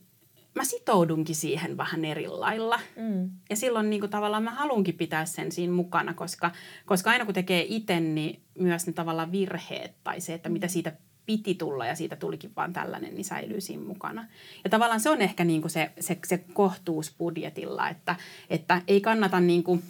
mä 0.56 0.64
sitoudunkin 0.64 1.36
siihen 1.36 1.78
vähän 1.78 2.06
eri 2.06 2.28
lailla. 2.28 2.80
Mm. 2.96 3.30
Ja 3.50 3.56
silloin 3.56 3.90
niin 3.90 4.00
kuin 4.00 4.10
tavallaan 4.10 4.44
mä 4.44 4.52
halunkin 4.52 4.98
pitää 4.98 5.26
sen 5.26 5.52
siinä 5.52 5.74
mukana, 5.74 6.14
koska, 6.14 6.52
koska 6.86 7.10
aina 7.10 7.26
kun 7.26 7.34
tekee 7.34 7.66
itse, 7.68 8.00
niin 8.00 8.42
myös 8.60 8.88
ne 8.88 8.94
tavallaan 8.94 9.32
virheet 9.32 9.96
tai 10.04 10.22
se, 10.22 10.34
että 10.34 10.50
mitä 10.50 10.68
siitä 10.68 10.94
piti 11.26 11.56
tulla 11.56 11.86
ja 11.86 11.96
siitä 11.96 12.16
tulikin 12.16 12.52
vaan 12.56 12.74
tällainen, 12.74 13.16
niin 13.16 13.26
säilyy 13.26 13.62
siinä 13.62 13.84
mukana. 13.84 14.28
Ja 14.64 14.70
tavallaan 14.70 15.00
se 15.00 15.10
on 15.10 15.22
ehkä 15.22 15.44
niin 15.44 15.62
kuin 15.62 15.72
se, 15.72 15.92
se, 16.00 16.18
se 16.28 16.38
kohtuus 16.54 17.16
budjetilla, 17.18 17.90
että, 17.90 18.16
että 18.50 18.82
ei 18.88 19.02
kannata 19.02 19.40
niin 19.40 19.64
kuin 19.64 19.84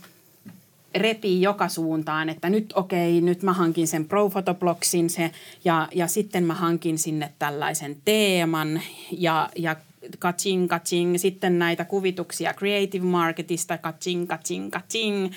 repii 0.96 1.42
joka 1.42 1.68
suuntaan, 1.68 2.30
että 2.30 2.50
nyt 2.50 2.74
okei, 2.76 3.18
okay, 3.18 3.26
nyt 3.26 3.44
mä 3.44 3.54
hankin 3.54 3.88
sen 3.88 4.06
Profotobloksin 4.06 5.10
se, 5.10 5.32
ja, 5.66 5.88
ja 5.96 6.08
sitten 6.08 6.44
mä 6.44 6.54
hankin 6.54 6.98
sinne 6.98 7.34
tällaisen 7.40 7.98
teeman 8.06 8.82
ja, 9.12 9.50
ja 9.56 9.76
kaching, 10.20 10.70
kaching, 10.70 11.18
sitten 11.18 11.60
näitä 11.60 11.86
kuvituksia 11.86 12.54
Creative 12.54 13.06
Marketista, 13.06 13.78
kaching, 13.78 14.28
kaching, 14.28 14.72
kaching. 14.72 15.34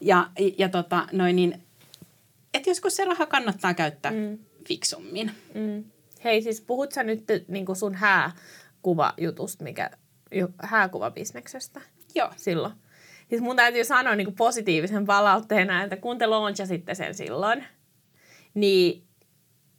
Ja, 0.00 0.30
ja 0.58 0.68
tota, 0.68 1.06
noin 1.12 1.36
niin, 1.36 1.60
että 2.54 2.70
joskus 2.70 2.96
se 2.96 3.04
raha 3.04 3.26
kannattaa 3.26 3.74
käyttää 3.74 4.12
mm 4.12 4.38
fiksummin. 4.68 5.30
Mm. 5.54 5.84
Hei, 6.24 6.42
siis 6.42 6.60
puhut 6.60 6.92
sä 6.92 7.02
nyt 7.02 7.24
niin 7.48 7.66
kuin 7.66 7.76
sun 7.76 7.94
hääkuvajutusta, 7.94 9.64
mikä, 9.64 9.90
hääkuvabisneksestä? 10.62 11.80
Joo. 12.14 12.30
Silloin. 12.36 12.72
Siis 13.28 13.42
mun 13.42 13.56
täytyy 13.56 13.84
sanoa 13.84 14.14
niin 14.14 14.24
kuin 14.24 14.34
positiivisen 14.34 15.06
palautteena, 15.06 15.82
että 15.82 15.96
kun 15.96 16.18
te 16.18 16.26
launchasitte 16.26 16.94
sen 16.94 17.14
silloin, 17.14 17.64
niin 18.54 19.04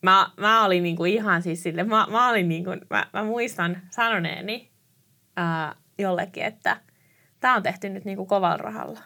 mä, 0.02 0.30
mä 0.38 0.66
olin 0.66 0.84
niin 0.84 0.96
kuin 0.96 1.14
ihan 1.14 1.42
siis 1.42 1.64
sille, 1.64 1.84
mä, 1.84 2.08
mä 2.12 2.30
olin 2.30 2.50
niin 2.50 2.64
kuin, 2.64 2.82
mä, 2.90 3.08
mä 3.14 3.24
muistan 3.24 3.82
sanoneeni 3.90 4.72
ää, 5.36 5.76
jollekin, 5.98 6.44
että 6.44 6.78
tämä 7.40 7.56
on 7.56 7.64
tehty 7.64 7.90
nyt 7.90 8.06
niin 8.06 8.18
kuin 8.18 8.28
kovalla 8.28 8.58
rahalla. 8.58 9.00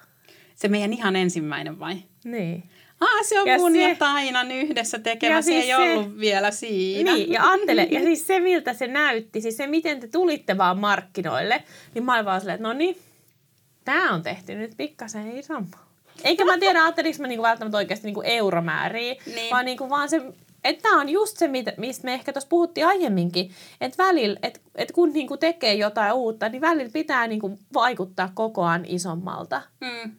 Se 0.55 0.67
meidän 0.67 0.93
ihan 0.93 1.15
ensimmäinen 1.15 1.79
vai? 1.79 1.97
Niin. 2.23 2.69
Ah, 3.01 3.25
se 3.25 3.41
on 3.41 3.47
ja 3.47 3.57
mun 3.57 3.71
se, 3.71 3.81
ja 3.81 3.95
Tainan 3.95 4.51
yhdessä 4.51 4.99
tekemä, 4.99 5.35
ja 5.35 5.41
se 5.41 5.45
siis 5.45 5.63
ei 5.63 5.67
se, 5.67 5.75
ollut 5.77 6.19
vielä 6.19 6.51
siinä. 6.51 7.13
Niin, 7.13 7.31
ja 7.31 7.49
ajattele, 7.49 7.87
ja 7.91 7.99
siis 8.07 8.27
se 8.27 8.39
miltä 8.39 8.73
se 8.73 8.87
näytti, 8.87 9.41
siis 9.41 9.57
se 9.57 9.67
miten 9.67 9.99
te 9.99 10.07
tulitte 10.07 10.57
vaan 10.57 10.79
markkinoille, 10.79 11.63
niin 11.93 12.03
mä 12.03 12.13
olin 12.13 12.25
vaan 12.25 12.39
silleen, 12.39 12.55
että 12.55 12.67
no 12.67 12.73
niin, 12.73 12.97
tää 13.85 14.11
on 14.11 14.23
tehty 14.23 14.55
nyt 14.55 14.71
pikkasen 14.77 15.37
isomman. 15.37 15.79
Eikä 16.23 16.45
mä 16.45 16.57
tiedä, 16.57 16.83
ajattelinko 16.83 17.21
mä 17.21 17.27
niinku 17.27 17.43
välttämättä 17.43 17.77
oikeasti 17.77 18.07
niinku 18.07 18.21
euromääriä, 18.21 19.15
niin. 19.25 19.51
vaan 19.51 19.65
niinku 19.65 19.89
vaan 19.89 20.09
se, 20.09 20.21
että 20.63 20.83
tämä 20.83 21.01
on 21.01 21.09
just 21.09 21.37
se, 21.37 21.49
mistä 21.77 22.05
me 22.05 22.13
ehkä 22.13 22.33
tuossa 22.33 22.49
puhuttiin 22.49 22.87
aiemminkin, 22.87 23.51
että 23.81 24.03
välillä, 24.03 24.39
että 24.43 24.59
et 24.75 24.91
kun 24.91 25.13
niinku 25.13 25.37
tekee 25.37 25.73
jotain 25.73 26.13
uutta, 26.13 26.49
niin 26.49 26.61
välillä 26.61 26.89
pitää 26.93 27.27
niinku 27.27 27.59
vaikuttaa 27.73 28.31
kokoaan 28.33 28.85
isommalta. 28.87 29.61
Mm. 29.81 30.11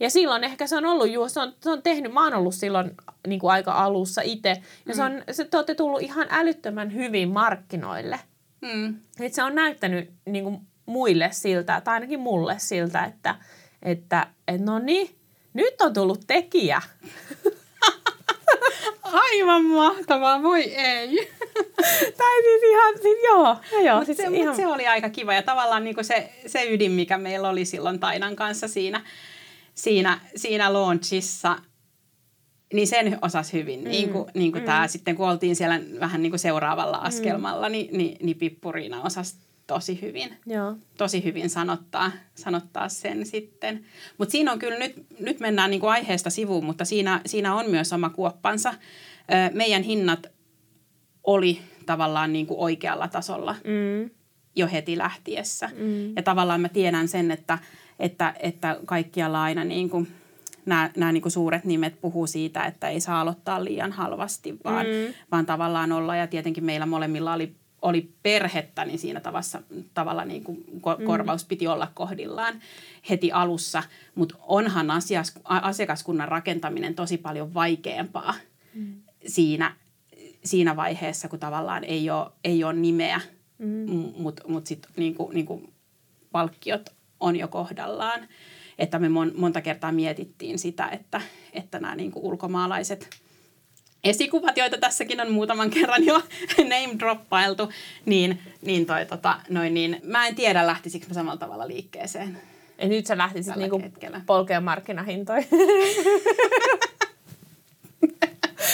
Ja 0.00 0.10
silloin 0.10 0.44
ehkä 0.44 0.66
se 0.66 0.76
on 0.76 0.86
ollut 0.86 1.10
juuri, 1.10 1.30
se 1.30 1.40
on, 1.40 1.52
se 1.60 1.70
on 1.70 1.82
tehnyt, 1.82 2.12
mä 2.12 2.24
oon 2.24 2.34
ollut 2.34 2.54
silloin 2.54 2.90
niin 3.26 3.40
kuin 3.40 3.50
aika 3.50 3.72
alussa 3.72 4.22
itse. 4.22 4.62
Ja 4.86 4.94
se 4.94 5.02
mm. 5.02 5.06
on, 5.06 5.22
se, 5.30 5.44
te 5.44 5.56
olette 5.56 5.74
tullut 5.74 6.02
ihan 6.02 6.26
älyttömän 6.30 6.94
hyvin 6.94 7.28
markkinoille. 7.28 8.20
Mm. 8.60 8.96
Et 9.20 9.34
se 9.34 9.42
on 9.42 9.54
näyttänyt 9.54 10.10
niin 10.26 10.44
kuin 10.44 10.60
muille 10.86 11.28
siltä, 11.32 11.80
tai 11.84 11.94
ainakin 11.94 12.20
mulle 12.20 12.54
siltä, 12.58 13.04
että, 13.04 13.34
että 13.82 14.26
et 14.48 14.60
no 14.60 14.78
niin, 14.78 15.16
nyt 15.54 15.80
on 15.80 15.94
tullut 15.94 16.20
tekijä. 16.26 16.82
Aivan 19.02 19.64
mahtavaa, 19.64 20.42
voi 20.42 20.62
ei. 20.62 21.30
tai 22.18 22.42
siis 22.42 22.62
ihan, 22.70 22.94
siis 23.02 23.18
joo. 23.24 23.56
joo 23.84 23.96
Mutta 23.96 24.04
siis 24.04 24.18
se, 24.18 24.24
ihan... 24.24 24.46
mut 24.46 24.56
se 24.56 24.66
oli 24.66 24.86
aika 24.86 25.10
kiva 25.10 25.34
ja 25.34 25.42
tavallaan 25.42 25.84
niin 25.84 26.04
se, 26.04 26.32
se 26.46 26.66
ydin, 26.70 26.92
mikä 26.92 27.18
meillä 27.18 27.48
oli 27.48 27.64
silloin 27.64 28.00
Tainan 28.00 28.36
kanssa 28.36 28.68
siinä– 28.68 29.04
siinä, 29.78 30.20
siinä 30.36 30.72
launchissa, 30.72 31.56
niin 32.72 32.86
sen 32.86 33.18
osas 33.22 33.52
hyvin. 33.52 33.80
Mm. 33.80 33.88
Niin 33.88 34.08
kuin, 34.08 34.30
niin 34.34 34.52
kuin 34.52 34.62
mm. 34.62 34.66
tämä 34.66 34.88
sitten, 34.88 35.16
kun 35.16 35.28
oltiin 35.28 35.56
siellä 35.56 35.80
vähän 36.00 36.22
niin 36.22 36.30
kuin 36.30 36.40
seuraavalla 36.40 36.96
askelmalla, 36.96 37.68
mm. 37.68 37.72
niin, 37.72 37.98
niin, 37.98 38.16
niin 38.22 38.38
Pippuriina 38.38 39.02
osasi 39.02 39.36
tosi 39.66 40.02
hyvin. 40.02 40.36
Joo. 40.46 40.76
Tosi 40.96 41.24
hyvin 41.24 41.50
sanottaa, 41.50 42.12
sanottaa 42.34 42.88
sen 42.88 43.26
sitten. 43.26 43.84
Mutta 44.18 44.32
siinä 44.32 44.52
on 44.52 44.58
kyllä, 44.58 44.78
nyt, 44.78 45.06
nyt 45.20 45.40
mennään 45.40 45.70
niin 45.70 45.80
kuin 45.80 45.90
aiheesta 45.90 46.30
sivuun, 46.30 46.64
mutta 46.64 46.84
siinä, 46.84 47.20
siinä 47.26 47.54
on 47.54 47.70
myös 47.70 47.92
oma 47.92 48.10
kuoppansa. 48.10 48.74
Meidän 49.52 49.82
hinnat 49.82 50.26
oli 51.24 51.60
tavallaan 51.86 52.32
niin 52.32 52.46
kuin 52.46 52.60
oikealla 52.60 53.08
tasolla 53.08 53.56
mm. 53.64 54.10
jo 54.56 54.68
heti 54.72 54.98
lähtiessä. 54.98 55.70
Mm. 55.76 56.16
Ja 56.16 56.22
tavallaan 56.22 56.60
mä 56.60 56.68
tiedän 56.68 57.08
sen, 57.08 57.30
että– 57.30 57.58
että, 57.98 58.34
että 58.40 58.78
kaikkialla 58.86 59.42
aina 59.42 59.64
niin 59.64 59.90
kuin, 59.90 60.08
nämä, 60.66 60.90
nämä 60.96 61.12
niin 61.12 61.22
kuin 61.22 61.32
suuret 61.32 61.64
nimet 61.64 62.00
puhuu 62.00 62.26
siitä, 62.26 62.64
että 62.64 62.88
ei 62.88 63.00
saa 63.00 63.20
aloittaa 63.20 63.64
liian 63.64 63.92
halvasti, 63.92 64.58
vaan, 64.64 64.86
mm. 64.86 65.14
vaan 65.32 65.46
tavallaan 65.46 65.92
olla. 65.92 66.16
Ja 66.16 66.26
tietenkin 66.26 66.64
meillä 66.64 66.86
molemmilla 66.86 67.32
oli, 67.32 67.54
oli 67.82 68.12
perhettä, 68.22 68.84
niin 68.84 68.98
siinä 68.98 69.20
tavassa, 69.20 69.62
tavalla 69.94 70.24
niin 70.24 70.44
kuin 70.44 70.64
mm. 70.72 71.04
korvaus 71.04 71.44
piti 71.44 71.66
olla 71.66 71.90
kohdillaan 71.94 72.54
heti 73.10 73.32
alussa. 73.32 73.82
Mutta 74.14 74.36
onhan 74.42 74.90
asias, 74.90 75.34
asiakaskunnan 75.44 76.28
rakentaminen 76.28 76.94
tosi 76.94 77.18
paljon 77.18 77.54
vaikeampaa 77.54 78.34
mm. 78.74 78.94
siinä, 79.26 79.74
siinä 80.44 80.76
vaiheessa, 80.76 81.28
kun 81.28 81.38
tavallaan 81.38 81.84
ei 81.84 82.10
ole, 82.10 82.30
ei 82.44 82.64
ole 82.64 82.72
nimeä, 82.72 83.20
mm. 83.58 84.12
mutta 84.18 84.48
mut 84.48 84.66
sitten 84.66 84.90
niin 84.96 85.14
kuin, 85.14 85.34
niin 85.34 85.46
kuin 85.46 85.72
palkkiot 86.32 86.97
on 87.20 87.36
jo 87.36 87.48
kohdallaan. 87.48 88.28
Että 88.78 88.98
me 88.98 89.08
mon, 89.08 89.32
monta 89.36 89.60
kertaa 89.60 89.92
mietittiin 89.92 90.58
sitä, 90.58 90.88
että, 90.88 91.20
että 91.52 91.78
nämä 91.78 91.94
niin 91.94 92.10
kuin 92.12 92.24
ulkomaalaiset 92.24 93.10
esikuvat, 94.04 94.56
joita 94.56 94.78
tässäkin 94.78 95.20
on 95.20 95.32
muutaman 95.32 95.70
kerran 95.70 96.04
jo 96.04 96.22
name 96.58 96.98
droppailtu, 96.98 97.70
niin, 98.06 98.38
niin, 98.62 98.86
toi, 98.86 99.06
tota, 99.06 99.40
noin, 99.48 99.74
niin 99.74 100.00
mä 100.02 100.26
en 100.26 100.34
tiedä 100.34 100.66
lähtisikö 100.66 101.06
mä 101.08 101.14
samalla 101.14 101.38
tavalla 101.38 101.68
liikkeeseen. 101.68 102.38
Et 102.78 102.88
nyt 102.88 103.06
sä 103.06 103.18
lähtisit 103.18 103.52
Tällä 103.52 103.62
niinku 103.62 103.80
hetkellä. 103.82 104.20
polkeen 104.26 104.64
markkinahintoihin. 104.64 105.48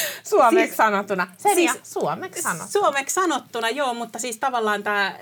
Suomeksi 0.24 0.66
siis, 0.66 0.76
sanottuna. 0.76 1.26
Senja, 1.36 1.72
siis- 1.72 1.92
suomeksi 1.92 2.42
sanottuna. 2.42 2.70
Suomeksi 2.70 3.14
sanottuna, 3.14 3.70
joo, 3.70 3.94
mutta 3.94 4.18
siis 4.18 4.38
tavallaan 4.38 4.82
tämä 4.82 5.14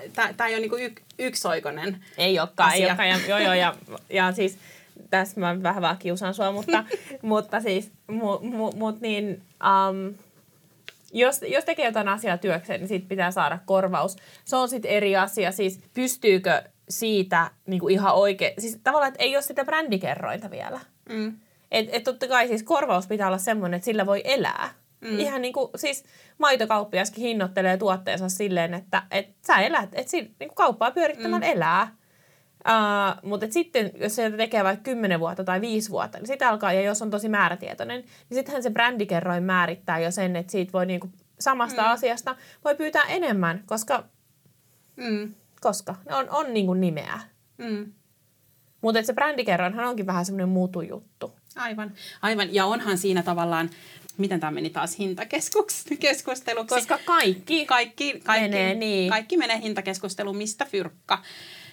ei 0.47 0.53
ole 0.53 0.59
niinku 0.59 0.77
yk, 0.77 1.01
yksioikoinen. 1.19 2.05
Ei 2.17 2.39
olekaan, 2.39 2.73
ei 2.73 2.75
asia. 2.75 2.87
olekaan. 2.87 3.09
Ja, 3.09 3.17
joo, 3.27 3.39
joo, 3.39 3.53
ja, 3.53 3.75
ja 4.09 4.31
siis 4.31 4.57
tässä 5.09 5.39
mä 5.39 5.63
vähän 5.63 5.81
vaan 5.81 5.97
kiusaan 5.97 6.33
sua, 6.33 6.51
mutta, 6.51 6.83
mutta 7.21 7.61
siis, 7.61 7.91
mu, 8.07 8.39
mu, 8.39 8.71
mut 8.71 9.01
niin, 9.01 9.41
um, 9.89 10.13
jos, 11.13 11.41
jos 11.47 11.65
tekee 11.65 11.85
jotain 11.85 12.07
asiaa 12.07 12.37
työkseen, 12.37 12.79
niin 12.79 12.87
siitä 12.87 13.09
pitää 13.09 13.31
saada 13.31 13.59
korvaus. 13.65 14.15
Se 14.45 14.55
on 14.55 14.69
sitten 14.69 14.91
eri 14.91 15.15
asia, 15.15 15.51
siis 15.51 15.79
pystyykö 15.93 16.63
siitä 16.89 17.51
niin 17.67 17.79
kuin 17.79 17.93
ihan 17.93 18.15
oikein, 18.15 18.53
siis 18.61 18.79
tavallaan, 18.83 19.11
että 19.11 19.23
ei 19.23 19.35
ole 19.35 19.41
sitä 19.41 19.65
brändikerrointa 19.65 20.51
vielä. 20.51 20.79
Mm. 21.09 21.37
Et, 21.73 21.89
et 21.91 22.03
totta 22.03 22.27
kai 22.27 22.47
siis 22.47 22.63
korvaus 22.63 23.07
pitää 23.07 23.27
olla 23.27 23.37
semmoinen, 23.37 23.77
että 23.77 23.85
sillä 23.85 24.05
voi 24.05 24.21
elää. 24.23 24.69
Mm. 25.01 25.19
Ihan 25.19 25.41
niin 25.41 25.53
kuin 25.53 25.69
siis 25.75 26.03
maitokauppiaskin 26.37 27.23
hinnoittelee 27.23 27.77
tuotteensa 27.77 28.29
silleen, 28.29 28.73
että 28.73 29.03
et 29.11 29.27
sä 29.47 29.55
elät, 29.59 29.89
että 29.93 30.11
si, 30.11 30.21
niin 30.21 30.35
kuin 30.49 30.55
kauppaa 30.55 30.91
pyörittämään 30.91 31.41
mm. 31.41 31.49
elää. 31.49 31.95
Uh, 32.67 33.29
mutta 33.29 33.45
sitten, 33.49 33.91
jos 33.95 34.15
se 34.15 34.31
tekee 34.31 34.63
vaikka 34.63 34.83
10 34.83 35.19
vuotta 35.19 35.43
tai 35.43 35.61
5 35.61 35.89
vuotta, 35.89 36.17
niin 36.17 36.27
sitten 36.27 36.47
alkaa, 36.47 36.73
ja 36.73 36.81
jos 36.81 37.01
on 37.01 37.09
tosi 37.09 37.29
määrätietoinen, 37.29 38.01
niin 38.01 38.37
sittenhän 38.37 38.63
se 38.63 38.69
brändikerroin 38.69 39.43
määrittää 39.43 39.99
jo 39.99 40.11
sen, 40.11 40.35
että 40.35 40.51
siitä 40.51 40.73
voi 40.73 40.85
niinku 40.85 41.09
samasta 41.39 41.81
mm. 41.81 41.87
asiasta 41.87 42.35
voi 42.65 42.75
pyytää 42.75 43.03
enemmän, 43.03 43.63
koska, 43.65 44.03
Mm. 44.95 45.33
koska 45.61 45.95
ne 46.09 46.15
on, 46.15 46.29
on 46.29 46.53
niinku 46.53 46.73
nimeä. 46.73 47.19
Mm. 47.57 47.93
Mutta 48.81 49.03
se 49.03 49.13
brändikerroinhan 49.13 49.85
onkin 49.85 50.05
vähän 50.05 50.25
semmoinen 50.25 50.49
muutujuttu. 50.49 51.35
Aivan. 51.55 51.91
Aivan. 52.21 52.53
Ja 52.53 52.65
onhan 52.65 52.97
siinä 52.97 53.23
tavallaan, 53.23 53.69
miten 54.17 54.39
tämä 54.39 54.51
meni 54.51 54.69
taas 54.69 54.97
hintakeskustelu, 54.99 56.65
Koska 56.65 56.99
kaikki 57.05 57.65
kaikki, 57.65 58.19
kaikki, 58.23 58.49
menee 58.49 58.73
niin. 58.75 59.09
kaikki 59.09 59.37
menee 59.37 59.61
hintakeskusteluun, 59.61 60.37
mistä 60.37 60.65
fyrkka. 60.65 61.21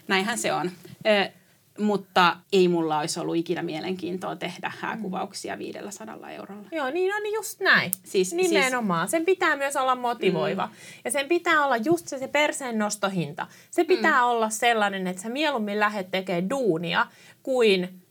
Näinhän 0.09 0.39
se 0.39 0.53
on. 0.53 0.71
Ö, 1.07 1.31
mutta 1.79 2.37
ei 2.53 2.69
mulla 2.69 2.99
olisi 2.99 3.21
ollut 3.21 3.37
ikinä 3.37 3.63
mielenkiintoa 3.63 4.37
tehdä 4.37 4.73
hääkuvauksia 4.79 5.59
500 5.59 6.31
eurolla. 6.31 6.69
Joo, 6.73 6.91
niin 6.91 7.15
on 7.15 7.33
just 7.35 7.61
näin. 7.61 7.91
Siis- 8.05 8.33
Nimenomaan. 8.33 9.09
Sen 9.09 9.25
pitää 9.25 9.57
myös 9.57 9.77
olla 9.77 9.95
motivoiva. 9.97 10.67
Mm. 10.67 10.73
Ja 11.05 11.11
sen 11.11 11.29
pitää 11.29 11.65
olla 11.65 11.77
just 11.77 12.09
se, 12.09 12.19
se 12.19 12.29
perseen 12.29 12.79
nostohinta. 12.79 13.47
Se 13.71 13.85
pitää 13.85 14.21
mm. 14.21 14.27
olla 14.27 14.51
sellainen, 14.51 15.07
että 15.07 15.23
sä 15.23 15.29
mieluummin 15.29 15.81
lähdet 15.81 16.11
tekemään 16.11 16.51
duunia, 16.51 17.07
kuin 17.43 18.03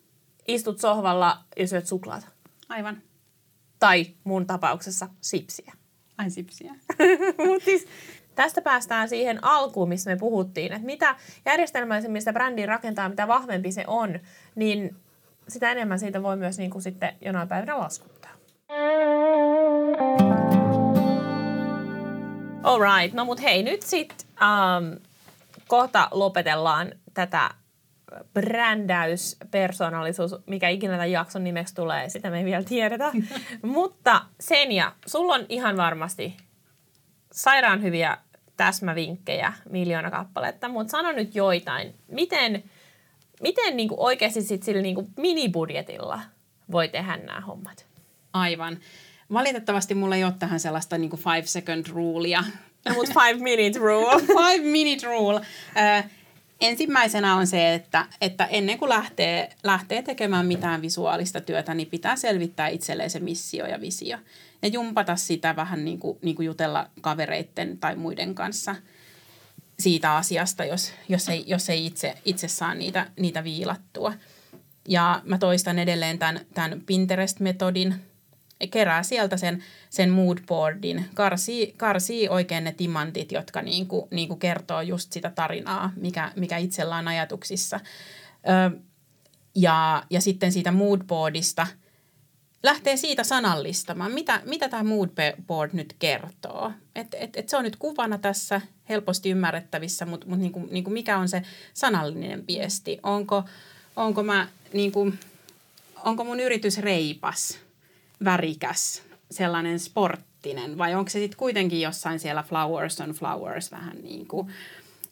istut 0.49 0.79
sohvalla 0.79 1.37
ja 1.57 1.67
syöt 1.67 1.87
suklaata. 1.87 2.27
Aivan. 2.69 3.01
Tai 3.79 4.05
mun 4.23 4.47
tapauksessa 4.47 5.09
sipsiä. 5.21 5.73
Ai 6.17 6.29
sipsiä. 6.29 6.75
Mut 7.45 7.63
siis, 7.63 7.87
tästä 8.35 8.61
päästään 8.61 9.09
siihen 9.09 9.43
alkuun, 9.43 9.89
missä 9.89 10.09
me 10.09 10.17
puhuttiin, 10.17 10.73
että 10.73 10.85
mitä 10.85 11.15
järjestelmällisemmin 11.45 12.21
sitä 12.21 12.33
brändiä 12.33 12.65
rakentaa, 12.65 13.09
mitä 13.09 13.27
vahvempi 13.27 13.71
se 13.71 13.83
on, 13.87 14.19
niin 14.55 14.95
sitä 15.47 15.71
enemmän 15.71 15.99
siitä 15.99 16.23
voi 16.23 16.37
myös 16.37 16.57
niin 16.57 16.71
kuin 16.71 16.81
sitten 16.81 17.15
jonain 17.21 17.47
päivänä 17.47 17.79
laskuttaa. 17.79 18.31
Alright, 22.63 23.15
no 23.15 23.25
mut 23.25 23.41
hei, 23.41 23.63
nyt 23.63 23.81
sitten 23.81 24.27
um, 24.27 24.99
kohta 25.67 26.07
lopetellaan 26.11 26.91
tätä 27.13 27.49
brändäys, 28.34 29.38
persoonallisuus, 29.51 30.36
mikä 30.45 30.70
ikinä 30.70 30.93
tämän 30.93 31.12
jakson 31.12 31.43
nimeksi 31.43 31.76
tulee, 31.76 32.10
sitä 32.10 32.30
me 32.30 32.39
ei 32.39 32.45
vielä 32.45 32.64
tiedetä. 32.64 33.12
Mutta 33.62 34.22
Senja, 34.39 34.95
sulla 35.05 35.34
on 35.34 35.45
ihan 35.49 35.78
varmasti 35.78 36.38
sairaan 37.32 37.84
hyviä 37.84 38.18
täsmävinkkejä 38.57 39.53
miljoona 39.70 40.12
kappaletta, 40.12 40.68
mutta 40.68 40.91
sano 40.91 41.12
nyt 41.12 41.36
joitain. 41.36 41.95
Miten, 42.07 42.64
miten 43.41 43.78
niin 43.78 43.89
kuin 43.89 43.99
oikeasti 43.99 44.41
sit 44.41 44.64
sillä 44.64 44.82
niin 44.82 44.95
kuin 44.95 45.07
minibudjetilla 45.18 46.22
voi 46.72 46.88
tehdä 46.88 47.18
nämä 47.18 47.41
hommat? 47.41 47.86
Aivan. 48.34 48.78
Valitettavasti 49.34 49.95
mulla 49.95 50.16
ei 50.16 50.24
ole 50.24 50.34
tähän 50.39 50.60
sellaista 50.60 50.97
niin 50.97 51.10
kuin 51.10 51.20
five 51.20 51.45
second 51.45 51.86
rulea. 51.88 52.43
No, 52.89 52.93
mutta 52.95 53.14
five 53.22 53.43
minute 53.43 53.80
rule. 53.80 54.22
five 54.43 54.72
minute 54.72 55.07
rule. 55.07 55.41
Ö, 55.78 56.03
ensimmäisenä 56.62 57.36
on 57.36 57.47
se, 57.47 57.74
että, 57.74 58.05
että 58.22 58.45
ennen 58.45 58.78
kuin 58.78 58.89
lähtee, 58.89 59.49
lähtee 59.64 60.01
tekemään 60.01 60.45
mitään 60.45 60.82
visuaalista 60.82 61.41
työtä, 61.41 61.74
niin 61.74 61.88
pitää 61.88 62.16
selvittää 62.16 62.68
itselleen 62.68 63.10
se 63.10 63.20
missio 63.20 63.66
ja 63.66 63.82
visio. 63.82 64.18
Ja 64.62 64.68
jumpata 64.68 65.16
sitä 65.16 65.55
vähän 65.55 65.86
niin 65.86 65.99
kuin, 65.99 66.18
niin 66.22 66.36
kuin 66.36 66.45
jutella 66.45 66.89
kavereitten 67.01 67.78
tai 67.78 67.95
muiden 67.95 68.36
kanssa 68.36 68.76
siitä 69.80 70.16
asiasta, 70.16 70.66
jos, 70.66 70.93
jos 71.10 71.30
ei, 71.30 71.43
jos 71.47 71.70
ei 71.70 71.86
itse, 71.86 72.16
itse 72.26 72.47
saa 72.47 72.74
niitä, 72.74 73.07
niitä 73.20 73.43
viilattua. 73.43 74.14
Ja 74.88 75.22
mä 75.26 75.38
toistan 75.38 75.80
edelleen 75.80 76.20
tämän, 76.20 76.39
tämän 76.53 76.82
Pinterest-metodin. 76.86 77.93
Kerää 78.72 79.03
sieltä 79.03 79.38
sen, 79.38 79.64
sen 79.89 80.10
moodboardin, 80.10 81.05
karsii, 81.14 81.74
karsii 81.78 82.30
oikein 82.30 82.64
ne 82.64 82.72
timantit, 82.72 83.32
jotka 83.32 83.62
niinku, 83.62 84.07
niinku 84.12 84.36
kertoo 84.36 84.82
just 84.82 85.12
sitä 85.12 85.32
tarinaa, 85.36 85.91
mikä, 85.95 86.32
mikä 86.36 86.57
itsellä 86.57 86.95
on 86.95 87.07
ajatuksissa. 87.07 87.80
Ö, 88.49 88.80
ja, 89.55 90.03
ja 90.10 90.22
sitten 90.22 90.51
siitä 90.51 90.72
moodboardista 90.72 91.68
lähtee 92.64 92.97
siitä 92.97 93.24
sanallistamaan, 93.24 94.12
mitä, 94.12 94.41
mitä 94.45 94.70
tämä 94.70 94.84
moodboard 94.84 95.72
nyt 95.74 95.95
kertoo. 95.99 96.72
Et, 96.95 97.07
et, 97.14 97.38
et 97.38 97.49
se 97.49 97.57
on 97.57 97.64
nyt 97.64 97.76
kuvana 97.76 98.18
tässä 98.18 98.62
helposti 98.89 99.30
ymmärrettävissä, 99.30 100.05
mutta 100.05 100.28
mut 100.28 100.39
niinku, 100.39 100.68
niinku 100.72 100.89
mikä 100.89 101.18
on 101.18 101.30
se 101.30 101.41
sanallinen 101.74 102.47
viesti? 102.47 102.99
Onko, 103.03 103.43
onko, 103.95 104.24
mä, 104.24 104.47
niinku, 104.74 105.14
onko 106.03 106.24
mun 106.24 106.39
yritys 106.39 106.78
reipas, 106.78 107.60
värikäs, 108.24 109.03
sellainen 109.32 109.80
sporttinen? 109.80 110.78
Vai 110.78 110.95
onko 110.95 111.09
se 111.09 111.20
sitten 111.20 111.38
kuitenkin 111.38 111.82
jossain 111.82 112.20
siellä 112.20 112.43
flowers 112.43 113.01
on 113.01 113.09
flowers 113.09 113.72
vähän 113.72 113.97
niin 114.03 114.28
kuin, 114.28 114.47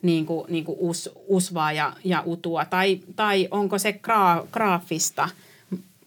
niin 0.01 0.25
kuin, 0.25 0.45
niin 0.49 0.65
kuin 0.65 0.77
us, 0.79 1.09
usvaa 1.27 1.71
ja, 1.71 1.93
ja 2.03 2.23
utua? 2.25 2.65
Tai, 2.65 2.99
tai 3.15 3.47
onko 3.51 3.77
se 3.77 3.93
gra, 3.93 4.47
graafista 4.51 5.29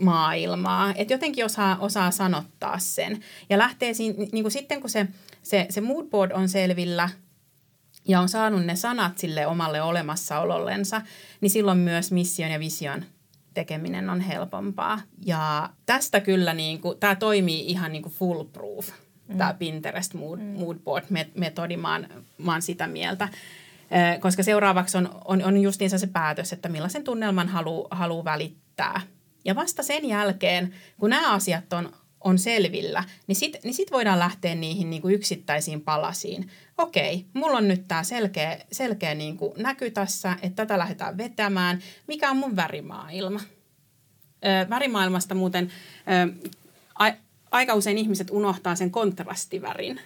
maailmaa, 0.00 0.94
että 0.96 1.14
jotenkin 1.14 1.44
osaa, 1.44 1.76
osaa 1.80 2.10
sanottaa 2.10 2.78
sen. 2.78 3.20
Ja 3.50 3.58
lähtee 3.58 3.94
siinä, 3.94 4.26
niin 4.32 4.44
kuin 4.44 4.52
sitten 4.52 4.80
kun 4.80 4.90
se, 4.90 5.06
se, 5.42 5.66
se 5.70 5.80
moodboard 5.80 6.32
on 6.32 6.48
selvillä 6.48 7.08
ja 8.08 8.20
on 8.20 8.28
saanut 8.28 8.64
ne 8.64 8.76
sanat 8.76 9.18
sille 9.18 9.46
omalle 9.46 9.82
olemassaolollensa, 9.82 11.02
niin 11.40 11.50
silloin 11.50 11.78
myös 11.78 12.12
mission 12.12 12.50
ja 12.50 12.60
vision 12.60 13.04
tekeminen 13.54 14.10
on 14.10 14.20
helpompaa. 14.20 15.00
Ja 15.26 15.70
tästä 15.86 16.20
kyllä 16.20 16.54
niin 16.54 16.80
kuin, 16.80 16.98
tämä 16.98 17.14
toimii 17.14 17.66
ihan 17.66 17.92
niin 17.92 18.02
kuin 18.02 18.12
foolproof, 18.12 18.90
mm. 19.28 19.38
tämä 19.38 19.54
Pinterest 19.54 20.14
mood, 20.14 20.38
mm. 20.38 20.44
moodboard-metodi, 20.44 21.76
mä 21.76 21.92
oon, 21.92 22.06
mä 22.38 22.52
oon 22.52 22.62
sitä 22.62 22.86
mieltä. 22.86 23.28
Eh, 23.90 24.20
koska 24.20 24.42
seuraavaksi 24.42 24.98
on, 24.98 25.10
on, 25.24 25.44
on 25.44 25.62
justiinsa 25.62 25.98
se 25.98 26.06
päätös, 26.06 26.52
että 26.52 26.68
millaisen 26.68 27.04
tunnelman 27.04 27.48
haluaa 27.48 27.88
haluu 27.90 28.24
välittää. 28.24 29.00
Ja 29.44 29.54
vasta 29.54 29.82
sen 29.82 30.08
jälkeen, 30.08 30.74
kun 30.98 31.10
nämä 31.10 31.32
asiat 31.32 31.72
on, 31.72 31.92
on 32.20 32.38
selvillä, 32.38 33.04
niin 33.26 33.36
sitten 33.36 33.60
niin 33.64 33.74
sit 33.74 33.92
voidaan 33.92 34.18
lähteä 34.18 34.54
niihin 34.54 34.90
niin 34.90 35.02
kuin 35.02 35.14
yksittäisiin 35.14 35.80
palasiin. 35.80 36.50
Okei, 36.80 37.24
mulla 37.32 37.58
on 37.58 37.68
nyt 37.68 37.88
tämä 37.88 38.02
selkeä, 38.02 38.58
selkeä 38.72 39.14
niin 39.14 39.36
kuin 39.36 39.52
näky 39.56 39.90
tässä, 39.90 40.36
että 40.42 40.56
tätä 40.66 40.78
lähdetään 40.78 41.18
vetämään. 41.18 41.82
Mikä 42.06 42.30
on 42.30 42.36
mun 42.36 42.56
värimaailma? 42.56 43.40
Ö, 44.44 44.70
värimaailmasta 44.70 45.34
muuten 45.34 45.72
ö, 46.30 46.48
a, 46.98 47.10
aika 47.50 47.74
usein 47.74 47.98
ihmiset 47.98 48.30
unohtaa 48.30 48.74
sen 48.74 48.90
kontrastivärin. 48.90 50.00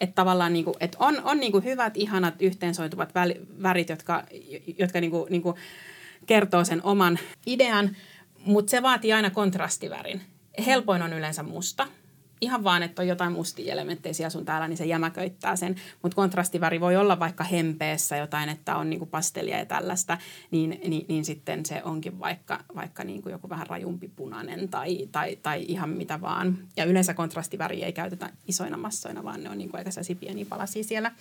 Että 0.00 0.14
tavallaan 0.14 0.52
niin 0.52 0.64
kuin, 0.64 0.76
että 0.80 0.98
on, 1.00 1.22
on 1.24 1.40
niin 1.40 1.52
kuin 1.52 1.64
hyvät, 1.64 1.96
ihanat, 1.96 2.42
yhteensoituvat 2.42 3.14
värit, 3.62 3.88
jotka, 3.88 4.24
jotka 4.78 5.00
niin 5.00 5.10
kuin, 5.10 5.26
niin 5.30 5.42
kuin 5.42 5.56
kertoo 6.26 6.64
sen 6.64 6.82
oman 6.84 7.18
idean, 7.46 7.96
mutta 8.38 8.70
se 8.70 8.82
vaatii 8.82 9.12
aina 9.12 9.30
kontrastivärin. 9.30 10.20
Helpoin 10.66 11.02
on 11.02 11.12
yleensä 11.12 11.42
musta. 11.42 11.88
Ihan 12.42 12.64
vaan, 12.64 12.82
että 12.82 13.02
on 13.02 13.08
jotain 13.08 13.32
mustia 13.32 13.72
elementtejä 13.72 14.12
siellä 14.12 14.30
sun 14.30 14.44
täällä, 14.44 14.68
niin 14.68 14.76
se 14.76 14.84
jämäköittää 14.84 15.56
sen. 15.56 15.76
Mutta 16.02 16.16
kontrastiväri 16.16 16.80
voi 16.80 16.96
olla 16.96 17.18
vaikka 17.18 17.44
hempeessä 17.44 18.16
jotain, 18.16 18.48
että 18.48 18.76
on 18.76 18.90
niinku 18.90 19.06
pastelia 19.06 19.58
ja 19.58 19.66
tällaista, 19.66 20.18
niin, 20.50 20.80
niin, 20.86 21.06
niin 21.08 21.24
sitten 21.24 21.66
se 21.66 21.82
onkin 21.84 22.20
vaikka, 22.20 22.64
vaikka 22.74 23.04
niinku 23.04 23.28
joku 23.28 23.48
vähän 23.48 23.66
rajumpi 23.66 24.08
punainen 24.08 24.68
tai, 24.68 25.08
tai, 25.12 25.36
tai 25.36 25.64
ihan 25.68 25.90
mitä 25.90 26.20
vaan. 26.20 26.58
Ja 26.76 26.84
yleensä 26.84 27.14
kontrastiväri 27.14 27.82
ei 27.82 27.92
käytetä 27.92 28.30
isoina 28.48 28.76
massoina, 28.76 29.24
vaan 29.24 29.42
ne 29.42 29.50
on 29.50 29.58
niinku 29.58 29.76
aika 29.76 29.90
sellaisia 29.90 30.16
pieniä 30.16 30.46
palasia 30.48 30.84
siellä. 30.84 31.12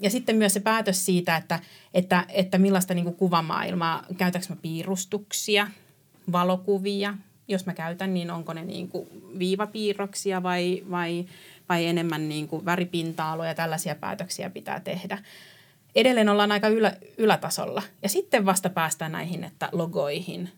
Ja 0.00 0.10
sitten 0.10 0.36
myös 0.36 0.54
se 0.54 0.60
päätös 0.60 1.06
siitä, 1.06 1.36
että, 1.36 1.60
että, 1.94 2.24
että 2.28 2.58
millaista 2.58 2.94
niinku 2.94 3.12
kuvamaailmaa, 3.12 4.04
käytätkö 4.18 4.52
mä 4.52 4.56
piirustuksia, 4.62 5.68
valokuvia, 6.32 7.14
jos 7.48 7.66
mä 7.66 7.74
käytän, 7.74 8.14
niin 8.14 8.30
onko 8.30 8.52
ne 8.52 8.64
niin 8.64 8.88
kuin 8.88 9.08
viivapiirroksia 9.38 10.42
vai, 10.42 10.82
vai, 10.90 11.26
vai 11.68 11.86
enemmän 11.86 12.28
niin 12.28 12.48
kuin 12.48 12.64
väripinta-aloja, 12.64 13.54
tällaisia 13.54 13.94
päätöksiä 13.94 14.50
pitää 14.50 14.80
tehdä. 14.80 15.18
Edelleen 15.94 16.28
ollaan 16.28 16.52
aika 16.52 16.68
ylä, 16.68 16.96
ylätasolla. 17.18 17.82
Ja 18.02 18.08
sitten 18.08 18.46
vasta 18.46 18.70
päästään 18.70 19.12
näihin, 19.12 19.44
että 19.44 19.68
logoihin, 19.72 20.50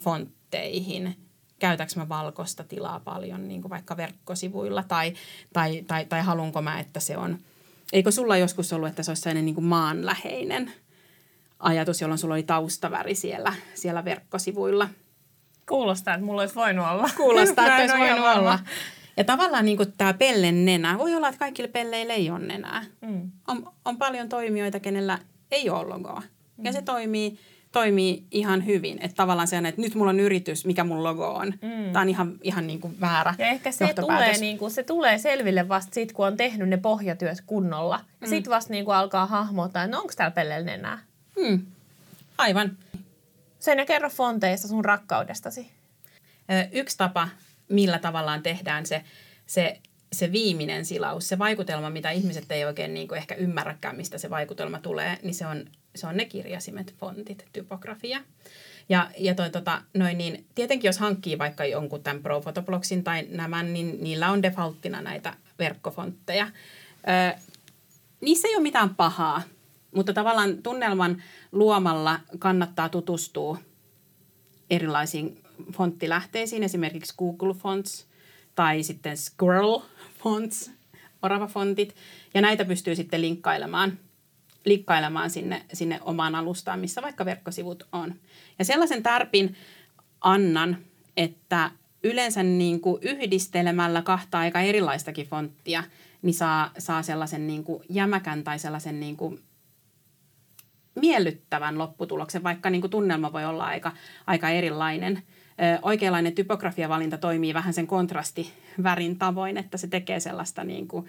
fontteihin, 0.00 1.16
käytäks 1.58 1.96
mä 1.96 2.08
valkoista 2.08 2.64
tilaa 2.64 3.00
paljon 3.00 3.48
niin 3.48 3.62
kuin 3.62 3.70
vaikka 3.70 3.96
verkkosivuilla 3.96 4.82
tai, 4.82 5.14
tai, 5.52 5.84
tai, 5.86 6.04
tai 6.04 6.22
haluanko 6.22 6.62
mä, 6.62 6.80
että 6.80 7.00
se 7.00 7.16
on, 7.16 7.38
eikö 7.92 8.10
sulla 8.10 8.36
joskus 8.36 8.72
ollut, 8.72 8.88
että 8.88 9.02
se 9.02 9.10
olisi 9.10 9.22
sellainen 9.22 9.44
niin 9.44 9.54
kuin 9.54 9.64
maanläheinen 9.64 10.72
ajatus, 11.58 12.00
jolloin 12.00 12.18
sulla 12.18 12.34
oli 12.34 12.42
taustaväri 12.42 13.14
siellä, 13.14 13.54
siellä 13.74 14.04
verkkosivuilla– 14.04 14.88
Kuulostaa, 15.70 16.14
että 16.14 16.26
mulla 16.26 16.40
olisi 16.40 16.54
voinut 16.54 16.86
olla. 16.90 17.10
Kuulostaa, 17.16 17.66
että 17.66 17.94
olisi 17.94 17.98
voinut 17.98 18.18
olla. 18.18 18.34
olla. 18.34 18.58
Ja 19.16 19.24
tavallaan 19.24 19.64
niin 19.64 19.78
tämä 19.96 20.14
pellen 20.14 20.64
nenä, 20.64 20.98
voi 20.98 21.14
olla, 21.14 21.28
että 21.28 21.38
kaikille 21.38 21.68
pelleille 21.68 22.12
ei 22.12 22.30
ole 22.30 22.38
nenää. 22.38 22.84
Mm. 23.00 23.30
On, 23.48 23.72
on 23.84 23.96
paljon 23.96 24.28
toimijoita, 24.28 24.80
kenellä 24.80 25.18
ei 25.50 25.70
ole 25.70 25.88
logoa. 25.88 26.22
Mm. 26.56 26.64
Ja 26.64 26.72
se 26.72 26.82
toimii, 26.82 27.38
toimii 27.72 28.24
ihan 28.30 28.66
hyvin. 28.66 28.98
Että 29.02 29.14
tavallaan 29.14 29.48
se, 29.48 29.58
että 29.58 29.80
nyt 29.80 29.94
mulla 29.94 30.10
on 30.10 30.20
yritys, 30.20 30.66
mikä 30.66 30.84
mun 30.84 31.02
logo 31.02 31.28
on. 31.28 31.46
Mm. 31.46 31.92
Tämä 31.92 32.02
on 32.02 32.08
ihan, 32.08 32.38
ihan 32.42 32.66
niin 32.66 32.80
kuin 32.80 33.00
väärä 33.00 33.34
Ja 33.38 33.46
ehkä 33.46 33.72
se 33.72 33.94
tulee, 34.00 34.38
niin 34.38 34.58
kuin, 34.58 34.70
se 34.70 34.82
tulee 34.82 35.18
selville 35.18 35.68
vasta 35.68 35.94
sitten, 35.94 36.16
kun 36.16 36.26
on 36.26 36.36
tehnyt 36.36 36.68
ne 36.68 36.76
pohjatyöt 36.76 37.40
kunnolla. 37.46 38.00
Ja 38.20 38.26
mm. 38.26 38.30
sitten 38.30 38.50
vasta 38.50 38.72
niin 38.72 38.84
kuin 38.84 38.94
alkaa 38.94 39.26
hahmottaa, 39.26 39.84
että 39.84 39.96
no 39.96 40.00
onko 40.00 40.12
täällä 40.16 40.34
pelleillä 40.34 40.66
nenää. 40.66 40.98
Mm. 41.38 41.66
Aivan. 42.38 42.76
Sen 43.60 43.78
ja 43.78 43.86
kerro 43.86 44.10
fonteista 44.10 44.68
sun 44.68 44.84
rakkaudestasi. 44.84 45.70
Yksi 46.72 46.96
tapa, 46.96 47.28
millä 47.68 47.98
tavallaan 47.98 48.42
tehdään 48.42 48.86
se, 48.86 49.04
se, 49.46 49.80
se 50.12 50.32
viimeinen 50.32 50.84
silaus, 50.84 51.28
se 51.28 51.38
vaikutelma, 51.38 51.90
mitä 51.90 52.10
ihmiset 52.10 52.52
ei 52.52 52.64
oikein 52.64 52.94
niin 52.94 53.08
kuin 53.08 53.18
ehkä 53.18 53.34
ymmärräkään, 53.34 53.96
mistä 53.96 54.18
se 54.18 54.30
vaikutelma 54.30 54.78
tulee, 54.78 55.18
niin 55.22 55.34
se 55.34 55.46
on, 55.46 55.64
se 55.96 56.06
on 56.06 56.16
ne 56.16 56.24
kirjasimet, 56.24 56.94
fontit, 56.98 57.44
typografia. 57.52 58.20
Ja, 58.88 59.10
ja 59.18 59.34
toi, 59.34 59.50
tota, 59.50 59.82
noin 59.94 60.18
niin, 60.18 60.46
tietenkin 60.54 60.88
jos 60.88 60.98
hankkii 60.98 61.38
vaikka 61.38 61.64
jonkun 61.64 62.02
tämän 62.02 62.22
Pro 62.22 62.42
tai 63.04 63.26
nämä, 63.28 63.62
niin 63.62 63.96
niillä 64.00 64.30
on 64.30 64.42
defaulttina 64.42 65.02
näitä 65.02 65.34
verkkofontteja. 65.58 66.46
Ö, 66.46 67.38
niissä 68.20 68.48
ei 68.48 68.54
ole 68.54 68.62
mitään 68.62 68.94
pahaa, 68.94 69.42
mutta 69.94 70.12
tavallaan 70.12 70.62
tunnelman 70.62 71.22
luomalla 71.52 72.20
kannattaa 72.38 72.88
tutustua 72.88 73.58
erilaisiin 74.70 75.42
fonttilähteisiin, 75.72 76.62
esimerkiksi 76.62 77.14
Google 77.18 77.54
Fonts 77.54 78.06
tai 78.54 78.82
sitten 78.82 79.16
Squirrel 79.16 79.80
Fonts, 80.22 80.70
orava-fontit. 81.22 81.94
Ja 82.34 82.40
näitä 82.40 82.64
pystyy 82.64 82.96
sitten 82.96 83.20
linkkailemaan, 83.20 83.98
linkkailemaan 84.64 85.30
sinne, 85.30 85.64
sinne 85.72 86.00
omaan 86.02 86.34
alustaan, 86.34 86.80
missä 86.80 87.02
vaikka 87.02 87.24
verkkosivut 87.24 87.86
on. 87.92 88.14
Ja 88.58 88.64
sellaisen 88.64 89.02
tärpin 89.02 89.56
annan, 90.20 90.76
että 91.16 91.70
yleensä 92.02 92.42
niin 92.42 92.80
kuin 92.80 93.02
yhdistelemällä 93.02 94.02
kahta 94.02 94.38
aika 94.38 94.60
erilaistakin 94.60 95.26
fonttia, 95.26 95.84
niin 96.22 96.34
saa, 96.34 96.70
saa 96.78 97.02
sellaisen 97.02 97.46
niin 97.46 97.64
kuin 97.64 97.84
jämäkän 97.88 98.44
tai 98.44 98.58
sellaisen 98.58 99.00
niin 99.00 99.16
kuin 99.16 99.42
miellyttävän 100.94 101.78
lopputuloksen, 101.78 102.42
vaikka 102.42 102.70
niin 102.70 102.80
kuin 102.80 102.90
tunnelma 102.90 103.32
voi 103.32 103.44
olla 103.44 103.64
aika, 103.64 103.92
aika 104.26 104.48
erilainen. 104.48 105.22
Oikeanlainen 105.82 106.32
typografiavalinta 106.32 107.18
toimii 107.18 107.54
vähän 107.54 107.74
sen 107.74 107.86
kontrastivärin 107.86 109.18
tavoin, 109.18 109.56
että 109.56 109.78
se 109.78 109.86
tekee 109.86 110.20
sellaista, 110.20 110.64
niin 110.64 110.88
kuin, 110.88 111.06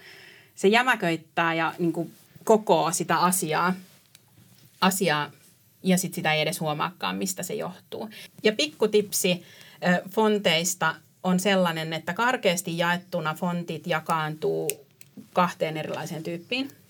se 0.56 0.68
jämäköittää 0.68 1.54
ja 1.54 1.74
niin 1.80 1.94
kuin 1.94 2.14
kokoo 2.44 2.92
sitä 2.92 3.18
asiaa, 3.18 3.74
asiaa 4.82 5.32
ja 5.84 5.98
sitten 5.98 6.16
sitä 6.16 6.34
ei 6.34 6.42
edes 6.42 6.60
huomaakaan, 6.60 7.16
mistä 7.16 7.44
se 7.44 7.54
johtuu. 7.54 8.10
Ja 8.44 8.52
pikkutipsi 8.52 9.44
fonteista 10.10 10.96
on 11.24 11.40
sellainen, 11.40 11.94
että 11.94 12.14
karkeasti 12.14 12.78
jaettuna 12.78 13.34
fontit 13.34 13.88
jakaantuu 13.88 14.70
kahteen 15.34 15.78
erilaiseen 15.78 16.24
tyyppiin– 16.24 16.70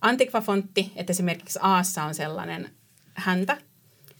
Antiqua-fontti, 0.00 0.92
että 0.96 1.10
esimerkiksi 1.10 1.58
Aassa 1.62 2.04
on 2.04 2.14
sellainen 2.14 2.70
häntä. 3.14 3.56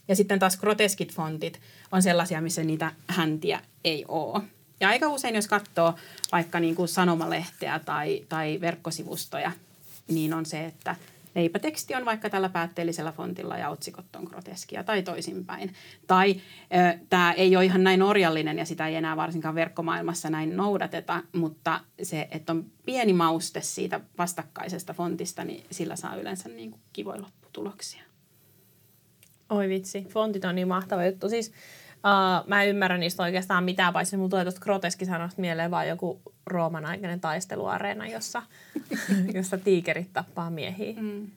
Ja 0.07 0.15
sitten 0.15 0.39
taas 0.39 0.57
groteskit 0.57 1.13
fontit 1.13 1.61
on 1.91 2.03
sellaisia, 2.03 2.41
missä 2.41 2.63
niitä 2.63 2.91
häntiä 3.07 3.61
ei 3.83 4.05
ole. 4.07 4.41
Ja 4.79 4.89
aika 4.89 5.07
usein, 5.07 5.35
jos 5.35 5.47
katsoo 5.47 5.93
vaikka 6.31 6.59
niin 6.59 6.75
kuin 6.75 6.87
sanomalehteä 6.87 7.79
tai, 7.79 8.25
tai 8.29 8.57
verkkosivustoja, 8.61 9.51
niin 10.07 10.33
on 10.33 10.45
se, 10.45 10.65
että– 10.65 10.95
leipäteksti 11.35 11.95
on 11.95 12.05
vaikka 12.05 12.29
tällä 12.29 12.49
päätteellisellä 12.49 13.11
fontilla 13.11 13.57
ja 13.57 13.69
otsikot 13.69 14.15
on 14.15 14.23
groteskia 14.23 14.83
tai 14.83 15.03
toisinpäin. 15.03 15.73
Tai 16.07 16.41
tämä 17.09 17.33
ei 17.33 17.55
ole 17.55 17.65
ihan 17.65 17.83
näin 17.83 18.01
orjallinen 18.01 18.57
ja 18.57 18.65
sitä 18.65 18.87
ei 18.87 18.95
enää 18.95 19.17
varsinkaan 19.17 19.55
verkkomaailmassa 19.55 20.29
näin 20.29 20.57
noudateta, 20.57 21.23
mutta 21.35 21.79
se, 22.03 22.27
että 22.31 22.53
on 22.53 22.65
pieni 22.85 23.13
mauste 23.13 23.61
siitä 23.61 23.99
vastakkaisesta 24.17 24.93
fontista, 24.93 25.43
niin 25.43 25.65
sillä 25.71 25.95
saa 25.95 26.15
yleensä 26.15 26.49
niin 26.49 26.71
kuin 26.71 26.81
kivoja 26.93 27.21
lopputuloksia. 27.21 28.03
Oi 29.49 29.69
vitsi, 29.69 30.05
fontit 30.09 30.45
on 30.45 30.55
niin 30.55 30.67
mahtava 30.67 31.05
juttu. 31.05 31.29
Siis 31.29 31.51
uh, 32.05 32.47
mä 32.47 32.63
en 32.63 32.69
ymmärrä 32.69 32.97
niistä 32.97 33.23
oikeastaan 33.23 33.63
mitään, 33.63 33.93
paitsi 33.93 34.17
mulla 34.17 34.29
tulee 34.29 34.43
tuosta 34.45 34.61
groteskisanosta 34.61 35.41
mieleen 35.41 35.71
vaan 35.71 35.87
joku 35.87 36.21
Rooman 36.45 36.85
aikainen 36.85 37.19
taisteluareena, 37.19 38.07
jossa, 38.07 38.43
jossa 39.33 39.57
tiikerit 39.57 40.13
tappaa 40.13 40.49
miehiä. 40.49 40.93
Mm. 41.01 41.27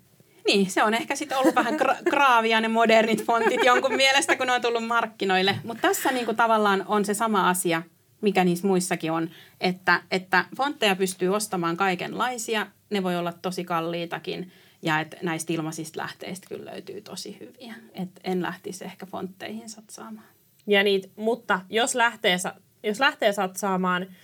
Niin, 0.46 0.70
se 0.70 0.82
on 0.82 0.94
ehkä 0.94 1.16
sitten 1.16 1.38
ollut 1.38 1.54
vähän 1.54 1.74
gra- 1.74 2.10
graavia 2.10 2.60
ne 2.60 2.68
modernit 2.68 3.24
fontit 3.24 3.64
jonkun 3.64 3.94
mielestä, 3.94 4.36
kun 4.36 4.46
ne 4.46 4.52
on 4.52 4.62
tullut 4.62 4.86
markkinoille. 4.86 5.58
Mutta 5.64 5.82
tässä 5.82 6.12
niinku 6.12 6.34
tavallaan 6.34 6.84
on 6.86 7.04
se 7.04 7.14
sama 7.14 7.48
asia, 7.48 7.82
mikä 8.20 8.44
niissä 8.44 8.66
muissakin 8.66 9.12
on, 9.12 9.30
että, 9.60 10.02
että 10.10 10.44
fontteja 10.56 10.96
pystyy 10.96 11.28
ostamaan 11.28 11.76
kaikenlaisia. 11.76 12.66
Ne 12.90 13.02
voi 13.02 13.16
olla 13.16 13.32
tosi 13.32 13.64
kalliitakin 13.64 14.52
ja 14.82 15.00
että 15.00 15.16
näistä 15.22 15.52
ilmaisista 15.52 16.00
lähteistä 16.00 16.46
kyllä 16.48 16.70
löytyy 16.72 17.00
tosi 17.00 17.36
hyviä. 17.40 17.74
Et 17.94 18.20
en 18.24 18.42
lähtisi 18.42 18.84
ehkä 18.84 19.06
fontteihin 19.06 19.68
satsaamaan. 19.68 20.33
Ja 20.66 20.82
niitä, 20.82 21.08
mutta 21.16 21.60
jos 21.70 21.94
lähtee, 21.94 22.36
jos 22.82 23.00
lähtee 23.00 23.32
satsaamaan– 23.32 24.06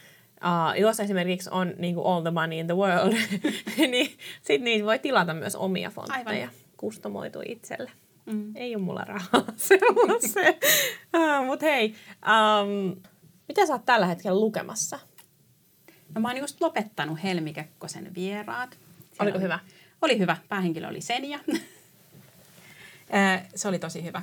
Uh, 0.45 0.81
jos 0.81 1.01
esimerkiksi 1.01 1.51
on 1.53 1.75
niin 1.79 1.95
kuin 1.95 2.07
all 2.07 2.23
the 2.23 2.31
money 2.31 2.59
in 2.59 2.67
the 2.67 2.77
world, 2.77 3.13
niin 3.91 4.17
sitten 4.43 4.65
niitä 4.65 4.85
voi 4.85 4.99
tilata 4.99 5.35
myös 5.35 5.57
omia 5.57 5.91
fontteja, 5.91 6.25
Aivan. 6.27 6.51
kustomoitu 6.77 7.39
itselle. 7.49 7.91
Mm. 8.27 8.57
Ei 8.57 8.77
ole 8.77 8.83
mulla 8.83 9.05
rahaa 9.05 9.45
se. 9.57 9.79
Uh, 11.17 11.47
Mutta 11.47 11.67
hei, 11.67 11.95
um, 12.27 12.97
mitä 13.49 13.67
sä 13.67 13.73
oot 13.73 13.85
tällä 13.85 14.07
hetkellä 14.07 14.41
lukemassa? 14.41 14.99
No 16.15 16.21
mä 16.21 16.29
oon 16.29 16.37
just 16.37 16.61
lopettanut 16.61 17.23
Helmi 17.23 17.53
Kekkosen 17.53 18.15
vieraat. 18.15 18.71
Siellä 18.71 18.91
Oliko 19.21 19.37
oli, 19.37 19.45
hyvä? 19.45 19.59
Oli 20.03 20.19
hyvä. 20.19 20.37
Päähenkilö 20.49 20.89
oli 20.89 21.01
Senja. 21.01 21.39
se 23.55 23.69
oli 23.69 23.79
tosi 23.79 24.05
hyvä. 24.05 24.23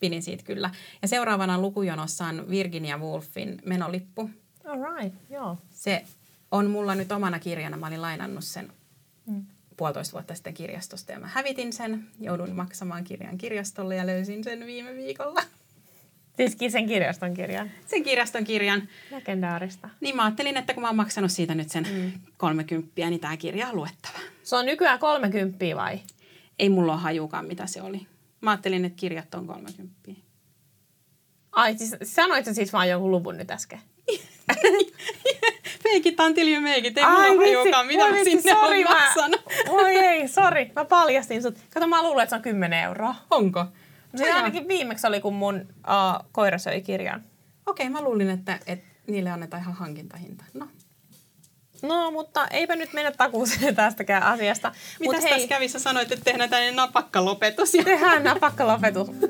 Pidin 0.00 0.22
siitä 0.22 0.44
kyllä. 0.44 0.70
Ja 1.02 1.08
seuraavana 1.08 1.58
lukujonossa 1.58 2.24
on 2.24 2.50
Virginia 2.50 2.98
Woolfin 2.98 3.62
Menolippu. 3.66 4.30
All 4.64 4.78
right, 4.82 5.16
joo. 5.30 5.58
Se 5.70 6.04
on 6.50 6.70
mulla 6.70 6.94
nyt 6.94 7.12
omana 7.12 7.38
kirjana. 7.38 7.76
Mä 7.76 7.86
olin 7.86 8.02
lainannut 8.02 8.44
sen 8.44 8.72
mm. 9.26 9.46
puolitoista 9.76 10.12
vuotta 10.12 10.34
sitten 10.34 10.54
kirjastosta 10.54 11.12
ja 11.12 11.20
mä 11.20 11.26
hävitin 11.26 11.72
sen. 11.72 12.06
Jouduin 12.20 12.56
maksamaan 12.56 13.04
kirjan 13.04 13.38
kirjastolle 13.38 13.96
ja 13.96 14.06
löysin 14.06 14.44
sen 14.44 14.66
viime 14.66 14.94
viikolla. 14.94 15.42
Siis 16.36 16.72
sen 16.72 16.86
kirjaston 16.86 17.34
kirjan? 17.34 17.70
Sen 17.86 18.02
kirjaston 18.02 18.44
kirjan. 18.44 18.88
Legendaarista. 19.10 19.88
Niin 20.00 20.16
mä 20.16 20.24
ajattelin, 20.24 20.56
että 20.56 20.74
kun 20.74 20.82
mä 20.82 20.88
oon 20.88 20.96
maksanut 20.96 21.32
siitä 21.32 21.54
nyt 21.54 21.70
sen 21.70 21.86
mm. 21.92 22.12
30, 22.36 22.92
niin 22.96 23.20
tämä 23.20 23.36
kirja 23.36 23.68
on 23.68 23.76
luettava. 23.76 24.18
Se 24.42 24.56
on 24.56 24.66
nykyään 24.66 24.98
30 24.98 25.64
vai? 25.76 26.00
Ei 26.58 26.68
mulla 26.68 26.92
ole 26.92 27.00
hajukaan, 27.00 27.46
mitä 27.46 27.66
se 27.66 27.82
oli. 27.82 28.06
Mä 28.40 28.50
ajattelin, 28.50 28.84
että 28.84 29.00
kirjat 29.00 29.34
on 29.34 29.46
30. 29.46 30.10
Ai, 31.52 31.78
siis 31.78 31.96
sanoit 32.02 32.44
sä 32.44 32.54
siis 32.54 32.72
vaan 32.72 32.88
jonkun 32.88 33.10
luvun 33.10 33.36
nyt 33.36 33.50
äsken? 33.50 33.80
meikit, 35.84 36.20
antilimeikit, 36.20 36.98
ei 36.98 37.04
mulla 37.04 37.46
hajukaan, 37.46 37.86
mitä 37.86 38.02
voi 38.02 38.12
mä 38.12 38.24
sinne 38.24 38.54
sori, 38.54 38.84
on 38.84 38.90
maksanut. 38.90 39.40
Oi 39.68 39.96
ei, 39.96 40.28
sori, 40.28 40.72
mä 40.76 40.84
paljastin 40.84 41.42
sut. 41.42 41.58
Kato, 41.74 41.86
mä 41.86 42.02
luulen, 42.02 42.22
että 42.22 42.30
se 42.30 42.36
on 42.36 42.42
10 42.42 42.82
euroa. 42.82 43.14
Onko? 43.30 43.64
Se 44.16 44.26
Joo. 44.26 44.36
ainakin 44.36 44.68
viimeksi 44.68 45.06
oli, 45.06 45.20
kun 45.20 45.34
mun 45.34 45.54
uh, 45.60 46.28
koira 46.32 46.58
söi 46.58 46.80
kirjan. 46.80 47.24
Okei, 47.66 47.88
mä 47.88 48.00
luulin, 48.00 48.30
että, 48.30 48.58
että 48.66 48.86
niille 49.06 49.30
annetaan 49.30 49.62
ihan 49.62 49.74
hankintahinta. 49.74 50.44
No, 50.54 50.68
No, 51.82 52.10
mutta 52.10 52.46
eipä 52.48 52.76
nyt 52.76 52.92
mennä 52.92 53.12
takuuseen 53.12 53.76
tästäkään 53.76 54.22
asiasta. 54.22 54.68
Mut 54.68 55.14
Mitäs 55.14 55.30
tässä 55.30 55.48
kävi? 55.48 55.68
Sä 55.68 55.78
sanoit, 55.78 56.12
että 56.12 56.24
tehdään 56.24 56.50
tällainen 56.50 56.76
napakkalopetus. 56.76 57.70
Tehdään 57.70 58.24
napakkalopetus. 58.24 59.08